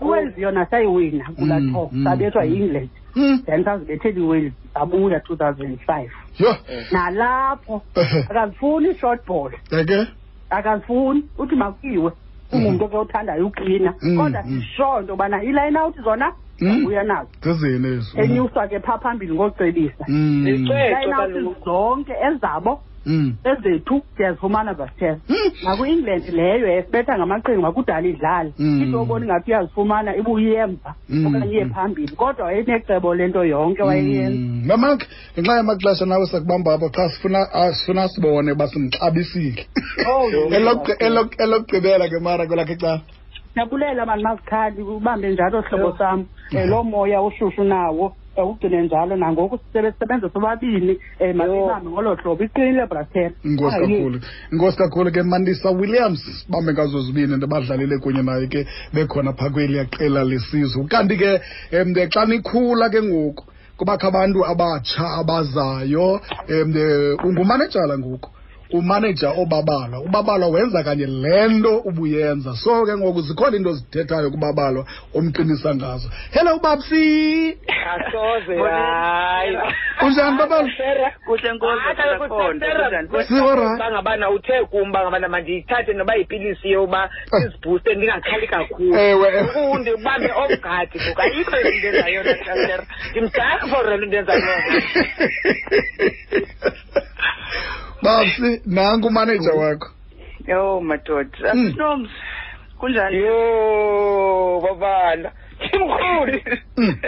uwales 0.00 0.38
yona 0.38 0.66
sayiwina 0.66 1.24
kulaa 1.38 1.60
mm, 1.60 2.04
sabethwa 2.04 2.44
yi-england 2.44 2.88
Mm. 3.16 3.42
then 3.46 3.64
sazibethela 3.64 4.18
iwales 4.20 4.52
sabuya 4.74 5.20
two 5.20 5.36
thousand 5.36 5.66
and 5.66 5.80
five 5.80 6.10
Yo. 6.38 6.56
nalapho 6.92 7.82
akazifuni 8.30 8.90
i-short 8.90 9.26
ball 9.26 9.50
Okay. 9.72 10.04
akazifuni 10.50 11.24
uthi 11.38 11.56
makuyiwe 11.56 12.12
ungumntu 12.52 12.88
ke 12.88 12.96
othandayo 12.96 13.46
uklina 13.46 13.94
Mm, 14.02 14.16
kodwa 14.16 14.42
mm. 14.42 14.60
sisho 14.62 15.00
into 15.00 15.12
yobana 15.12 15.42
iline 15.42 15.78
out 15.78 15.96
zona 16.04 16.32
Mm. 16.60 16.86
uya 16.86 17.02
nazo 17.02 17.28
Zezini 17.42 17.88
ezo. 17.88 18.20
enyuswa 18.22 18.68
ke 18.68 18.80
phaa 18.80 18.98
phambili 18.98 19.34
ngocebisa 19.34 20.04
Mm. 20.08 20.44
Licetho 20.44 20.74
line 20.74 21.14
out 21.14 21.32
kaloku. 21.32 21.64
zonke 21.64 22.12
ezabo 22.26 22.70
Mm. 22.70 22.91
Ezethu 23.44 24.02
siyazifumana 24.16 24.74
basithela 24.74 25.18
Mm. 25.28 25.36
naku-england 25.64 26.24
leyo 26.28 26.66
yasibetha 26.68 27.18
ngamaqhinga 27.18 27.72
kudala 27.72 28.08
idlala 28.08 28.50
Mm. 28.58 28.82
into 28.82 29.00
obona 29.00 29.24
ingathi 29.26 29.50
uyazifumana 29.50 30.16
ibuye 30.16 30.54
emva 30.54 30.94
Mm, 31.08 31.26
okanye 31.26 31.52
iye 31.52 31.64
mm. 31.64 31.70
phambili 31.74 32.16
kodwa 32.16 32.46
wayenecebo 32.46 33.14
lento 33.14 33.44
yonke 33.44 33.82
wayeyenza 33.82 34.38
Mm. 34.38 34.62
Mamak, 34.66 35.00
ngenxa 35.34 35.56
yamaxesha 35.56 36.06
nawe 36.06 36.26
sakubamba 36.26 36.74
apho 36.74 36.88
xa 36.88 37.08
sifuna 37.08 37.38
ah, 37.52 37.72
sifuna 37.72 38.08
sibone 38.08 38.52
uba 38.52 38.66
simxabisile. 38.68 39.66
Oh, 40.08 40.28
Elok- 40.56 40.96
elok- 41.00 41.36
elokugqibela 41.44 42.08
ke 42.08 42.18
mara 42.22 42.46
kwelakhe 42.46 42.72
icala. 42.72 43.00
siyabulela 43.54 44.06
mani 44.06 44.22
mazikhali 44.22 44.82
ubambe 44.82 45.28
njalo 45.30 45.60
hlobo 45.60 45.96
sam 45.98 46.20
um 46.54 46.70
loo 46.70 46.82
moya 46.82 47.22
ushushu 47.22 47.64
nawo 47.64 48.14
um 48.36 48.48
ugcine 48.50 48.82
njalo 48.82 49.16
nangoku 49.16 49.56
sisebe- 49.58 49.92
sisebenza 49.92 50.30
sobabini 50.30 50.98
um 51.20 51.32
masibambe 51.36 51.90
ngolo 51.90 52.14
hlobo 52.14 52.44
iqinile 52.44 52.86
brastera 52.86 53.30
Inkosi 53.44 53.76
kakhulu. 53.80 54.20
Inkosi 54.52 54.76
kakhulu 54.78 55.10
ke 55.12 55.22
Mandisa 55.22 55.70
Williams 55.70 56.46
bambe 56.48 56.72
ngazo 56.72 57.00
zibini 57.00 57.36
ndabadlalile 57.36 57.98
kunye 57.98 58.22
naye 58.22 58.46
ke 58.46 58.66
bekhona 58.92 59.32
phaa 59.32 59.50
kweliya 59.50 59.84
qela 59.84 60.24
lesizwe. 60.24 60.84
Kanti 60.88 61.16
ke 61.16 61.40
ke 61.70 62.08
xa 62.10 62.24
nikhula 62.26 62.88
ke 62.90 63.02
ngoku 63.02 63.44
kubakho 63.76 64.06
abantu 64.08 64.44
abatsha 64.46 65.10
abazayo 65.20 66.20
em 66.48 66.72
ungumanejala 67.24 67.98
ngoku. 67.98 68.30
Umaneja 68.72 69.30
obabalwa 69.30 70.00
ubabalwa 70.00 70.48
wenza 70.48 70.84
kanye 70.84 71.06
le 71.06 71.48
nto 71.48 71.78
ubuyenza. 71.78 72.56
So 72.56 72.86
ke 72.86 72.96
ngoku 72.96 73.20
zikhona 73.20 73.56
into 73.56 73.72
zithethayo 73.72 74.30
kubabalwa 74.30 74.84
omqinisa 75.14 75.74
ngazo. 75.74 76.08
Hello 76.30 76.58
babsi. 76.58 77.58
Asoze 77.92 78.56
hayi. 78.58 79.56
Unjani 80.02 80.38
babalo 80.38 80.68
kuhle 81.26 81.52
uthe 84.34 84.64
kum 84.70 84.92
bangabana 84.92 85.28
mandiyithathe 85.28 85.92
noba 85.92 86.14
yipilisi 86.14 86.70
yoba 86.70 87.10
sizibhuste 87.30 87.94
ndingakhali 87.94 88.46
kakhulu. 88.46 88.96
Ewe. 88.96 89.48
ndibambe 89.80 90.30
ofgadi 90.32 90.98
kukayikho 90.98 91.56
ayikho 91.56 91.56
into 91.60 91.78
ndenza 91.78 92.08
yona 92.08 92.34
tasera 92.34 92.84
ndimdala 93.10 93.66
for 93.70 93.84
le 93.88 93.96
nto 93.96 94.06
ndenza 94.06 94.32
yona 94.32 94.52
babsi 98.02 98.60
nangu 98.66 99.08
umaneja 99.08 99.52
wakho. 99.52 99.88
Yho 100.48 100.80
madoda. 100.80 101.54
Mm. 101.54 101.66
asinoms 101.66 102.08
kunjani? 102.78 103.16
Yo 103.16 104.60
babala. 104.62 105.32
Timkhulu 105.70 106.40
Mm. 106.76 106.96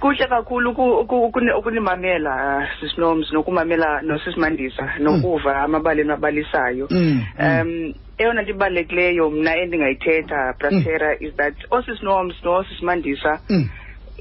kuhle 0.00 0.26
kakhulu 0.26 0.70
uku- 0.70 0.98
uku- 1.00 1.24
ukuni- 1.26 1.52
ukunimamela 1.58 2.68
sisinoms 2.80 3.32
nokumamela 3.32 4.00
nosisimandisa 4.02 4.92
nokuva 5.00 5.62
amabaleni 5.62 6.10
abalisayo 6.12 6.86
um 7.40 7.94
eyona 8.18 8.42
nto 8.42 8.50
ibalulekileyo 8.50 9.30
mna 9.30 9.56
endingayithetha 9.56 10.54
brastera 10.58 11.16
is 11.20 11.34
that 11.36 11.54
osisinoms 11.70 12.34
nosisimandisa 12.44 13.40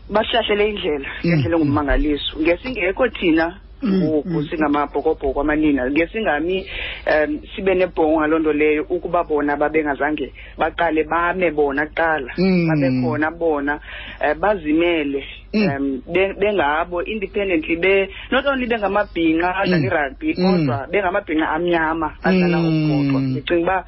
basihlahlele 0.10 0.70
indlela 0.70 1.10
indlela 1.24 1.56
engummangaliso 1.58 2.40
ngesingekho 2.40 3.08
thina 3.10 3.60
ngoku 3.86 4.30
mm. 4.30 4.48
singamabhokobhoko 4.50 5.42
amanina 5.42 5.90
ngesingami 5.90 6.66
um 7.06 7.40
sibe 7.56 7.76
nebhonga 7.76 8.18
ngaloo 8.28 8.40
nto 8.40 8.54
leyo 8.54 8.84
ukuba 8.90 9.24
bona 9.24 9.56
babengazange 9.56 10.34
baqale 10.58 11.04
bame 11.04 11.52
bona 11.52 11.86
kuqala 11.86 12.34
Mm. 12.38 12.68
babekhona 12.68 13.32
bona 13.32 13.80
um 14.22 14.40
bazimele 14.40 15.24
Mm. 15.54 15.70
um 15.70 16.02
bengabo 16.40 17.04
independently 17.04 17.76
be 17.76 18.10
not 18.32 18.46
only 18.46 18.66
bengamabhinqa 18.68 19.56
adlala 19.56 19.78
Mm. 19.78 19.86
irugby 19.86 20.34
Mm. 20.38 20.44
kodwa 20.44 20.88
bengamabhinqa 20.92 21.50
amnyama 21.50 22.14
adlala 22.24 22.58
Mm. 22.58 22.66
umbhoxo 22.68 23.20
ndicinga 23.20 23.62
uba 23.64 23.86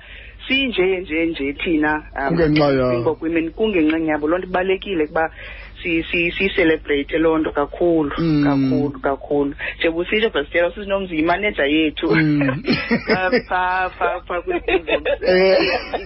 sinje 0.47 0.99
nje 1.01 1.25
nje 1.25 1.53
thina 1.53 2.03
um, 2.17 2.37
Kungenxa 3.55 3.97
yabo. 3.99 4.27
Loo 4.27 4.37
nto 4.37 4.47
ibalulekile 4.47 5.03
ukuba 5.03 5.29
siyicelebrate 5.83 7.17
loo 7.17 7.37
nto 7.37 7.51
kakhulu 7.51 8.11
Mm. 8.17 8.43
kakhulu 8.43 8.99
kakhulu 8.99 9.53
njengoba 9.79 10.01
usitsho 10.01 10.29
brastela 10.29 10.71
sisinomzi 10.71 11.15
yimaneja 11.15 11.65
yethu 11.65 12.11
Mm. 12.15 12.41
Um, 13.09 13.41
phaa 13.47 13.89
phaa 13.89 14.19
phaa 14.27 14.41
kwi-Springbok. 14.41 15.07
Eh. 15.27 15.57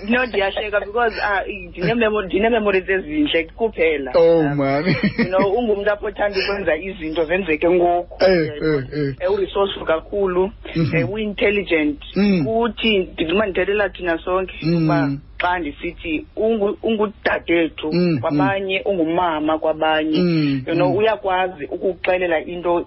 no 0.10 0.26
ndiyahleka 0.26 0.80
because 0.80 1.16
ah, 1.24 1.42
ndine-memo- 1.48 2.22
ndine-memories 2.26 2.90
ezintle 2.90 3.44
kuphela 3.56 4.12
oh 4.16 4.40
Um, 4.40 4.58
man 4.58 4.86
you 5.18 5.26
know 5.26 5.54
ungumntu 5.54 5.92
apho 5.92 6.06
othanda 6.08 6.40
ukwenza 6.40 6.76
izinto 6.78 7.26
zenzeke 7.26 7.70
ngoku 7.70 8.24
Eh, 8.24 8.52
eh, 8.64 8.84
eh. 8.96 9.16
Eh, 9.20 9.32
uresourceful 9.34 9.86
kakhulu 9.88 10.52
Mhm. 10.76 10.96
eh, 10.96 11.12
uintelligent 11.12 12.00
Mm. 12.16 12.46
kuthi 12.46 12.98
ndicuma 13.00 13.46
ndithethela 13.46 13.90
thina 13.90 14.18
sonke 14.18 14.54
Mm. 14.62 14.86
uba 14.86 15.10
xa 15.44 15.60
ndisithi 15.60 16.26
ungu- 16.38 16.78
ungudadethu 16.84 17.92
Mm, 17.94 18.20
kwabanye 18.22 18.82
ungumama 18.86 19.60
kwabanye 19.60 20.20
Mm, 20.20 20.64
you 20.68 20.74
know 20.76 20.90
mm. 20.92 20.98
uyakwazi 20.98 21.66
ukuxelela 21.66 22.40
into 22.46 22.86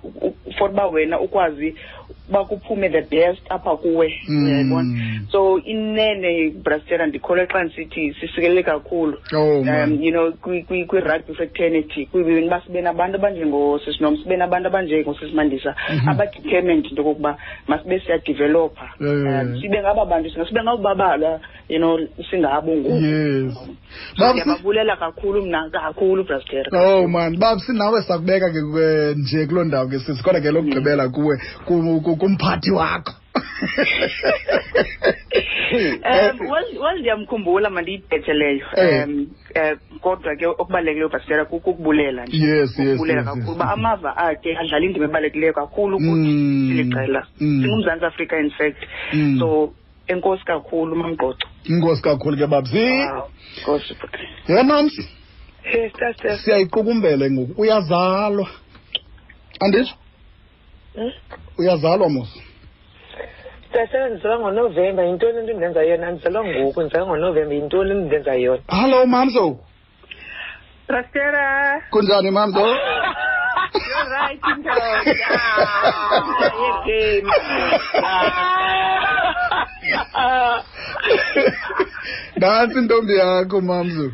for 0.58 0.70
uba 0.70 0.86
wena 0.86 1.20
ukwazi 1.20 1.74
uba 2.28 2.44
kuphume 2.44 2.88
the 2.88 3.02
best 3.02 3.42
apha 3.48 3.76
kuwe 3.76 4.14
Mm. 4.28 4.44
uyayibona 4.44 5.00
so 5.32 5.58
inene 5.58 6.50
brastera 6.50 7.06
ndikholwe 7.06 7.46
xa 7.46 7.64
ndisithi 7.64 8.14
sisikele 8.20 8.62
kakhulu 8.62 9.18
Oh, 9.36 9.64
man. 9.64 9.92
um 9.92 10.02
you 10.02 10.10
know 10.12 10.30
kwi- 10.30 10.64
kwi- 10.64 10.84
kwi-rugby 10.86 11.34
fraternity 11.34 12.06
kwiwini 12.06 12.46
uba 12.46 12.60
sibe 12.66 12.80
nabantu 12.82 13.16
abanjengosisinom 13.18 14.16
sibe 14.16 14.36
nabantu 14.36 14.68
abanjengosesimandisa 14.68 15.74
Mhm. 15.94 16.08
abadetermined 16.08 16.84
into 16.86 17.02
yokokuba 17.02 17.38
masibe 17.68 18.00
siyadevelopha 18.00 18.88
Yeah. 19.00 19.42
um 19.44 19.60
sibe 19.60 19.80
ngaba 19.80 20.04
bantu 20.06 20.30
singa 20.30 20.46
sibe 20.48 20.62
ngabo 20.62 20.82
babalwa 20.82 21.40
you 21.68 21.78
know 21.78 21.98
singabo 22.30 22.72
ngoku 22.76 23.04
yes 23.04 23.54
So, 24.16 24.24
Babs- 24.24 24.32
ndiyababulela 24.32 24.96
kakhulu 24.96 25.42
mna 25.42 25.70
kakhulu 25.70 26.24
brastera 26.24 26.70
Oh 26.80 27.08
man, 27.08 27.36
babs 27.38 27.68
nawe 27.68 28.02
sakubeka 28.02 28.50
ke 28.50 28.60
kwe- 28.60 29.14
nje 29.16 29.46
kuloo 29.46 29.64
ndawo 29.64 29.88
ke 29.88 29.98
sisi 29.98 30.22
kodwa 30.22 30.40
ke 30.40 30.50
lokugqibela 30.50 31.08
kuwe 31.08 31.36
ku- 31.64 31.82
ku- 31.82 31.95
kumphathi 32.00 32.70
wakho. 32.70 33.12
um 36.04 36.40
well 36.50 36.64
well 36.80 36.98
ndiyamkhumbula 36.98 37.70
mandiyibhethe 37.70 38.32
leyo 38.32 38.66
Eh. 38.76 39.04
um 39.08 39.26
um 39.56 39.98
kodwa 40.00 40.36
ke 40.36 40.46
okubalulekileyo 40.46 41.08
brastera 41.08 41.44
kukubulela 41.44 42.26
nje 42.26 42.36
Yes, 42.36 42.78
yes, 42.78 42.94
ukubulela 42.94 43.20
yes, 43.20 43.28
kakhulu 43.28 43.46
yes. 43.46 43.56
uba 43.56 43.70
amava 43.72 44.16
akhe 44.16 44.56
adlala 44.58 44.84
indima 44.86 45.04
ebalulekileyo 45.04 45.52
kakhulu 45.52 45.96
kuthi 45.98 46.10
Mm. 46.10 46.68
siliqela 46.68 47.26
Mm. 47.40 47.62
singumzantsi 47.62 48.04
afrika 48.06 48.40
in 48.40 48.50
fact 48.50 48.82
Mm. 49.12 49.38
so 49.38 49.72
enkosi 50.06 50.44
kakhulu 50.44 50.96
mamgqoxo 50.96 51.48
Inkosi 51.64 52.02
kakhulu 52.02 52.36
ke 52.36 52.46
babs. 52.46 52.72
Wow. 52.72 53.28
Nkosi 53.62 53.94
bhuti. 53.94 54.18
Yena 54.48 54.82
msi 54.82 55.08
Yes, 55.74 55.92
sister. 55.92 56.38
siyayiqukumbele 56.38 57.30
ngoku 57.30 57.60
uyazalwa. 57.62 58.48
Anditsho 59.60 59.94
Hmm? 59.94 60.05
Uyazalwa 61.58 62.08
mos. 62.08 62.28
Sister, 63.72 64.10
ndizalwa 64.10 64.38
ngoNovemba. 64.38 65.02
Yintoni 65.02 65.38
into 65.40 65.52
endenza 65.52 65.82
yona? 65.82 66.10
Ndizalwa 66.10 66.44
ngoku. 66.44 66.80
Ndizalwa 66.82 67.06
ngoNovemba. 67.06 67.54
Yintoni 67.54 67.90
into 67.90 68.02
endenza 68.04 68.34
yona? 68.34 68.62
Hello 68.68 69.06
mamso. 69.06 69.58
Brastera. 70.88 71.82
Kunjani 71.90 72.30
mamso? 72.30 72.60
You're 73.76 74.10
right, 74.10 74.40
indoda. 74.56 74.86
Yegame. 76.56 77.22
Nansi 82.36 82.78
intombi 82.78 83.14
yakho 83.16 83.60
mamso. 83.60 84.12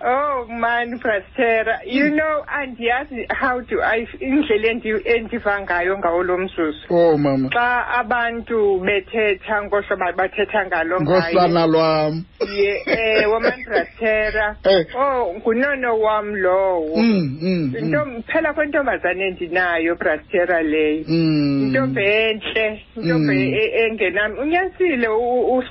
Oh 0.00 0.46
man, 0.48 1.00
Brastera. 1.00 1.80
You 1.84 2.10
know, 2.10 2.44
andiyazi 2.46 3.26
how 3.30 3.60
do 3.60 3.80
I 3.82 4.06
indlela 4.20 4.70
endi- 4.70 5.02
endiva 5.04 5.60
ngayo 5.60 5.98
ngawo 5.98 6.22
lo 6.22 6.38
mzuzu. 6.38 6.86
Oh 6.90 7.16
mama. 7.18 7.48
Xa 7.50 7.86
abantu 7.98 8.80
bethetha 8.80 9.62
ngosho 9.64 9.96
ba- 9.98 10.12
bathetha 10.12 10.66
ngalo 10.66 11.00
ngaye. 11.00 11.32
Ngosana 11.34 11.66
lwam. 11.66 12.24
Ye, 12.40 12.82
eh, 12.86 13.26
woman. 13.28 13.52
Eh. 14.00 14.84
Oh, 14.96 15.34
ngunono 15.40 15.98
wam 16.00 16.34
lowo. 16.34 16.96
Mm 16.96 17.02
mm. 17.02 17.38
mm. 17.42 17.74
Intom 17.78 18.22
phela 18.22 18.52
kwentombazane 18.54 19.26
endinayo 19.34 19.94
Brastera 19.98 20.62
leyo. 20.62 21.04
Mm. 21.08 21.62
Intombi 21.66 22.02
enhle, 22.04 22.80
intombi 22.96 23.34
Mm. 23.34 23.54
e- 23.54 23.86
engenam. 23.88 24.38
Unyanisile 24.38 25.08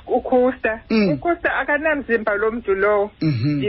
ukhusta. 0.06 0.80
Ukhusta 1.12 1.56
akanamzimba 1.56 2.34
lo 2.36 2.50
mntu 2.50 2.74
lowo. 2.74 3.10
Mhm. 3.22 3.62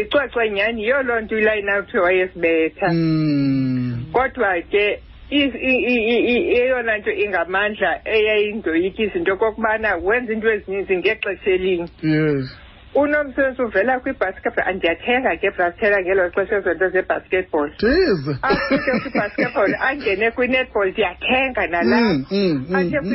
Yicwecwe 0.49 0.51
nyhani 0.51 0.83
yiyo 0.83 1.03
loo 1.03 1.19
nto 1.21 1.37
ilayini 1.39 1.69
awuthi 1.71 1.97
wayesibetha. 1.97 2.87
Mm. 2.93 4.05
Kodwa 4.13 4.61
ke 4.71 4.99
i- 5.29 5.43
i- 5.43 5.83
i- 5.87 6.25
i- 6.33 6.57
eyona 6.57 6.97
nto 6.97 7.11
ingamandla 7.11 8.01
eyayindoyikisa 8.05 9.15
into 9.17 9.31
yokokubana 9.31 9.95
wenza 9.95 10.33
into 10.33 10.51
ezininzi 10.51 10.97
ngexesha 10.97 11.51
elinye 11.51 11.87
Yes. 12.03 12.57
Unomsebenzi 12.95 13.61
uvela 13.61 13.99
kwibasketball 13.99 14.67
andiyathenga 14.67 15.35
ke 15.37 15.51
brastera 15.51 16.01
ngelo 16.01 16.29
xesha 16.29 16.55
ezo 16.57 16.73
nto 16.73 16.89
zebasketball 16.89 17.69
Jeez. 17.79 18.37
afike 18.41 18.91
kwibasketball 19.01 19.75
angene 19.81 20.31
kwinetball 20.31 20.89
ndiyathenga 20.91 21.67
nalapho 21.67 21.99
Mm, 22.09 22.25
mm, 22.31 22.65
mm, 22.69 22.75
athe 22.75 22.99
mm. 23.01 23.09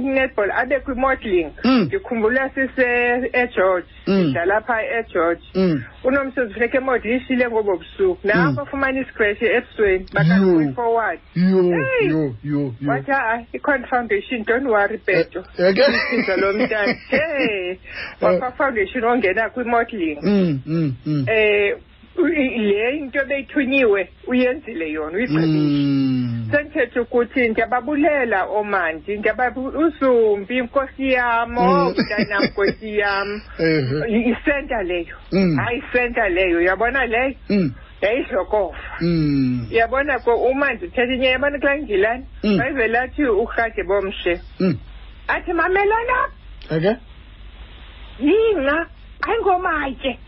kwinetball 0.00 0.50
abe 0.50 0.80
kwimodeling 0.80 1.50
Mm. 1.64 1.80
ndikhumbula 1.84 2.50
sise 2.50 2.86
egeorge 3.32 3.88
Mm. 4.06 4.22
sidlala 4.26 4.60
phaa 4.60 4.82
egeorge 4.82 5.42
Mm. 5.54 5.82
unomsebenzi 6.04 6.54
funeka 6.54 6.78
emodilishile 6.78 7.48
ngobo 7.48 7.76
busuku 7.76 8.26
nako 8.26 8.60
afumana 8.60 9.00
isikreshi 9.00 9.44
ebusweni 9.46 10.02
Yo. 10.02 10.08
bakanforward 10.14 11.18
Yo, 11.34 11.62
Hey. 11.62 12.08
yo, 12.08 12.34
yo, 12.44 12.60
yo. 12.80 12.90
wathi 12.90 13.10
ha 13.10 13.42
icon 13.52 13.84
foundation 13.86 14.44
don't 14.44 14.66
worry 14.66 15.00
beto 15.06 15.38
Eh, 15.58 15.66
eh, 15.68 15.74
ke? 15.74 15.82
isiza 16.14 16.36
lo 16.36 16.52
mntana 16.52 16.92
hey 17.08 17.76
wakwa 18.20 18.50
foundation 19.02 19.04
ongena 19.04 19.50
kwimodeling 19.50 20.18
Mm, 20.22 20.60
mm, 20.66 20.94
mm. 21.06 21.24
eh 21.28 21.76
u- 22.16 22.28
i- 22.28 22.58
le 22.58 22.96
into 22.98 23.24
beyithunyiwe 23.24 24.08
uyenzile 24.26 24.90
yona 24.92 25.16
uyigqibile 25.16 25.46
Mm. 25.46 26.48
sengithethe 26.52 27.00
ukuthi 27.00 27.48
ndiyababulela 27.48 28.44
omandi 28.44 29.16
ndiyababu- 29.16 29.72
uzumbi 29.86 30.56
inkosi 30.58 31.12
yam 31.12 31.58
oh 31.58 31.84
Mm. 31.84 31.94
mntanam 31.98 32.44
nkosi 32.44 32.98
yam 32.98 33.40
Ehe. 33.58 34.04
I- 34.08 34.30
isenta 34.30 34.82
leyo 34.82 35.16
Mm. 35.32 35.56
hayi 35.56 35.78
isenta 35.88 36.28
leyo 36.28 36.58
uyabona 36.58 37.06
leyo 37.06 37.34
Mm. 37.50 37.72
yayidlokofa 38.02 38.78
Mm. 39.00 39.66
uyabona 39.70 40.18
ko 40.18 40.36
uma 40.36 40.72
ndithetha 40.74 41.14
inye 41.14 41.26
yabona 41.26 41.58
kulaa 41.58 41.78
ngilani 41.78 42.24
Mm. 42.44 42.58
wayevele 42.58 42.98
athi 42.98 43.24
urhage 43.24 43.82
bomshe 43.82 44.40
Mm. 44.60 44.76
athi 45.28 45.52
mamelana 45.52 46.18
Okay. 46.70 46.94
Yina 48.20 48.86
ayingomatye 49.28 50.18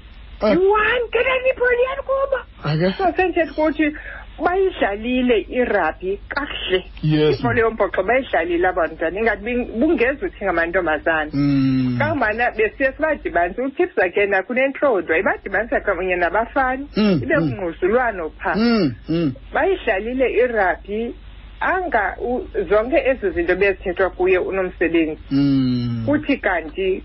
Ah. 0.41 0.51
yi-one 0.51 1.05
kenanipholiyani 1.12 2.03
kuba 2.09 2.41
Okay. 2.64 2.93
so 2.99 3.12
sendithetha 3.16 3.53
ukuthi 3.53 3.97
bayidlalile 4.45 5.39
irabhi 5.49 6.18
kakuhle 6.28 6.85
Yes. 7.03 7.39
ibhola 7.41 7.61
yombhoxo 7.61 8.03
bayidlalile 8.03 8.68
abantwana 8.68 9.18
ingathi 9.20 9.55
bungeza 9.78 10.26
uthi 10.26 10.45
ngamantombazana 10.45 11.30
Mm. 11.32 11.97
kangubana 11.99 12.51
besiye 12.51 12.93
sibadibanisa 12.93 13.62
utips 13.62 13.99
akhe 13.99 14.26
na 14.26 14.43
kunentlondwa 14.43 15.18
ibadibanisa 15.18 15.80
kunye 15.80 16.16
nabafana 16.16 16.85
Mm, 16.97 17.20
ibe 17.22 17.37
mm. 17.37 17.53
kungquzulwano 17.53 18.30
phaa 18.30 18.55
Mm. 18.57 18.95
Mm. 19.09 19.32
bayidlalile 19.53 20.32
irabhi 20.32 21.14
anga 21.61 22.16
u- 22.20 22.47
zonke 22.68 22.97
ezi 23.07 23.30
zinto 23.30 23.57
bezithethwa 23.57 24.11
kuye 24.11 24.39
unomsebenzi 24.39 25.22
Mm. 25.30 26.03
kuthi 26.07 26.37
kanti 26.37 27.03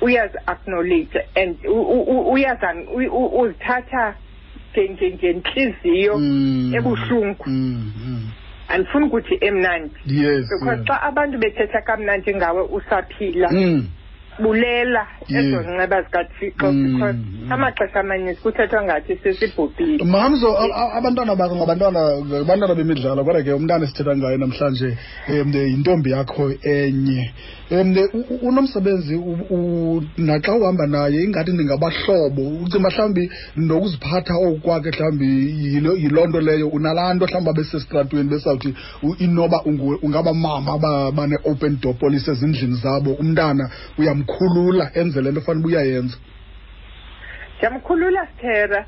uyazi 0.00 0.38
acknowledge 0.46 1.18
and 1.36 1.56
uzithatha 3.40 4.14
nge- 4.74 4.90
nge- 4.94 5.14
ngentliziyo 5.14 6.18
Mm. 6.18 6.72
ebuhlungu. 6.74 7.44
Mm. 7.46 7.92
Mm. 8.06 8.30
andifuni 8.68 9.06
ukuthi 9.06 9.38
emnandi. 9.40 9.94
Because 10.06 10.84
xa 10.86 11.02
abantu 11.02 11.38
bethetha 11.38 11.80
kamnandi 11.82 12.34
ngawe 12.34 12.62
usaphila. 12.62 13.48
Bulela 14.38 15.06
ezo 15.28 15.60
nceba 15.62 16.02
zikathixo 16.02 16.72
because 16.72 17.18
amaxesha 17.50 18.00
amaninzi 18.00 18.40
kuthethwa 18.40 18.82
ngathi 18.82 19.16
sesibhubhile. 19.22 20.04
Mamzo 20.04 20.48
abantwana 20.96 21.36
bakho 21.36 21.56
ngabantwana 21.56 22.00
ngabantwana 22.24 22.74
bemidlalo 22.74 23.24
kodwa 23.24 23.42
ke 23.42 23.52
umntana 23.52 23.84
esithetha 23.84 24.16
ngayo 24.16 24.38
namhlanje 24.38 24.96
um 25.28 25.52
yintombi 25.52 26.10
yakho 26.10 26.52
enye 26.62 27.32
um 27.70 27.94
unomsebenzi 28.42 29.14
naxa 30.18 30.54
uhamba 30.54 30.86
naye 30.86 31.22
ingathi 31.24 31.52
ningabahlobo. 31.52 32.42
Ucinga 32.64 32.90
mhlawumbi 32.90 33.30
nokuziphatha 33.56 34.34
oku 34.34 34.60
kwakhe 34.60 34.90
mhlawumbi 34.90 35.26
yiloo 36.02 36.26
nto 36.26 36.40
leyo 36.40 36.68
unalaa 36.68 37.14
nto 37.14 37.26
mhlawumbi 37.26 37.50
abesestratweni 37.50 38.28
besawuthi 38.30 38.74
inoba 39.18 39.62
ungabamama 39.64 39.98
ungaba 40.02 40.34
mama 40.34 40.72
aba- 40.72 41.12
bane-open 41.12 41.78
door 41.80 41.94
police 41.94 42.30
ezindlini 42.30 42.74
zabo 42.74 43.12
umntana 43.12 43.70
uyamkhulula 43.98 44.90
enze 44.94 45.20
le 45.22 45.30
nto 45.30 45.40
fanele 45.40 45.66
uba 45.66 45.68
uyayenza. 45.68 46.16
Ndiyamkhulula 47.56 48.26
sithera 48.26 48.86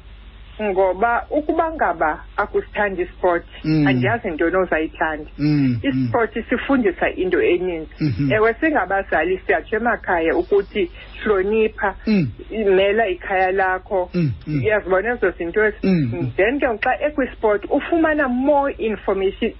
ngoba 0.62 1.26
ukuba 1.30 1.72
ngaba 1.72 2.24
akusithanda 2.36 3.02
isport 3.02 3.44
Mm. 3.64 3.86
andiyazi 3.86 4.28
ntoni 4.30 4.56
ozayithanda 4.56 5.30
Mm, 5.38 5.48
mm. 5.48 5.78
isport 5.82 6.34
sifundisa 6.48 7.10
into 7.10 7.42
eninzi 7.42 7.90
Mhm. 8.00 8.32
ewe 8.32 8.54
singabazali 8.60 9.38
siyatsho 9.46 9.76
emakhaya 9.76 10.36
ukuthi 10.36 10.90
hlonipha 11.24 11.94
Mm. 12.06 12.28
imela 12.50 13.08
ikhaya 13.08 13.52
lakho 13.52 14.10
Mm, 14.14 14.32
mm. 14.46 14.60
uyazibona 14.64 15.12
ezo 15.14 15.30
zinto 15.30 15.64
ezi 15.64 15.76
Mm. 15.82 16.30
then 16.36 16.60
ke 16.60 16.66
xa 16.80 17.00
ekwisport 17.00 17.64
ufumana 17.70 18.28
more 18.28 18.72
information 18.78 19.52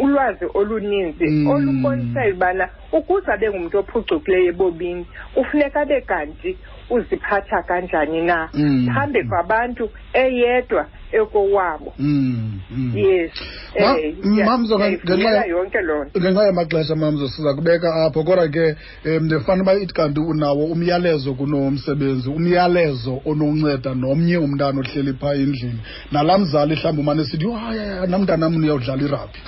ulwazi 0.00 0.44
oluninzi 0.54 1.26
Mm. 1.26 1.46
olubonisayo 1.46 2.34
ubana 2.34 2.68
ukuze 2.92 3.32
abe 3.32 3.50
ngumntu 3.50 3.78
ophucukileyo 3.78 4.48
ebomini 4.48 5.06
ufuneka 5.36 5.80
abe 5.80 6.00
kanti 6.00 6.56
uziphatha 6.90 7.62
kanjani 7.62 8.22
na? 8.22 8.48
Mm. 8.54 8.88
phambi 8.94 9.24
kwabantu 9.24 9.90
eyedwa 10.12 10.86
ekowabo. 11.12 11.94
Mm, 11.98 12.60
mm. 12.70 12.92
yes. 12.96 13.30
Ma- 13.80 13.98
eh, 13.98 14.14
Mamzo, 14.46 14.74
ndiyayivuyela 14.74 15.40
ngenxa- 15.40 15.48
yonke 15.48 15.80
loo 15.80 16.04
nto. 16.04 16.20
ngenxa 16.20 16.44
yamaxesha 16.46 16.94
mamzo 16.96 17.28
siza 17.28 17.54
kubeka 17.54 17.94
apho. 18.06 18.24
Kodwa 18.24 18.48
ke 18.48 18.76
um 19.06 19.24
ndifana 19.24 19.62
uba 19.62 19.74
ithi 19.74 19.94
kanti 19.94 20.20
unawo 20.20 20.64
umyalezo 20.64 21.34
kunomsebenzi 21.34 22.28
umyalezo 22.30 23.20
ononceda 23.26 23.94
nomnye 23.94 24.36
umntana 24.36 24.80
ohleli 24.80 25.12
phaa 25.20 25.34
endlini. 25.34 25.80
Nalaa 26.12 26.38
mzali 26.38 26.74
mhlawumbi 26.74 27.00
umane 27.02 27.24
sithi 27.24 27.44
"Yho, 27.44 27.52
hayi 27.52 28.06
namntanam 28.10 28.56
uyawudlala 28.56 29.02
irabhi. 29.02 29.38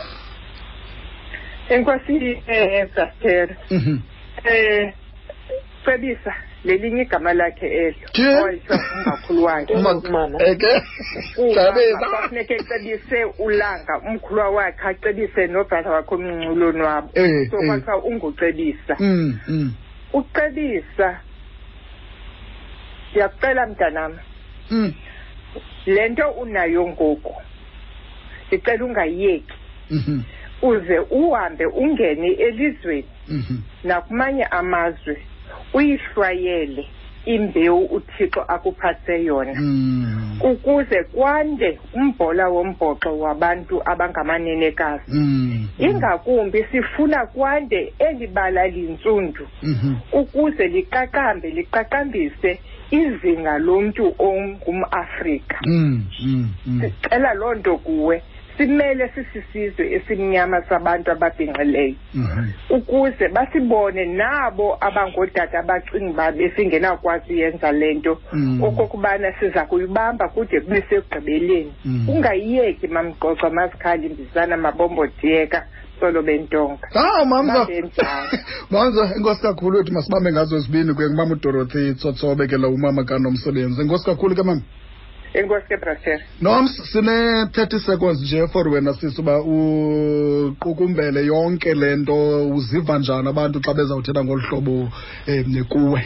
Enkosi 1.68 2.42
eh 2.46 2.88
Sastera 2.94 3.56
-hmm. 3.70 3.98
eh 4.44 4.92
cebisa 5.84 6.34
lelinye 6.64 7.02
igama 7.02 7.32
lakhe 7.32 7.66
elo 7.66 7.96
owayithiwa 8.40 8.78
umkhulu 9.06 9.44
wakhe 9.44 9.74
Cebisa. 11.54 12.08
kwafuneka 12.10 12.54
ecebise 12.54 13.24
ulanga 13.38 13.98
umkhulwa 13.98 14.50
wakhe 14.50 14.88
acebise 14.88 15.46
nobhatha 15.46 15.90
wakhe 15.90 16.14
omnculweni 16.14 16.82
wabo. 16.82 17.10
Eh, 17.14 17.50
so 17.50 17.56
eh. 17.62 17.66
kwathiwa 17.66 18.02
ungucebisa 18.04 18.96
Mm, 19.00 19.38
mm, 19.48 19.72
ucebisa. 20.12 21.20
Ndiyakucela 23.10 23.66
mntanam 23.66 24.18
mm, 24.70 24.92
le 25.86 26.08
nto 26.08 26.30
unayo 26.30 26.86
ngoku 26.88 27.34
ndicela 28.48 28.84
ungayiyeki 28.84 29.54
mhm, 29.90 30.20
uze 30.62 30.98
uhambe 30.98 31.66
ungene 31.66 32.28
elizweni 32.32 33.08
mhm. 33.28 33.56
nakumanye 33.84 34.44
amazwe. 34.44 35.22
Uyihlwayele 35.74 36.88
imbewu 37.24 37.84
uthixo 37.84 38.42
akuphathe 38.42 39.24
yona. 39.24 39.54
Mm, 39.54 40.38
ukuze 40.40 41.04
kwande 41.04 41.78
umbhola 41.92 42.48
wombhoxo 42.48 43.18
wabantu 43.18 43.82
abangamanenekazi. 43.84 45.04
Mm, 45.08 45.68
ingakumbi 45.78 46.64
sifuna 46.72 47.26
kwande 47.26 47.92
eli 47.98 48.26
bala 48.26 48.66
lintsundu 48.68 49.48
mhm. 49.62 49.94
ukuze 50.12 50.66
liqaqambe 50.68 51.50
liqaqambise 51.50 52.60
izinga 52.90 53.58
lomntu 53.58 54.14
ongumafrika. 54.18 55.58
Mm, 55.66 56.04
mm, 56.22 56.48
mm. 56.66 56.80
sicela 56.80 57.34
loo 57.34 57.54
nto 57.54 57.76
kuwe. 57.76 58.22
Simele 58.60 59.08
sisisizwe 59.14 59.92
esimnyama 59.92 60.62
sabantu 60.68 61.10
ababhinqileyo. 61.10 61.94
Ukuze 62.70 63.28
basibone 63.28 64.04
nabo 64.04 64.76
abangootata 64.80 65.58
abacinga 65.58 66.10
uba 66.10 66.32
besingenakwazi 66.32 67.32
uyenza 67.32 67.72
le 67.72 67.94
nto. 67.94 68.20
Mm. 68.32 68.62
okokubana 68.62 69.32
siza 69.40 69.64
kuyibamba 69.64 70.28
kude 70.28 70.60
kube 70.60 70.82
sekugqibeleni 70.88 71.72
Mm. 71.84 72.08
ungayiyeki 72.08 72.86
mamgxoxo 72.88 73.50
masikhali 73.50 74.08
mbizana 74.08 74.56
mabombodiyeka 74.56 75.64
solo 76.00 76.22
bentonga. 76.22 76.88
Ah 76.94 77.24
mamza 77.24 77.66
mamza 78.70 79.14
enkosi 79.16 79.42
kakhulu 79.42 79.76
wethu 79.78 79.92
masibambe 79.92 80.32
ngazo 80.32 80.58
zibini 80.58 80.94
kuye 80.94 81.08
ngumama 81.08 81.32
udorothy 81.32 81.94
tsotsobe 81.94 82.46
ke 82.46 82.56
lo 82.56 82.68
umama 82.70 83.04
kanomsebenzi. 83.04 83.80
Enkosi 83.82 84.04
kakhulu 84.04 84.34
ke 84.34 84.42
mama 84.42 84.60
enkosi 85.34 85.66
ke 85.68 86.18
noms 86.40 86.70
sine-thirty 86.92 87.78
seconds 87.78 88.20
nje 88.22 88.46
for 88.52 88.68
wena 88.68 88.92
sisi 88.94 89.20
uba 89.20 89.38
uqukumbele 89.42 91.26
yonke 91.26 91.74
le 91.74 91.96
nto 91.96 92.48
uziva 92.48 92.98
njani 92.98 93.28
abantu 93.28 93.60
xa 93.60 93.74
bezawuthetha 93.74 94.24
ngolu 94.24 94.42
hlobo 94.42 94.88
um 95.28 95.64
kuwe 95.68 96.04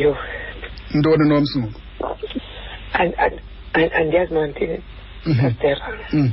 yho 0.00 0.16
ntoni 0.94 1.28
noms 1.28 1.56
ngoku 1.58 1.80
an- 2.92 3.14
an- 3.18 3.40
an- 3.74 3.92
andiyazi 4.00 4.34
mantini 4.34 4.78
Mhm. 5.26 5.40
tastera 5.40 5.86
Mm, 6.12 6.32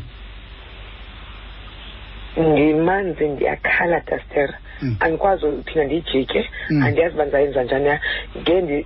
ndimanzi 2.38 3.28
ndiyakhala 3.28 4.00
dastera 4.10 4.58
Mm. 4.82 4.96
andikwazi 5.00 5.46
uphinda 5.46 5.84
ndiyijike 5.86 6.50
Mm. 6.70 6.84
andiyazi 6.84 7.16
uba 7.16 7.24
ndizayenza 7.26 7.64
njani 7.64 8.00
ngendi 8.42 8.86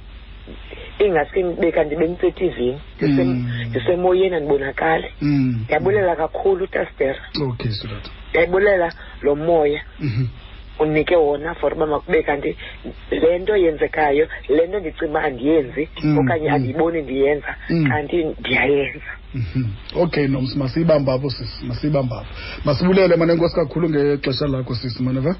ingaske 0.99 1.43
ndibe 1.43 1.71
kanti 1.71 1.95
bendisetivini 1.95 2.79
Mm. 3.01 3.49
ndisemoyeni 3.69 4.35
andibonakali 4.35 5.07
mm. 5.21 5.59
ndiyabulela 5.63 6.15
kakhulu 6.15 6.67
tastera 6.67 7.19
okay 7.47 7.71
sweetheart 7.71 8.11
ndiyayibulela 8.29 8.93
lo 9.21 9.35
moya 9.35 9.81
Mhm. 9.99 10.25
unike 10.79 11.15
wona 11.15 11.55
for 11.55 11.73
uba 11.73 11.85
makube 11.87 12.23
kanti 12.23 12.55
le 13.11 13.39
nto 13.39 13.55
yenzekayo 13.57 14.27
le 14.49 14.67
nto 14.67 14.79
ndicinga 14.79 15.05
uba 15.09 15.23
andiyenzi 15.23 15.89
Mm, 16.03 16.17
okanye 16.17 16.49
mm. 16.49 16.55
andiyiboni 16.55 17.01
ndiyenza 17.01 17.55
Mm. 17.69 17.87
kanti 17.89 18.23
ndiyayenza 18.23 19.11
Mhm. 19.33 19.63
okay 19.95 20.27
noms 20.27 20.55
masiyibambe 20.55 21.11
apho 21.11 21.29
sisi 21.29 21.65
masiyibambe 21.65 22.15
apho 22.15 22.25
masibulele 22.65 23.15
mana 23.15 23.33
enkosi 23.33 23.55
kakhulu 23.55 23.89
ngexesha 23.89 24.47
lakho 24.47 24.75
sisi 24.75 25.03
maneva 25.03 25.35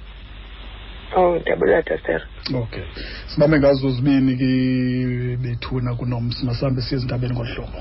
oh 1.15 1.39
ndiyabulela 1.39 1.83
tasera 1.83 2.25
okay. 2.55 2.83
Sibambe 3.27 3.59
ngazo 3.59 3.89
zibini 3.91 4.35
ke 4.37 5.37
bethuna 5.37 5.95
kunomsi 5.95 6.45
masihambe 6.45 6.81
siye 6.81 6.97
ezintabeni 6.97 7.33
ngolu 7.33 7.49
hlobo 7.53 7.79